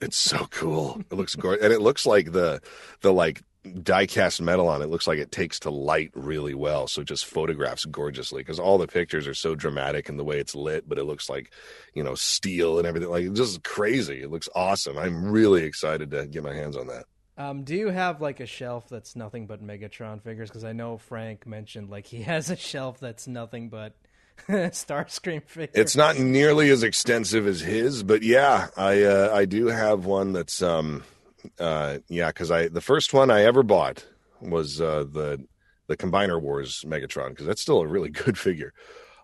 [0.02, 1.02] It's so cool.
[1.12, 2.62] It looks gorgeous, and it looks like the
[3.02, 6.88] the like die cast metal on it looks like it takes to light really well.
[6.88, 10.40] So it just photographs gorgeously because all the pictures are so dramatic in the way
[10.40, 11.52] it's lit, but it looks like
[11.94, 13.10] you know steel and everything.
[13.10, 14.22] Like it's just crazy.
[14.22, 14.98] It looks awesome.
[14.98, 17.06] I'm really excited to get my hands on that.
[17.38, 20.50] Um, do you have like a shelf that's nothing but Megatron figures?
[20.50, 23.96] Because I know Frank mentioned like he has a shelf that's nothing but
[24.50, 25.76] Starscream figures.
[25.76, 30.34] It's not nearly as extensive as his, but yeah, I uh, I do have one
[30.34, 31.04] that's um
[31.60, 34.06] uh yeah, because I the first one I ever bought
[34.42, 35.46] was uh the
[35.88, 38.74] the Combiner Wars Megatron because that's still a really good figure.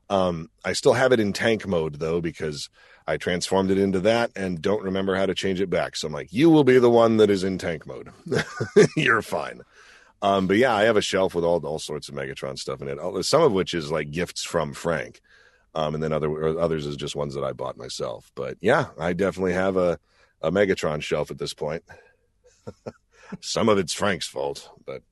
[0.10, 2.70] Um, I still have it in tank mode though because
[3.08, 5.96] I transformed it into that and don't remember how to change it back.
[5.96, 8.10] So I'm like, you will be the one that is in tank mode.
[8.96, 9.62] You're fine.
[10.22, 12.88] Um, but yeah, I have a shelf with all all sorts of Megatron stuff in
[12.88, 13.24] it.
[13.26, 15.22] Some of which is like gifts from Frank,
[15.76, 18.32] um, and then other others is just ones that I bought myself.
[18.34, 20.00] But yeah, I definitely have a
[20.42, 21.84] a Megatron shelf at this point.
[23.42, 25.04] Some of it's Frank's fault, but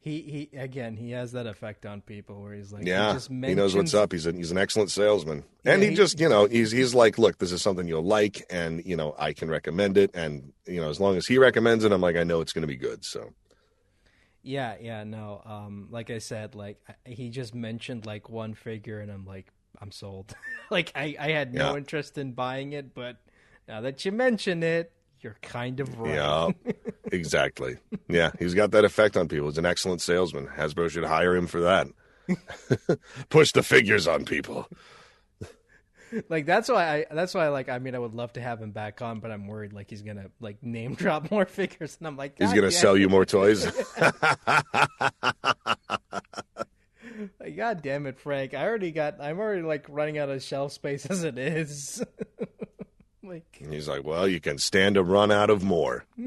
[0.00, 3.30] he he again he has that effect on people where he's like yeah, he, just
[3.44, 4.12] he knows what's up.
[4.12, 7.18] He's a, he's an excellent salesman, and he, he- just you know he's he's like,
[7.18, 10.80] look, this is something you'll like, and you know I can recommend it, and you
[10.80, 12.76] know as long as he recommends it, I'm like I know it's going to be
[12.76, 13.04] good.
[13.04, 13.30] So
[14.42, 15.40] Yeah, yeah, no.
[15.44, 19.46] Um, like I said, like he just mentioned like one figure, and I'm like,
[19.80, 20.34] I'm sold.
[20.70, 21.76] like I, I had no Yeah.
[21.76, 23.16] interest in buying it, but
[23.66, 24.92] now that you mention it,
[25.24, 26.14] you're kind of right.
[26.14, 26.48] Yeah,
[27.12, 27.78] exactly.
[28.08, 29.48] Yeah, he's got that effect on people.
[29.48, 30.46] He's an excellent salesman.
[30.46, 31.88] Hasbro should hire him for that.
[33.30, 34.68] Push the figures on people.
[36.28, 38.70] like that's why I that's why like I mean I would love to have him
[38.70, 42.16] back on, but I'm worried like he's gonna like name drop more figures, and I'm
[42.16, 43.66] like, He's going to damn sell you more toys.
[47.38, 48.54] Like, God damn it, Frank!
[48.54, 49.20] I already got.
[49.20, 52.02] I'm already like running out of shelf space as it is.
[53.24, 56.04] Like, he's like, well, you can stand to run out of more.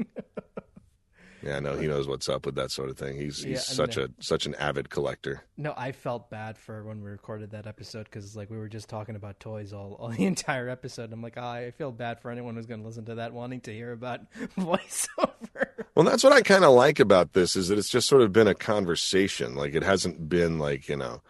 [1.42, 3.16] Yeah, no, he knows what's up with that sort of thing.
[3.16, 5.42] He's he's Yeah, and such a such an avid collector.
[5.56, 8.88] no, I felt bad for when we recorded that episode because like we were just
[8.88, 11.12] talking about toys all, all the entire episode.
[11.12, 13.60] I'm like, oh, I feel bad for anyone who's going to listen to that wanting
[13.62, 14.20] to hear about
[14.58, 15.68] voiceover.
[15.94, 18.32] Well, that's what I kind of like about this is that it's just sort of
[18.32, 19.54] been a conversation.
[19.54, 21.22] Like it hasn't been like, you know,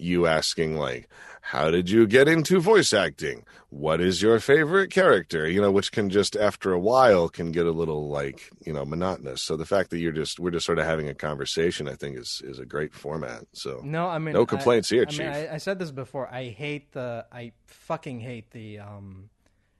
[0.00, 1.08] you asking like,
[1.40, 3.44] how did you get into voice acting?
[3.70, 5.48] What is your favorite character?
[5.48, 8.84] You know, which can just after a while can get a little like, you know,
[8.84, 9.42] monotonous.
[9.42, 12.18] So the fact that you're just we're just sort of having a conversation, I think
[12.18, 13.44] is is a great format.
[13.52, 15.18] So No, I mean No I- complaints here, I Chief.
[15.20, 16.28] Mean, I, I said this before.
[16.32, 17.26] I hate the.
[17.32, 19.30] I fucking hate the um,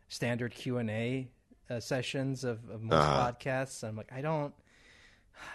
[0.09, 1.29] standard Q and A
[1.71, 3.33] uh, sessions of, of most Uh-huh.
[3.33, 3.85] podcasts.
[3.87, 4.55] I'm like, I don't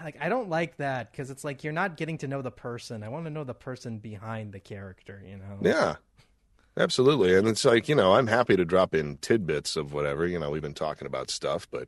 [0.03, 3.03] like I don't like that because it's like you're not getting to know the person.
[3.03, 5.21] I want to know the person behind the character.
[5.25, 5.57] You know?
[5.61, 5.95] Yeah,
[6.77, 7.35] absolutely.
[7.35, 10.49] And it's like, you know, I'm happy to drop in tidbits of whatever, you know,
[10.49, 11.87] we've been talking about stuff, but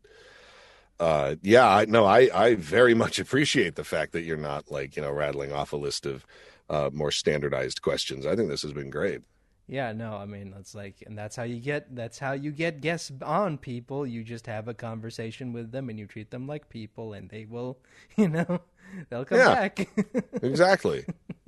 [0.99, 4.95] uh, yeah, I no, I, I very much appreciate the fact that you're not like,
[4.95, 6.25] you know, rattling off a list of
[6.69, 8.25] uh, more standardized questions.
[8.25, 9.21] I think this has been great.
[9.67, 12.81] Yeah, no, I mean that's like, and that's how you get that's how you get
[12.81, 14.05] guests on people.
[14.05, 17.45] You just have a conversation with them, and you treat them like people, and they
[17.45, 17.79] will,
[18.15, 18.61] you know,
[19.09, 19.55] they'll come Yeah.
[19.55, 19.89] back.
[20.43, 21.05] Exactly.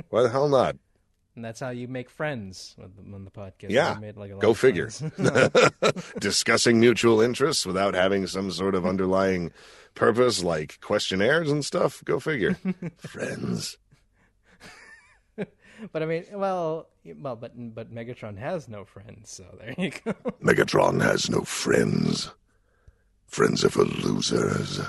[0.10, 0.78] Why the hell not?
[1.36, 3.70] and that's how you make friends with them on the podcast.
[3.70, 4.90] Yeah, made, like, a go figure.
[6.20, 9.52] Discussing mutual interests without having some sort of underlying
[9.94, 12.04] purpose like questionnaires and stuff.
[12.06, 12.58] Go figure.
[12.98, 13.78] Friends.
[15.92, 16.88] but I mean, well,
[17.20, 20.14] well, but but Megatron has no friends, so there you go.
[20.44, 22.32] Megatron has no friends.
[23.28, 24.80] Friends are for losers.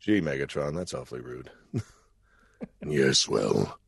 [0.00, 1.50] Gee, Megatron, that's awfully rude.
[2.86, 3.78] Yes, well,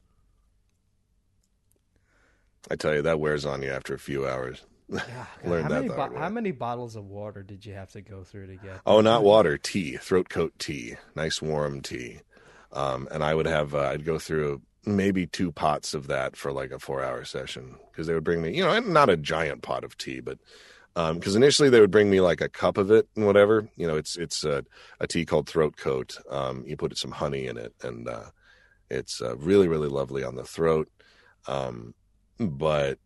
[2.70, 4.62] I tell you, that wears on you after a few hours.
[4.90, 5.02] God,
[5.44, 6.18] Learned how that many the hard way.
[6.18, 8.80] how many bottles of water did you have to go through to get?
[8.84, 12.20] Oh, not water, tea, throat coat tea, nice warm tea.
[12.72, 14.60] Um, and I would have, uh, I'd go through
[14.96, 18.42] maybe two pots of that for like a four hour session because they would bring
[18.42, 20.38] me, you know, not a giant pot of tea, but
[21.14, 23.68] because initially they would bring me like a cup of it and whatever.
[23.76, 24.64] You know, it's it's a,
[25.00, 26.18] a tea called throat coat.
[26.30, 28.30] Um, you put some honey in it, and uh,
[28.90, 30.88] it's uh, really really lovely on the throat.
[31.46, 31.94] Um,
[32.38, 32.98] but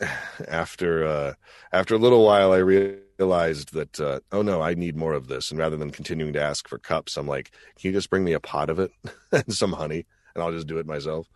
[0.48, 1.34] after uh,
[1.72, 5.50] after a little while, I realized that uh, oh no, I need more of this.
[5.50, 8.32] And rather than continuing to ask for cups, I'm like, can you just bring me
[8.32, 8.90] a pot of it
[9.32, 10.04] and some honey,
[10.34, 11.28] and I'll just do it myself.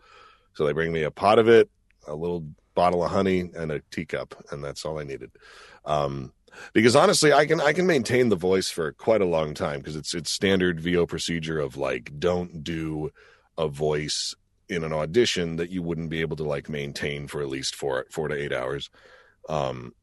[0.53, 1.69] So they bring me a pot of it,
[2.07, 2.45] a little
[2.75, 5.31] bottle of honey, and a teacup, and that's all I needed.
[5.85, 6.33] Um,
[6.73, 9.95] because honestly, I can I can maintain the voice for quite a long time because
[9.95, 13.11] it's it's standard VO procedure of like don't do
[13.57, 14.35] a voice
[14.69, 18.05] in an audition that you wouldn't be able to like maintain for at least four
[18.09, 18.89] four to eight hours.
[19.49, 19.93] Um,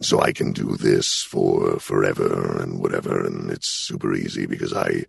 [0.00, 5.04] so I can do this for forever and whatever, and it's super easy because I,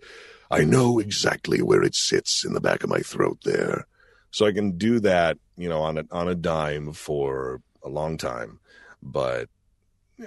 [0.53, 3.87] I know exactly where it sits in the back of my throat there.
[4.31, 8.17] so I can do that, you know, on a on a dime for a long
[8.17, 8.59] time,
[9.01, 9.49] but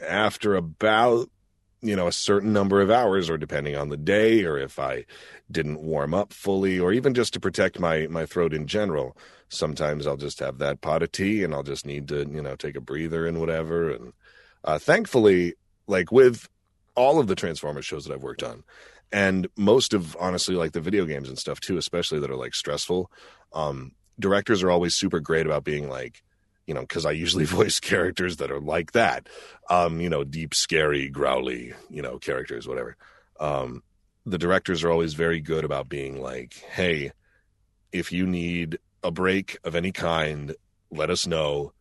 [0.02, 1.28] after about
[1.82, 5.04] you know a certain number of hours or depending on the day or if i
[5.50, 9.16] didn't warm up fully or even just to protect my my throat in general
[9.48, 12.56] sometimes i'll just have that pot of tea and i'll just need to you know
[12.56, 14.12] take a breather and whatever and
[14.64, 15.54] uh, thankfully
[15.86, 16.48] like with
[16.96, 18.64] all of the transformers shows that i've worked on
[19.12, 22.54] and most of honestly like the video games and stuff too especially that are like
[22.54, 23.10] stressful
[23.52, 26.22] um directors are always super great about being like
[26.66, 29.28] you know because i usually voice characters that are like that
[29.70, 32.96] um you know deep scary growly you know characters whatever.
[33.38, 33.82] Um
[34.24, 37.12] the directors are always very good about being like hey
[37.92, 40.54] if you need a break of any kind
[40.90, 41.72] let us know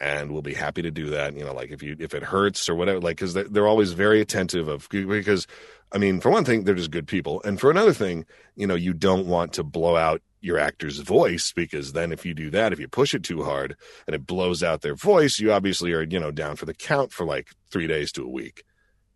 [0.00, 1.36] and we'll be happy to do that.
[1.36, 3.92] You know like if you if it hurts or whatever like because they're, they're always
[3.92, 5.46] very attentive of because
[5.92, 7.42] i mean for one thing they're just good people.
[7.44, 8.24] And for another thing
[8.56, 12.34] you know you don't want to blow out your actor's voice because then if you
[12.34, 15.52] do that if you push it too hard and it blows out their voice you
[15.52, 18.64] obviously are you know down for the count for like three days to a week.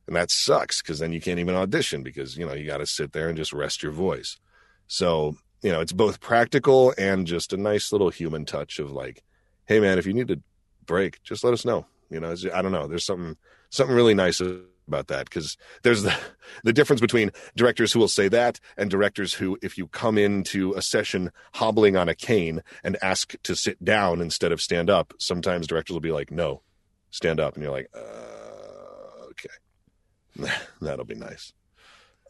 [0.07, 2.87] And that sucks because then you can't even audition because you know you got to
[2.87, 4.39] sit there and just rest your voice.
[4.87, 9.25] So you know it's both practical and just a nice little human touch of like
[9.65, 10.41] hey man if you need to
[10.85, 11.87] break just let us know.
[12.09, 13.37] You know i don't know there's something
[13.71, 14.41] something really nice
[14.87, 16.17] about that because there's the,
[16.65, 20.73] the difference between directors who will say that and directors who if you come into
[20.75, 25.13] a session hobbling on a cane and ask to sit down instead of stand up
[25.19, 26.63] sometimes directors will be like no
[27.11, 27.55] stand up.
[27.55, 30.53] And you're like uh, okay.
[30.81, 31.53] That'll be nice.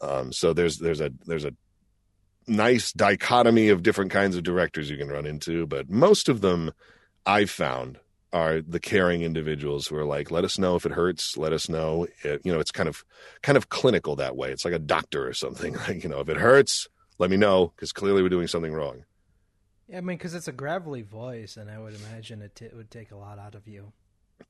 [0.01, 1.53] Um, so there's there's a there's a
[2.47, 6.71] nice dichotomy of different kinds of directors you can run into but most of them
[7.25, 7.99] i've found
[8.33, 11.37] are the caring individuals who are like let us know if it hurts.
[11.37, 13.03] Let us know it, you know it's kind of
[13.41, 14.51] kind of clinical that way.
[14.51, 16.87] It's like a doctor or something like you know if it hurts
[17.19, 19.05] let me know because clearly we're doing something wrong.
[19.87, 22.75] Yeah, I mean, because it's a gravelly voice, and I would imagine it, t- it
[22.75, 23.93] would take a lot out of you.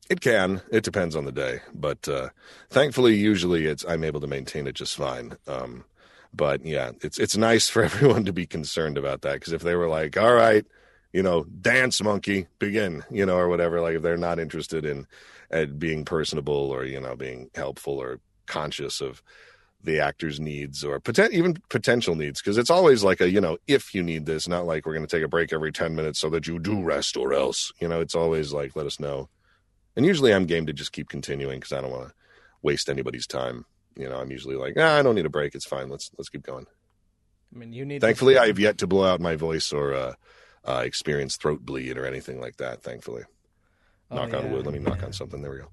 [0.09, 0.61] it can.
[0.71, 1.61] It depends on the day.
[1.73, 2.29] But uh
[2.69, 5.37] thankfully usually it's i'm able to maintain it just fine.
[5.47, 5.85] Um
[6.33, 9.75] but yeah it's it's nice for everyone to be concerned about that because if they
[9.75, 10.65] were like all right
[11.17, 15.07] you know dance monkey begin you know or whatever like if they're not interested in
[15.51, 19.23] at being personable or you know being helpful or conscious of
[19.83, 23.57] the actor's needs or poten- even potential needs because it's always like a you know
[23.67, 26.19] if you need this not like we're going to take a break every 10 minutes
[26.19, 29.29] so that you do rest or else you know it's always like let us know
[29.95, 32.13] And usually I'm game to just keep continuing because I don't want to
[32.61, 33.65] waste anybody's time.
[33.95, 35.55] You know, I'm usually like, ah, I don't need a break.
[35.55, 35.89] It's fine.
[35.89, 36.67] Let's let's keep going.
[37.53, 38.01] I mean, you need.
[38.01, 38.37] Thankfully.
[38.37, 40.13] I've yet to blow out my voice or uh,
[40.67, 42.83] uh, experience throat bleed or anything like that.
[42.83, 43.23] Thankfully,
[44.11, 44.65] oh, knock yeah, on wood.
[44.65, 45.05] Let me knock yeah.
[45.05, 45.41] on something.
[45.41, 45.69] There we go.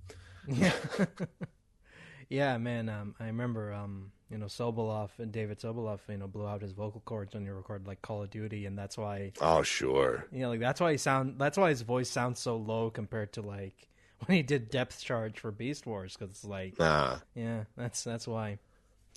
[0.46, 0.72] Yeah.
[2.28, 2.88] yeah, man.
[2.88, 6.72] Um, I remember, um, you know, Sobolev and David Sobolev, you know, blew out his
[6.72, 9.32] vocal cords when you recorded like Call of Duty, and that's why.
[9.40, 10.26] Oh, sure.
[10.32, 11.38] You know, like that's why he sound.
[11.38, 13.88] That's why his voice sounds so low compared to like
[14.26, 18.26] when he did Depth Charge for Beast Wars, because it's like, ah, yeah, that's that's
[18.26, 18.58] why.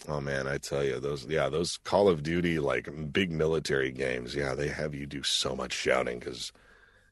[0.07, 4.35] Oh man, I tell you, those yeah, those Call of Duty like big military games,
[4.35, 6.51] yeah, they have you do so much shouting because,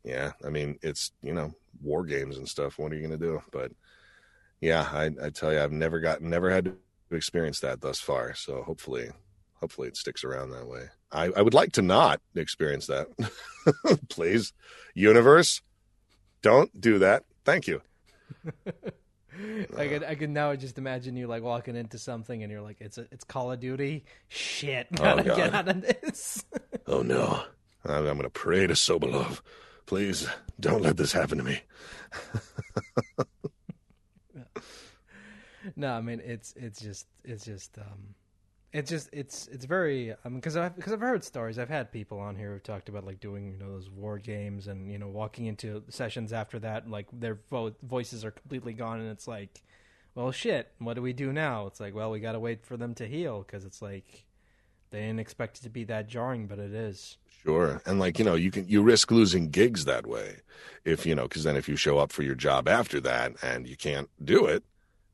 [0.04, 2.78] yeah, I mean it's you know war games and stuff.
[2.78, 3.42] What are you gonna do?
[3.52, 3.72] But
[4.62, 6.78] yeah, I, I tell you, I've never got never had to
[7.16, 8.34] experience that thus far.
[8.36, 9.10] So hopefully,
[9.56, 10.90] hopefully it sticks around that way.
[11.12, 13.08] I, I would like to not experience that.
[14.10, 14.54] Please,
[14.94, 15.62] universe,
[16.42, 17.24] don't do that.
[17.46, 17.82] Thank you.
[19.78, 22.78] I can I can now just imagine you like walking into something and you're like,
[22.80, 24.06] it's a, it's Call of Duty.
[24.28, 26.46] Shit, oh, gotta oh, get out of this.
[26.88, 27.44] oh no,
[27.86, 29.42] I'm, I'm gonna pray to Sobolev.
[29.86, 30.28] Please
[30.60, 31.62] don't let this happen to me.
[35.76, 38.16] no, I mean it's it's just it's just um
[38.76, 41.58] it's just it's it's very because I've because I've heard stories.
[41.58, 44.68] I've had people on here who've talked about like doing you know those war games
[44.68, 49.00] and you know walking into sessions after that like their vo- voices are completely gone
[49.00, 49.64] and it's like,
[50.14, 51.68] well shit, what do we do now?
[51.68, 54.26] It's like well we got to wait for them to heal because it's like
[54.90, 57.18] they didn't expect it to be that jarring, but it is.
[57.44, 60.42] Sure, and like you know, you can you risk losing gigs that way,
[60.84, 63.70] if you know, because then if you show up for your job after that and
[63.70, 64.66] you can't do it,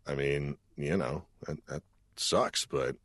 [0.07, 1.83] I mean, you know, that, that
[2.15, 2.65] sucks.
[2.65, 2.95] But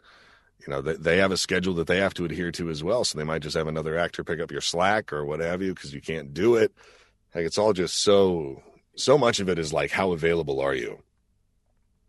[0.67, 3.05] you know, they, they have a schedule that they have to adhere to as well.
[3.05, 5.75] So they might just have another actor pick up your slack or what have you
[5.75, 6.73] because you can't do it.
[7.35, 8.63] Like it's all just so
[8.97, 11.03] so much of it is like how available are you?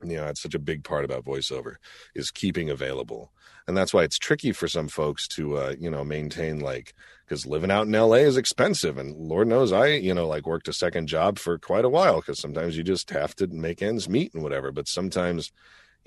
[0.04, 1.76] You know, it's such a big part about voiceover
[2.16, 3.32] is keeping available.
[3.68, 6.94] And that's why it's tricky for some folks to uh, you know, maintain like
[7.26, 10.70] because living out in LA is expensive and Lord knows I, you know, like worked
[10.70, 14.08] a second job for quite a while because sometimes you just have to make ends
[14.08, 14.72] meet and whatever.
[14.72, 15.52] But sometimes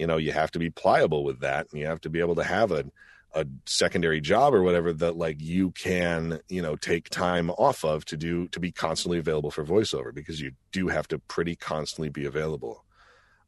[0.00, 1.66] you know you have to be pliable with that.
[1.70, 2.84] And you have to be able to have a
[3.32, 8.04] a secondary job or whatever that like you can you know take time off of
[8.06, 12.08] to do to be constantly available for voiceover because you do have to pretty constantly
[12.08, 12.84] be available.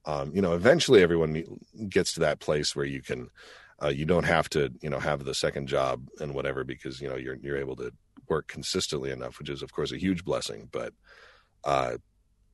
[0.04, 1.44] Um, you know eventually everyone
[1.88, 3.30] gets to that place where you can
[3.82, 7.08] uh, you don't have to you know have the second job and whatever because you
[7.08, 7.92] know you're you're able to
[8.28, 10.68] work consistently enough which is of course a huge blessing.
[10.70, 10.92] But
[11.64, 11.96] uh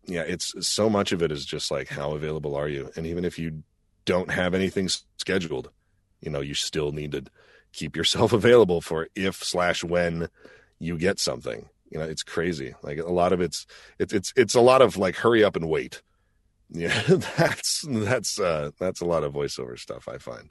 [0.07, 2.91] yeah it's so much of it is just like how available are you?
[2.97, 3.63] And even if you
[4.05, 5.71] don't have anything scheduled,
[6.21, 7.25] you know, you still need to
[7.73, 10.29] keep yourself available for if slash when
[10.79, 11.69] you get something.
[11.91, 12.75] You know, it's crazy.
[12.83, 13.67] Like a lot of it's
[13.99, 16.03] it's it's it's a lot of like hurry up and wait.
[16.71, 17.01] Yeah,
[17.39, 20.51] that's that's uh that's a lot of voiceover stuff I find.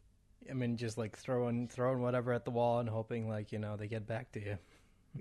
[0.50, 3.78] I mean, just like throwing throwing whatever at the wall and hoping like you know
[3.78, 4.58] they get back to you.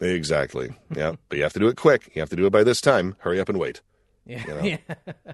[0.01, 0.71] Exactly.
[0.95, 2.13] Yeah, but you have to do it quick.
[2.15, 3.15] You have to do it by this time.
[3.19, 3.83] Hurry up and wait.
[4.25, 4.43] Yeah.
[4.47, 4.63] You know?
[5.27, 5.33] Yeah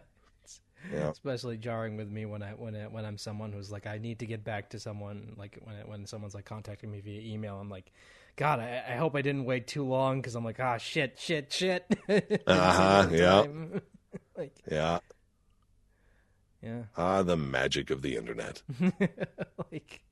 [0.91, 1.11] yeah.
[1.11, 4.19] especially jarring with me when I when I, when I'm someone who's like I need
[4.21, 7.69] to get back to someone like when when someone's like contacting me via email I'm
[7.69, 7.93] like
[8.37, 11.53] God I, I hope I didn't wait too long because I'm like ah shit shit
[11.53, 11.85] shit.
[12.47, 13.47] Uh huh yeah.
[14.37, 14.99] like yeah.
[16.63, 16.83] yeah.
[16.97, 18.63] Ah the magic of the internet.
[19.71, 20.03] Like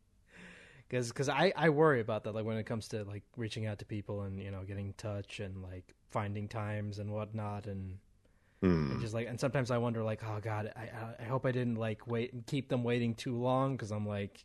[0.88, 3.78] because because I I worry about that like when it comes to like reaching out
[3.78, 7.98] to people and you know getting in touch and like finding times and whatnot and
[8.60, 8.92] Hmm.
[8.92, 11.76] And just like, and sometimes I wonder, like, oh god, I I hope I didn't
[11.76, 14.44] like wait and keep them waiting too long because I'm like,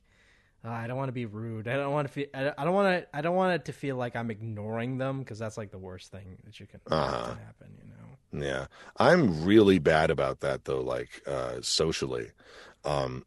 [0.66, 1.68] uh, I don't want to be rude.
[1.68, 2.26] I don't want to feel.
[2.34, 3.16] I, don't want to.
[3.16, 6.12] I don't want it to feel like I'm ignoring them because that's like the worst
[6.12, 7.28] thing that you can, uh-huh.
[7.28, 7.68] can happen.
[7.78, 8.46] You know.
[8.46, 8.68] Yeah,
[8.98, 10.82] I'm really bad about that though.
[10.82, 12.32] Like uh, socially,
[12.84, 13.26] um,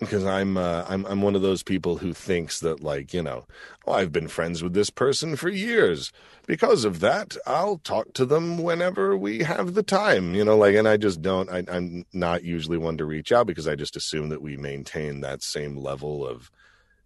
[0.00, 3.46] because I'm uh, I'm I'm one of those people who thinks that like you know
[3.86, 6.10] oh, I've been friends with this person for years.
[6.46, 10.74] Because of that I'll talk to them whenever we have the time you know like
[10.74, 13.94] and I just don't I, I'm not usually one to reach out because I just
[13.94, 16.50] assume that we maintain that same level of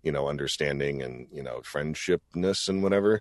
[0.03, 3.21] you know understanding and you know friendshipness and whatever.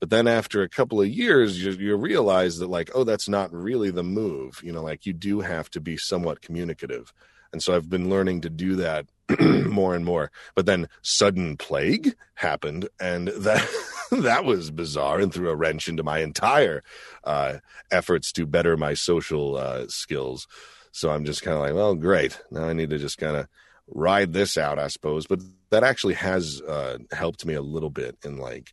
[0.00, 3.52] But then after a couple of years you, you realize that like oh that's not
[3.52, 7.12] really the move you know like you do have to be somewhat communicative.
[7.52, 9.06] And so I've been learning to do that
[9.40, 10.30] more and more.
[10.54, 13.68] But then sudden plague happened, and that
[14.10, 16.82] that was bizarre and threw a wrench into my entire
[17.24, 17.58] uh,
[17.90, 20.46] efforts to better my social uh, skills.
[20.92, 22.40] So I'm just kind of like, well, great.
[22.50, 23.48] Now I need to just kind of
[23.88, 25.26] ride this out, I suppose.
[25.26, 25.40] But
[25.70, 28.72] that actually has uh, helped me a little bit in like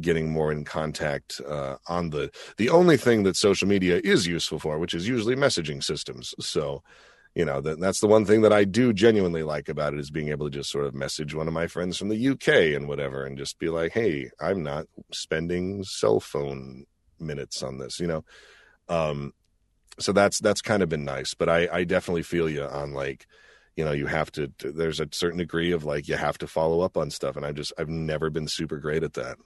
[0.00, 4.58] getting more in contact uh, on the the only thing that social media is useful
[4.58, 6.34] for, which is usually messaging systems.
[6.40, 6.82] So,
[7.34, 10.10] you know, that that's the one thing that I do genuinely like about it is
[10.10, 12.88] being able to just sort of message one of my friends from the UK and
[12.88, 16.84] whatever, and just be like, "Hey, I'm not spending cell phone
[17.18, 18.24] minutes on this," you know.
[18.88, 19.32] Um,
[19.98, 23.26] so that's that's kind of been nice, but I I definitely feel you on like
[23.76, 26.80] you know you have to there's a certain degree of like you have to follow
[26.82, 29.38] up on stuff and i just i've never been super great at that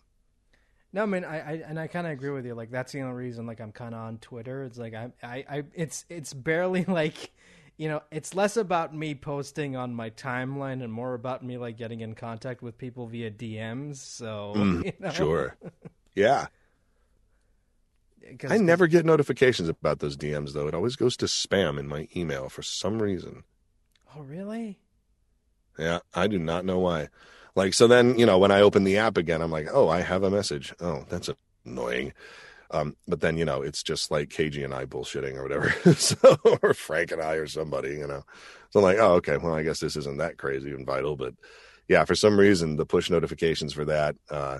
[0.93, 2.55] No, I mean, I, I and I kind of agree with you.
[2.55, 4.65] Like that's the only reason like I'm kind of on Twitter.
[4.65, 7.33] It's like I, I, I, it's it's barely like,
[7.77, 11.77] you know, it's less about me posting on my timeline and more about me like
[11.77, 13.97] getting in contact with people via DMs.
[13.97, 15.11] So mm, you know?
[15.11, 15.57] sure
[16.17, 16.47] yeah.
[18.49, 22.09] i never get notifications about those dms though it always goes to spam in my
[22.17, 23.45] email for some reason
[24.17, 24.81] Oh really?
[25.79, 27.09] yeah i do not know why
[27.55, 30.01] like so then you know when i open the app again i'm like oh i
[30.01, 31.31] have a message oh that's
[31.65, 32.13] annoying
[32.71, 36.37] um, but then you know it's just like Kaiji and I bullshitting or whatever, so
[36.63, 38.25] or Frank and I or somebody, you know.
[38.71, 41.35] So I'm like, oh, okay, well, I guess this isn't that crazy and vital, but
[41.89, 44.59] yeah, for some reason the push notifications for that uh,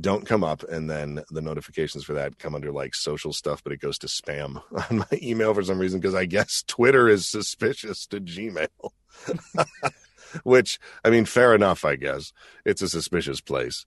[0.00, 3.72] don't come up, and then the notifications for that come under like social stuff, but
[3.72, 4.60] it goes to spam
[4.90, 8.68] on my email for some reason because I guess Twitter is suspicious to Gmail.
[10.42, 12.32] Which I mean, fair enough, I guess
[12.64, 13.86] it's a suspicious place,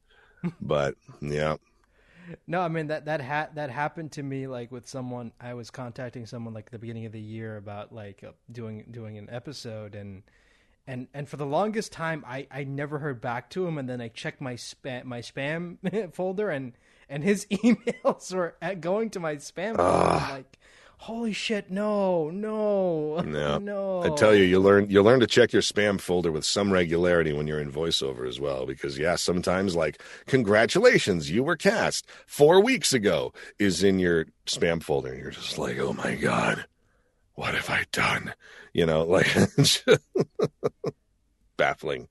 [0.62, 1.58] but yeah,
[2.46, 5.70] No, I mean that that ha- that happened to me like with someone I was
[5.70, 9.30] contacting someone like at the beginning of the year about like uh, doing doing an
[9.32, 10.24] episode and
[10.86, 14.02] and and for the longest time I I never heard back to him and then
[14.02, 16.74] I checked my spam my spam folder and
[17.10, 20.58] and his emails were going to my spam folder like
[21.00, 23.58] holy shit no no No.
[23.60, 26.72] no I tell you, you learn you learn to check your spam folder with some
[26.72, 28.66] regularity when you're in voiceover as well.
[28.66, 34.82] Because yeah, sometimes like congratulations, you were cast four weeks ago is in your spam
[34.82, 36.66] folder, and you're just like, oh my god,
[37.36, 38.34] what have I done?
[38.74, 39.28] You know, like
[41.58, 42.08] baffling.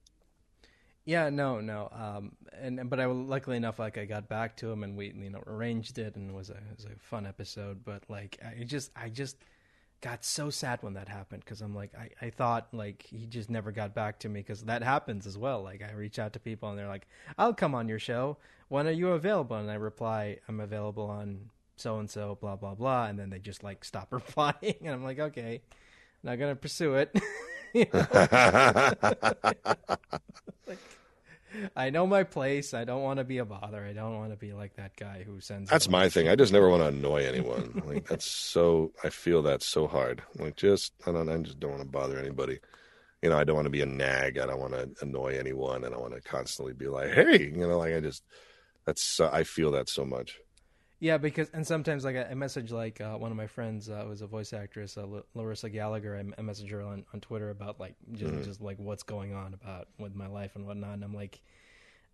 [1.06, 1.88] Yeah, no, no.
[1.92, 5.30] Um, and but I luckily enough, like I got back to him and we you
[5.30, 7.84] know arranged it and it was a it was a fun episode.
[7.84, 9.36] But like I just I just
[10.00, 13.50] got so sad when that happened because I'm like I I thought like he just
[13.50, 15.62] never got back to me because that happens as well.
[15.62, 17.06] Like I reach out to people and they're like
[17.38, 18.38] I'll come on your show.
[18.68, 19.56] When are you available?
[19.56, 23.38] And I reply I'm available on so and so blah blah blah and then they
[23.38, 25.62] just like stop replying and I'm like okay
[26.24, 27.16] not gonna pursue it.
[27.74, 28.92] Know?
[31.76, 32.74] I know my place.
[32.74, 33.84] I don't want to be a bother.
[33.84, 35.70] I don't want to be like that guy who sends.
[35.70, 36.28] That's my thing.
[36.28, 37.82] I just never want to annoy anyone.
[37.86, 38.92] Like that's so.
[39.04, 40.22] I feel that's so hard.
[40.38, 41.28] Like just I don't.
[41.28, 42.58] I just don't want to bother anybody.
[43.22, 44.38] You know, I don't want to be a nag.
[44.38, 47.66] I don't want to annoy anyone, and I want to constantly be like, "Hey," you
[47.66, 48.22] know, like I just.
[48.84, 49.20] That's.
[49.20, 50.38] I feel that so much.
[50.98, 54.22] Yeah, because and sometimes like I, message like uh, one of my friends uh, was
[54.22, 56.16] a voice actress, uh, L- Larissa Gallagher.
[56.16, 58.42] I, I message her on, on Twitter about like just Mm-hmm.
[58.44, 60.94] just like what's going on about with my life and whatnot.
[60.94, 61.40] And I'm like,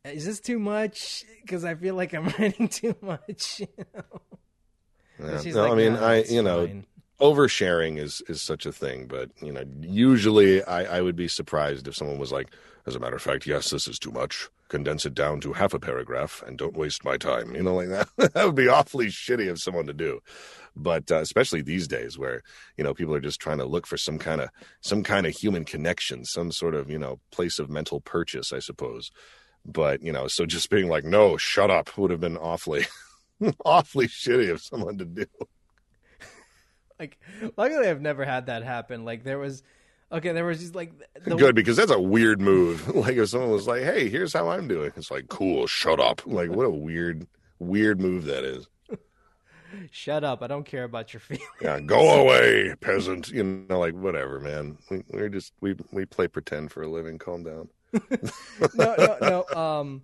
[0.04, 1.24] is this too much?
[1.42, 3.60] Because I feel like I'm writing too much.
[3.78, 4.20] You know?
[5.44, 5.52] Yeah.
[5.52, 6.86] No, like, I mean, "No, I you know, fine."
[7.20, 11.86] oversharing is is such a thing, but you know, usually I I would be surprised
[11.86, 12.48] if someone was like,
[12.86, 14.48] as a matter of fact, yes, this is too much.
[14.68, 17.54] Condense it down to half a paragraph and don't waste my time.
[17.54, 18.08] You know, like that.
[18.34, 20.20] that would be awfully shitty of someone to do.
[20.74, 22.42] But uh, especially these days, where
[22.76, 24.48] you know people are just trying to look for some kind of
[24.80, 28.58] some kind of human connection, some sort of you know place of mental purchase, I
[28.58, 29.10] suppose.
[29.64, 32.86] But you know, so just being like, no, shut up, would have been awfully,
[33.64, 35.26] awfully shitty of someone to do.
[36.98, 37.18] like
[37.56, 39.04] luckily I've never had that happen.
[39.04, 39.62] Like there was,
[40.12, 40.92] okay, there was just like
[41.24, 42.88] the, Good because that's a weird move.
[43.02, 46.22] Like if someone was like, "Hey, here's how I'm doing," it's like, "Cool, shut up."
[46.26, 47.26] Like what a weird,
[47.58, 48.68] weird move that is.
[49.90, 50.42] Shut up!
[50.42, 51.46] I don't care about your feelings.
[51.60, 53.28] Yeah, go away, peasant.
[53.30, 54.78] You know, like whatever, man.
[54.90, 57.18] We, we're just we we play pretend for a living.
[57.18, 57.68] Calm down.
[58.74, 59.60] no, no, no.
[59.60, 60.02] Um,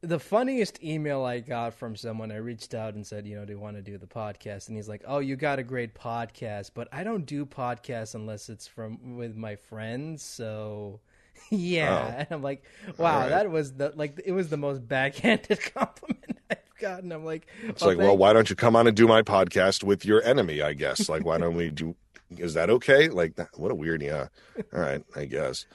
[0.00, 3.52] the funniest email I got from someone, I reached out and said, you know, do
[3.52, 4.68] you want to do the podcast?
[4.68, 8.48] And he's like, oh, you got a great podcast, but I don't do podcasts unless
[8.48, 10.22] it's from with my friends.
[10.22, 11.00] So,
[11.50, 12.12] yeah.
[12.12, 12.18] Oh.
[12.18, 12.62] And I'm like,
[12.96, 13.28] wow, right.
[13.30, 17.10] that was the like it was the most backhanded compliment I've gotten.
[17.10, 20.04] I'm like, It's like, well, why don't you come on and do my podcast with
[20.04, 20.62] your enemy?
[20.62, 21.08] I guess.
[21.08, 21.96] Like, why don't we do?
[22.36, 23.08] Is that okay?
[23.08, 24.02] Like, what a weird.
[24.02, 24.28] Yeah.
[24.72, 25.02] All right.
[25.16, 25.66] I guess.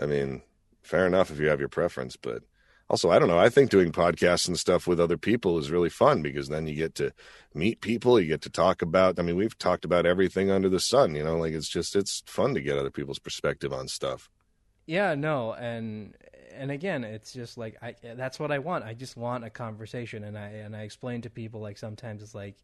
[0.00, 0.40] I mean,
[0.82, 2.42] fair enough if you have your preference, but
[2.90, 3.38] also, I don't know.
[3.38, 6.74] I think doing podcasts and stuff with other people is really fun because then you
[6.74, 7.12] get to
[7.54, 8.18] meet people.
[8.18, 9.20] You get to talk about.
[9.20, 11.14] I mean, we've talked about everything under the sun.
[11.14, 14.28] You know, like it's just it's fun to get other people's perspective on stuff.
[14.86, 16.16] Yeah, no, and
[16.52, 18.84] and again, it's just like I that's what I want.
[18.84, 22.34] I just want a conversation, and I and I explain to people like sometimes it's
[22.34, 22.56] like,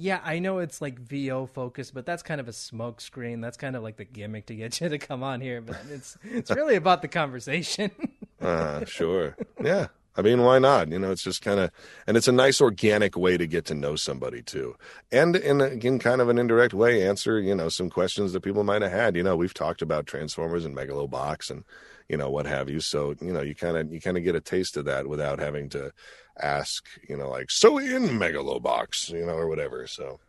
[0.00, 3.40] yeah, I know it's like VO focused, but that's kind of a smoke screen.
[3.40, 6.16] That's kind of like the gimmick to get you to come on here, but it's
[6.22, 7.90] it's really about the conversation.
[8.40, 9.88] uh, sure, yeah.
[10.16, 10.88] I mean, why not?
[10.88, 11.70] You know, it's just kind of,
[12.06, 14.76] and it's a nice organic way to get to know somebody too,
[15.10, 18.62] and in again, kind of an indirect way, answer you know some questions that people
[18.62, 19.16] might have had.
[19.16, 21.64] You know, we've talked about Transformers and Megalobox and
[22.08, 22.78] you know what have you.
[22.80, 25.40] So you know, you kind of you kind of get a taste of that without
[25.40, 25.92] having to
[26.40, 29.86] ask, you know, like so in Megalobox, you know, or whatever.
[29.86, 30.20] So.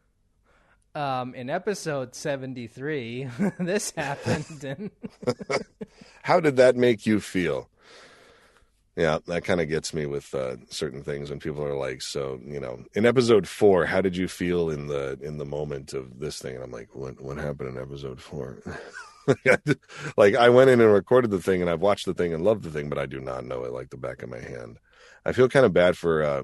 [0.95, 3.29] Um, in episode 73,
[3.59, 4.63] this happened.
[4.63, 4.91] And...
[6.23, 7.69] How did that make you feel?
[8.95, 12.41] Yeah, that kind of gets me with uh, certain things when people are like, "So,
[12.45, 16.19] you know, in episode four, how did you feel in the in the moment of
[16.19, 18.61] this thing?" And I'm like, "What what happened in episode four?
[20.17, 22.63] like, I went in and recorded the thing, and I've watched the thing and loved
[22.63, 24.79] the thing, but I do not know it like the back of my hand.
[25.25, 26.23] I feel kind of bad for.
[26.23, 26.43] Uh,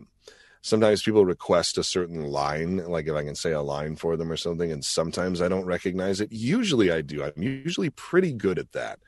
[0.61, 4.31] sometimes people request a certain line, like if I can say a line for them
[4.31, 6.31] or something, and sometimes I don't recognize it.
[6.31, 7.23] Usually, I do.
[7.23, 8.99] I'm usually pretty good at that.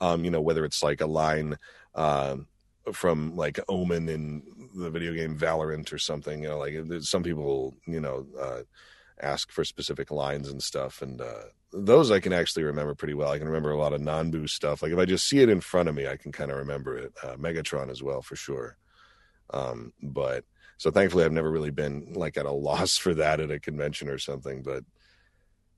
[0.00, 1.58] Um, you know, whether it's like a line.
[1.94, 2.46] Um,
[2.92, 4.42] from like Omen in
[4.74, 6.42] the video game Valorant or something.
[6.42, 8.62] You know, like some people, you know, uh,
[9.20, 13.30] ask for specific lines and stuff, and uh, those I can actually remember pretty well.
[13.30, 14.82] I can remember a lot of Nanbu stuff.
[14.82, 16.96] Like if I just see it in front of me, I can kind of remember
[16.96, 17.12] it.
[17.22, 18.76] Uh, Megatron as well for sure.
[19.52, 20.44] Um, but
[20.78, 24.08] so thankfully, I've never really been like at a loss for that at a convention
[24.08, 24.62] or something.
[24.62, 24.84] But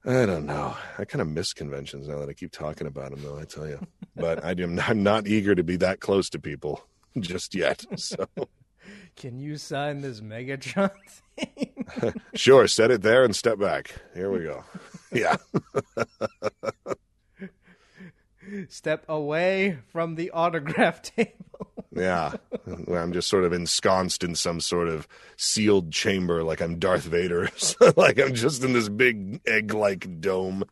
[0.04, 0.76] I don't know.
[0.98, 3.38] I kind of miss conventions now that I keep talking about them, though.
[3.38, 3.80] I tell you,
[4.16, 6.84] but I am I'm not eager to be that close to people.
[7.20, 7.84] just yet.
[7.96, 8.26] So,
[9.16, 10.90] can you sign this Megatron
[11.36, 12.14] thing?
[12.34, 12.66] sure.
[12.66, 13.94] Set it there and step back.
[14.14, 14.64] Here we go.
[15.12, 15.36] Yeah.
[18.68, 21.63] step away from the autograph table.
[21.94, 22.32] Yeah.
[22.66, 25.06] I'm just sort of ensconced in some sort of
[25.36, 27.50] sealed chamber like I'm Darth Vader.
[27.96, 30.64] like I'm just in this big egg like dome.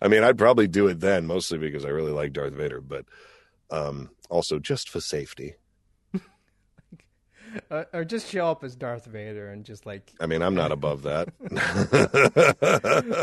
[0.00, 3.06] I mean, I'd probably do it then, mostly because I really like Darth Vader, but
[3.70, 5.54] um, also just for safety.
[7.70, 10.12] Uh, or just show up as Darth Vader and just like.
[10.20, 11.28] I mean, I'm not above that.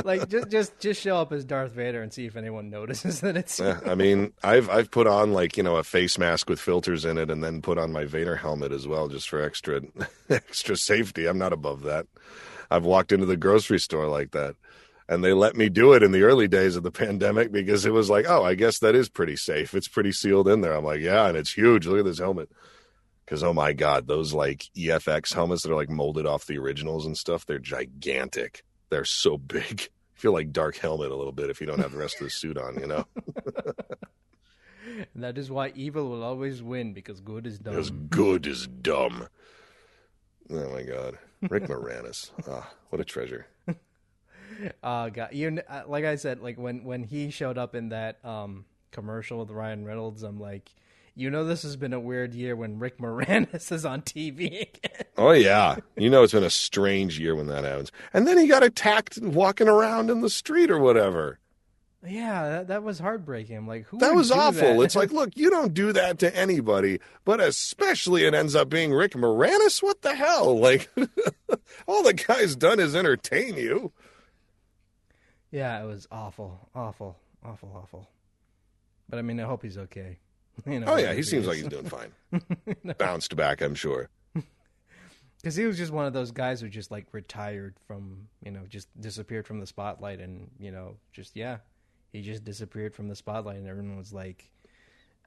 [0.05, 3.37] like just just just show up as Darth Vader and see if anyone notices that
[3.37, 3.59] it's.
[3.59, 7.05] Yeah, I mean, I've I've put on like you know a face mask with filters
[7.05, 9.81] in it, and then put on my Vader helmet as well, just for extra
[10.29, 11.25] extra safety.
[11.27, 12.07] I'm not above that.
[12.69, 14.55] I've walked into the grocery store like that.
[15.09, 17.91] And they let me do it in the early days of the pandemic because it
[17.91, 19.73] was like, oh, I guess that is pretty safe.
[19.73, 20.73] It's pretty sealed in there.
[20.73, 21.85] I'm like, yeah, and it's huge.
[21.85, 22.49] Look at this helmet
[23.25, 27.05] because oh my god those like efx helmets that are like molded off the originals
[27.05, 28.63] and stuff they're gigantic.
[28.89, 29.89] They're so big.
[30.15, 32.25] I feel like dark helmet a little bit if you don't have the rest of
[32.25, 33.05] the suit on you know?
[35.15, 37.73] That is why evil will always win because good is dumb.
[37.73, 39.27] because good is dumb.
[40.51, 41.17] Oh my god.
[41.49, 42.29] Rick moranis.
[42.47, 43.47] Ah what a treasure.
[44.83, 45.29] Uh god.
[45.33, 49.39] You uh, like i said like when when he showed up in that um commercial
[49.39, 50.69] with ryan reynolds i'm like
[51.15, 55.05] you know this has been a weird year when Rick Moranis is on TV again.
[55.17, 57.91] Oh yeah, you know it's been a strange year when that happens.
[58.13, 61.39] And then he got attacked walking around in the street or whatever.
[62.05, 63.65] Yeah, that, that was heartbreaking.
[63.65, 63.97] Like, who?
[63.99, 64.77] That was awful.
[64.77, 64.83] That?
[64.83, 68.91] It's like, look, you don't do that to anybody, but especially it ends up being
[68.91, 69.81] Rick Moranis.
[69.81, 70.59] What the hell?
[70.63, 70.89] Like,
[71.87, 73.91] all the guy's done is entertain you.
[75.51, 78.09] Yeah, it was awful, awful, awful, awful.
[79.07, 80.17] But I mean, I hope he's okay.
[80.65, 82.11] You know, oh yeah, he seems like he's doing fine.
[82.83, 82.93] no.
[82.93, 84.09] Bounced back, I'm sure.
[85.41, 88.61] Because he was just one of those guys who just like retired from, you know,
[88.69, 91.57] just disappeared from the spotlight, and you know, just yeah,
[92.13, 94.49] he just disappeared from the spotlight, and everyone was like,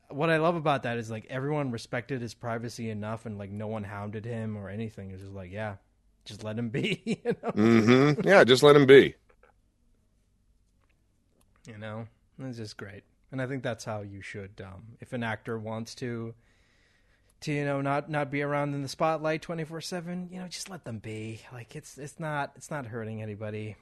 [0.09, 3.66] what I love about that is like everyone respected his privacy enough, and like no
[3.66, 5.11] one hounded him or anything.
[5.11, 5.74] It was just like, yeah,
[6.24, 7.03] just let him be.
[7.05, 7.51] You know?
[7.51, 8.27] mm-hmm.
[8.27, 9.16] Yeah, just let him be.
[11.69, 12.07] You know,
[12.39, 14.61] it's just great and I think that's how you should.
[14.65, 16.35] Um, if an actor wants to,
[17.43, 20.48] to you know, not not be around in the spotlight twenty four seven, you know,
[20.48, 21.43] just let them be.
[21.53, 23.77] Like it's it's not it's not hurting anybody.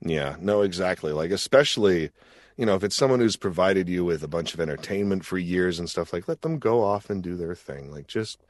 [0.00, 1.12] Yeah, no, exactly.
[1.12, 2.10] Like especially,
[2.56, 5.78] you know, if it's someone who's provided you with a bunch of entertainment for years
[5.78, 7.90] and stuff, like let them go off and do their thing.
[7.90, 8.42] Like just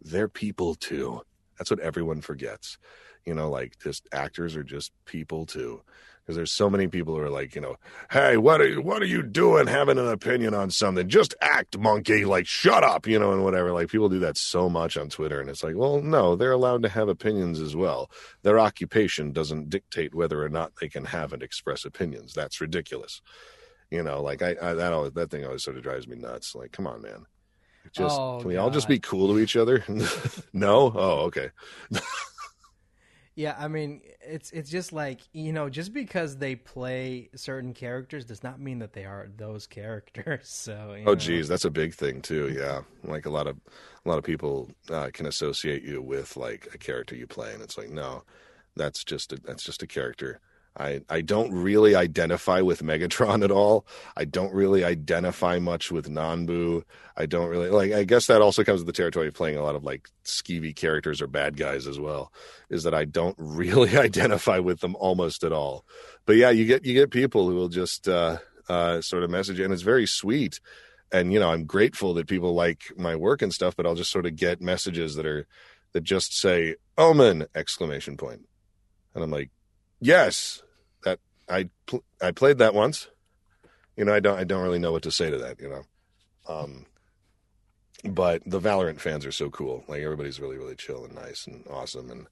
[0.00, 1.22] they're people too.
[1.58, 2.78] That's what everyone forgets.
[3.24, 5.82] You know, like just actors are just people too
[6.32, 7.76] because there's so many people who are like, you know,
[8.10, 11.06] hey, what are you, what are you doing having an opinion on something?
[11.08, 12.24] Just act, monkey.
[12.24, 13.72] Like, shut up, you know, and whatever.
[13.72, 16.82] Like, people do that so much on Twitter, and it's like, well, no, they're allowed
[16.84, 18.10] to have opinions as well.
[18.42, 22.32] Their occupation doesn't dictate whether or not they can have and express opinions.
[22.32, 23.20] That's ridiculous.
[23.90, 26.54] You know, like I, I that always that thing always sort of drives me nuts.
[26.54, 27.26] Like, come on, man.
[27.94, 29.84] Just Oh, can we all just be cool to each other?
[30.54, 30.92] no?
[30.94, 31.50] Oh, okay.
[33.34, 38.24] Yeah, I mean, it's it's just like you know, just because they play certain characters
[38.26, 40.48] does not mean that they are those characters.
[40.48, 41.16] So, you Oh know.
[41.16, 42.48] geez, that's a big thing too.
[42.50, 43.56] Yeah, like a lot of
[44.04, 47.62] a lot of people uh, can associate you with like a character you play, and
[47.62, 48.22] it's like no,
[48.76, 50.40] that's just a, that's just a character.
[50.76, 53.86] I I don't really identify with Megatron at all.
[54.16, 56.84] I don't really identify much with Nanbu.
[57.16, 57.92] I don't really like.
[57.92, 60.74] I guess that also comes with the territory of playing a lot of like skeevy
[60.74, 62.32] characters or bad guys as well.
[62.70, 65.84] Is that I don't really identify with them almost at all.
[66.24, 68.38] But yeah, you get you get people who will just uh,
[68.68, 70.60] uh, sort of message, and it's very sweet
[71.12, 74.10] and you know i'm grateful that people like my work and stuff but i'll just
[74.10, 75.46] sort of get messages that are
[75.92, 78.40] that just say omen exclamation point
[79.14, 79.50] and i'm like
[80.02, 80.62] yes
[81.04, 81.18] that
[81.48, 83.08] i pl- i played that once
[83.96, 85.82] you know i don't i don't really know what to say to that you know
[86.48, 86.86] um
[88.04, 91.64] but the valorant fans are so cool like everybody's really really chill and nice and
[91.70, 92.26] awesome and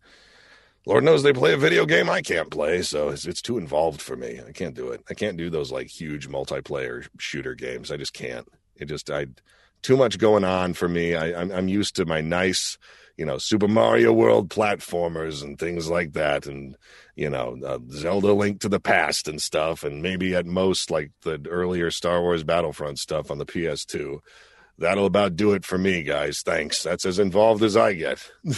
[0.87, 4.01] Lord knows they play a video game I can't play, so it's, it's too involved
[4.01, 4.41] for me.
[4.47, 5.03] I can't do it.
[5.11, 7.91] I can't do those like huge multiplayer shooter games.
[7.91, 8.49] I just can't.
[8.77, 9.27] It just I
[9.83, 11.15] too much going on for me.
[11.15, 12.79] I, I'm I'm used to my nice,
[13.17, 16.77] you know, Super Mario World platformers and things like that, and
[17.17, 21.13] you know, uh, Zelda Link to the Past and stuff, and maybe at most like
[21.23, 24.19] the earlier Star Wars Battlefront stuff on the PS2.
[24.79, 26.41] That'll about do it for me, guys.
[26.41, 26.83] Thanks.
[26.83, 28.31] That's as involved as I get.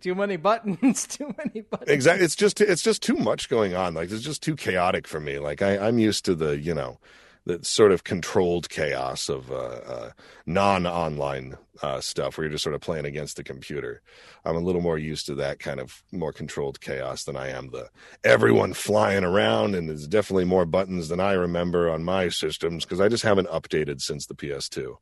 [0.00, 1.06] Too many buttons.
[1.08, 1.90] Too many buttons.
[1.90, 5.18] exactly it's just it's just too much going on like it's just too chaotic for
[5.18, 7.00] me like I, i'm used to the you know
[7.46, 10.10] the sort of controlled chaos of uh, uh,
[10.44, 14.02] non-online uh, stuff where you're just sort of playing against the computer
[14.44, 17.70] i'm a little more used to that kind of more controlled chaos than i am
[17.70, 17.88] the
[18.24, 23.00] everyone flying around and there's definitely more buttons than i remember on my systems because
[23.00, 24.96] i just haven't updated since the ps2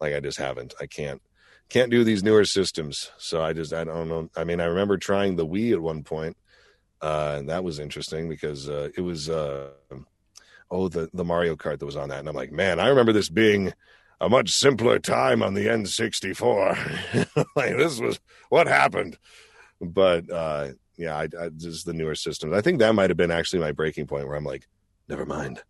[0.00, 1.22] like i just haven't i can't
[1.68, 3.10] can't do these newer systems.
[3.18, 4.30] So I just I don't know.
[4.36, 6.36] I mean, I remember trying the Wii at one point,
[7.00, 9.70] uh, and that was interesting because uh, it was uh,
[10.70, 13.12] oh the the Mario Kart that was on that, and I'm like, man, I remember
[13.12, 13.72] this being
[14.20, 17.46] a much simpler time on the N64.
[17.56, 19.18] like this was what happened,
[19.80, 22.54] but uh, yeah, I, I the newer systems.
[22.54, 24.66] I think that might have been actually my breaking point where I'm like,
[25.08, 25.62] never mind,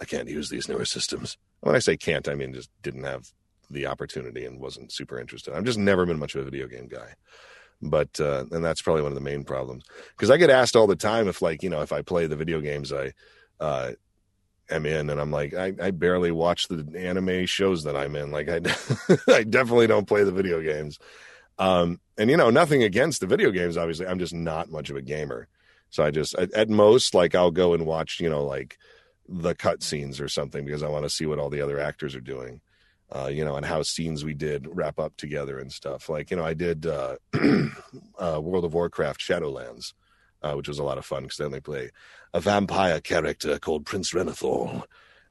[0.00, 1.38] I can't use these newer systems.
[1.60, 3.28] When I say can't, I mean just didn't have
[3.70, 5.54] the opportunity and wasn't super interested.
[5.54, 7.14] I've just never been much of a video game guy.
[7.80, 9.84] But uh, and that's probably one of the main problems
[10.16, 12.36] because I get asked all the time if like you know if I play the
[12.36, 13.12] video games I
[13.58, 13.92] uh,
[14.70, 18.30] am in and I'm like I, I barely watch the anime shows that I'm in.
[18.30, 18.56] Like I
[19.32, 20.98] I definitely don't play the video games.
[21.58, 24.06] Um, and you know nothing against the video games obviously.
[24.06, 25.48] I'm just not much of a gamer.
[25.90, 28.78] So I just at, at most like I'll go and watch you know like
[29.28, 32.20] the cutscenes or something because I want to see what all the other actors are
[32.20, 32.60] doing
[33.14, 36.08] uh, you know, and how scenes we did wrap up together and stuff.
[36.08, 37.16] Like, you know, I did uh,
[38.18, 39.92] uh, World of Warcraft Shadowlands,
[40.42, 41.90] uh, which was a lot of fun because then they play
[42.34, 44.84] a vampire character called Prince Renathal,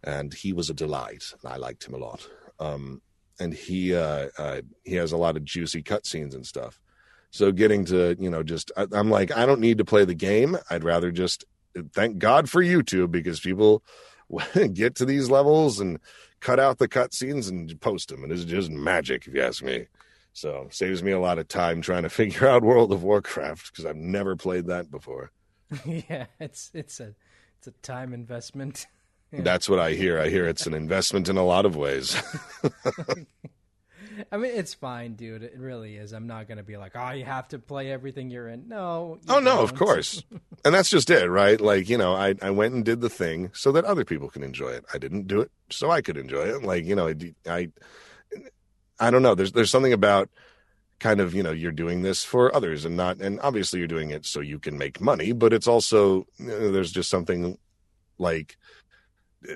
[0.04, 2.28] and he was a delight, and I liked him a lot.
[2.60, 3.02] Um,
[3.40, 6.80] and he uh, uh, he has a lot of juicy cutscenes and stuff.
[7.32, 10.14] So getting to you know just I, I'm like I don't need to play the
[10.14, 10.58] game.
[10.70, 11.46] I'd rather just
[11.94, 13.84] thank God for YouTube because people
[14.74, 16.00] get to these levels and
[16.40, 19.88] cut out the cutscenes and post them, and it's just magic if you ask me.
[20.34, 23.86] So saves me a lot of time trying to figure out World of Warcraft because
[23.86, 25.32] I've never played that before.
[25.86, 27.14] yeah, it's it's a
[27.58, 28.88] it's a time investment.
[29.34, 29.44] Yeah.
[29.44, 30.20] That's what I hear.
[30.20, 32.22] I hear it's an investment in a lot of ways.
[34.30, 35.42] I mean, it's fine, dude.
[35.42, 36.12] It really is.
[36.12, 38.68] I'm not gonna be like, oh, you have to play everything you're in.
[38.68, 39.20] No.
[39.22, 40.22] you oh no, of course.
[40.66, 41.62] and that's just it, right?
[41.62, 44.44] Like, you know, I, I went and did the thing so that other people can
[44.44, 44.84] enjoy it.
[44.94, 46.64] I didn't do it so I could enjoy it.
[46.64, 47.16] Like, you know, I,
[47.48, 47.70] I,
[49.00, 49.34] I don't know.
[49.34, 50.30] There's, there's something about
[51.02, 54.12] kind of, you know, you're doing this for others and not, and obviously you're doing
[54.12, 57.58] it so you can make money, but it's also, you know, there's just something
[58.20, 58.56] like,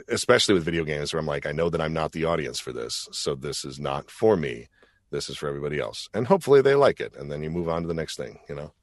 [0.10, 2.74] especially with video games where I'm like, I know that I'm not the audience for
[2.74, 3.08] this.
[3.12, 4.68] So this is not for me.
[5.12, 6.10] This is for everybody else.
[6.16, 7.16] And hopefully they like it.
[7.16, 8.74] And then you move on to the next thing, you know?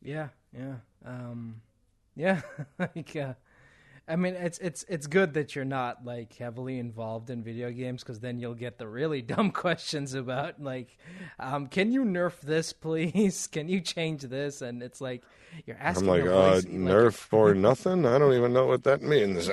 [0.00, 1.60] Yeah, yeah, um,
[2.14, 2.42] yeah.
[2.78, 3.34] like, uh,
[4.08, 8.02] I mean, it's it's it's good that you're not like heavily involved in video games
[8.02, 10.96] because then you'll get the really dumb questions about like,
[11.38, 13.46] um, can you nerf this, please?
[13.52, 14.62] Can you change this?
[14.62, 15.22] And it's like
[15.66, 16.08] you're asking.
[16.08, 18.06] I'm like, uh, voice- like, Nerf for nothing?
[18.06, 19.48] I don't even know what that means.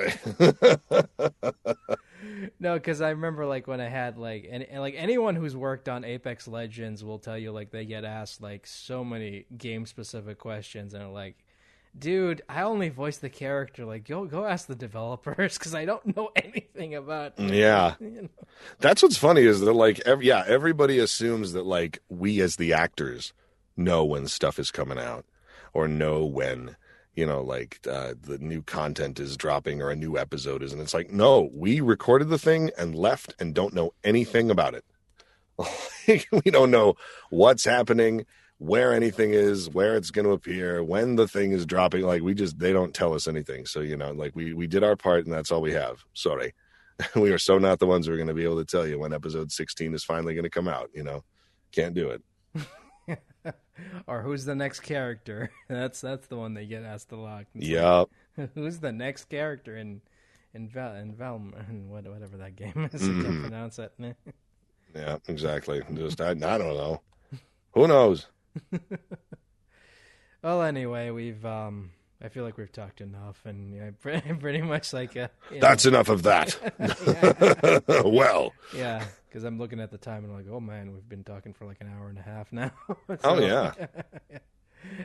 [2.60, 5.88] No, because I remember like when I had like and, and like anyone who's worked
[5.90, 10.38] on Apex Legends will tell you like they get asked like so many game specific
[10.38, 11.45] questions and like,
[11.98, 13.86] dude, I only voice the character.
[13.86, 17.40] Like, go go ask the developers because I don't know anything about.
[17.40, 18.30] Yeah, you know.
[18.80, 22.74] that's what's funny is that like ev- yeah, everybody assumes that like we as the
[22.74, 23.34] actors
[23.78, 25.26] know when stuff is coming out
[25.74, 26.76] or know when
[27.14, 30.82] you know like uh, the new content is dropping or a new episode is, and
[30.82, 34.86] it's like no, we recorded the thing and left and don't know anything about it.
[36.08, 36.96] we don't know
[37.30, 38.26] what's happening
[38.58, 42.04] where anything is, where it's going to appear, when the thing is dropping.
[42.04, 43.66] Like we just they don't tell us anything.
[43.66, 46.04] So you know, like we we did our part and that's all we have.
[46.14, 46.54] Sorry,
[47.16, 49.00] we are so not the ones who are going to be able to tell you
[49.00, 50.90] when episode sixteen is finally going to come out.
[50.94, 51.24] You know,
[51.72, 52.24] can't do it.
[54.08, 55.52] or who's the next character?
[55.70, 57.46] That's that's the one they get asked a lot.
[57.54, 58.08] Yep.
[58.38, 60.02] like, who's the next character in
[60.54, 61.36] in Val in Val
[61.70, 63.04] in whatever that game is?
[63.04, 63.42] I can't mm-hmm.
[63.42, 63.94] pronounce it.
[64.96, 65.82] Yeah, exactly.
[65.94, 67.02] Just I, I don't know.
[67.74, 68.28] Who knows?
[70.46, 71.90] Well, anyway, we've um,
[72.24, 75.62] I feel like we've talked enough, and yeah, pretty, pretty much like uh, you know,
[75.62, 77.84] That's enough of that.
[78.06, 81.24] well, yeah, because I'm looking at the time and I'm like, oh man, we've been
[81.24, 82.70] talking for like an hour and a half now.
[83.24, 83.74] Oh, yeah.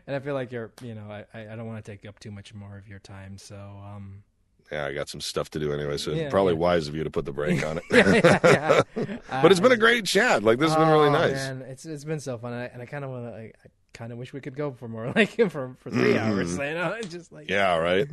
[0.07, 2.31] and I feel like you're, you know, I I don't want to take up too
[2.31, 4.25] much more of your time, so um,
[4.71, 6.59] yeah, I got some stuff to do anyway, so Yeah, it's probably yeah.
[6.61, 7.85] wise of you to put the brake on it.
[7.91, 8.83] yeah,
[9.43, 10.43] but it's been a great chat.
[10.43, 11.33] Like this has been really Oh, nice.
[11.33, 13.33] Man, it's it's been so fun, and I, I kind of want to.
[13.33, 16.17] I, I kind of wish we could go for more, like for for 3 Mhm.
[16.19, 16.53] hours.
[16.53, 18.09] You know, it's just like Yeah, right.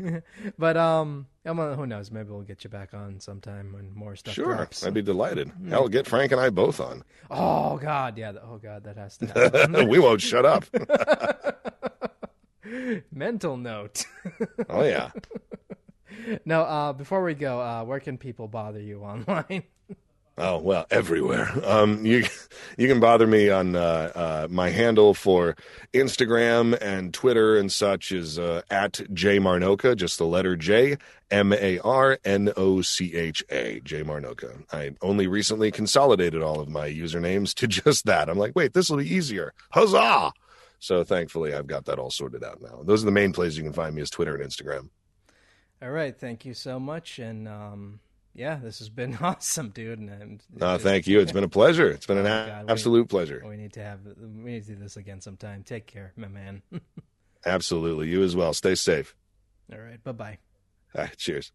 [0.58, 2.10] but um, I'm, who knows?
[2.12, 4.86] Maybe we'll get you back on sometime when more stuff Sure, drops.
[4.86, 5.52] I'd be delighted.
[5.70, 7.04] Hell, get Frank and I both on.
[7.30, 8.34] Oh God, yeah.
[8.44, 9.88] Oh God, that has to happen.
[9.88, 10.66] we won't shut up.
[13.14, 14.06] Mental note.
[14.70, 15.12] Oh yeah.
[16.46, 19.64] no, uh, before we go, uh, where can people bother you online?
[20.40, 21.50] Oh well, everywhere.
[21.64, 22.24] Um, you
[22.78, 25.56] you can bother me on uh, uh, my handle for
[25.96, 30.98] Instagram and Twitter and such is uh, at J Marnocha, just the letter J
[31.32, 34.64] M A R N O C H A J Marnocha.
[34.72, 38.30] I only recently consolidated all of my usernames to just that.
[38.30, 39.56] I'm like, wait, this will be easier.
[39.72, 40.34] Huzzah!
[40.80, 42.84] So thankfully, I've got that all sorted out now.
[42.84, 44.90] Those are the main places you can find me is Twitter and Instagram.
[45.82, 48.00] All right, thank you so much, and um,
[48.34, 50.00] yeah, this has been awesome, dude.
[50.00, 51.20] And, and Uh, thank you.
[51.20, 51.90] It's been a pleasure.
[51.90, 53.44] It's been an Oh, God, we- absolute pleasure.
[53.48, 55.64] We need to have we need to do this again sometime.
[55.64, 56.62] Take care, my man.
[57.46, 58.08] Absolutely.
[58.10, 58.54] You as well.
[58.54, 59.16] Stay safe.
[59.72, 60.38] All right, bye bye.
[60.96, 61.52] Right, cheers.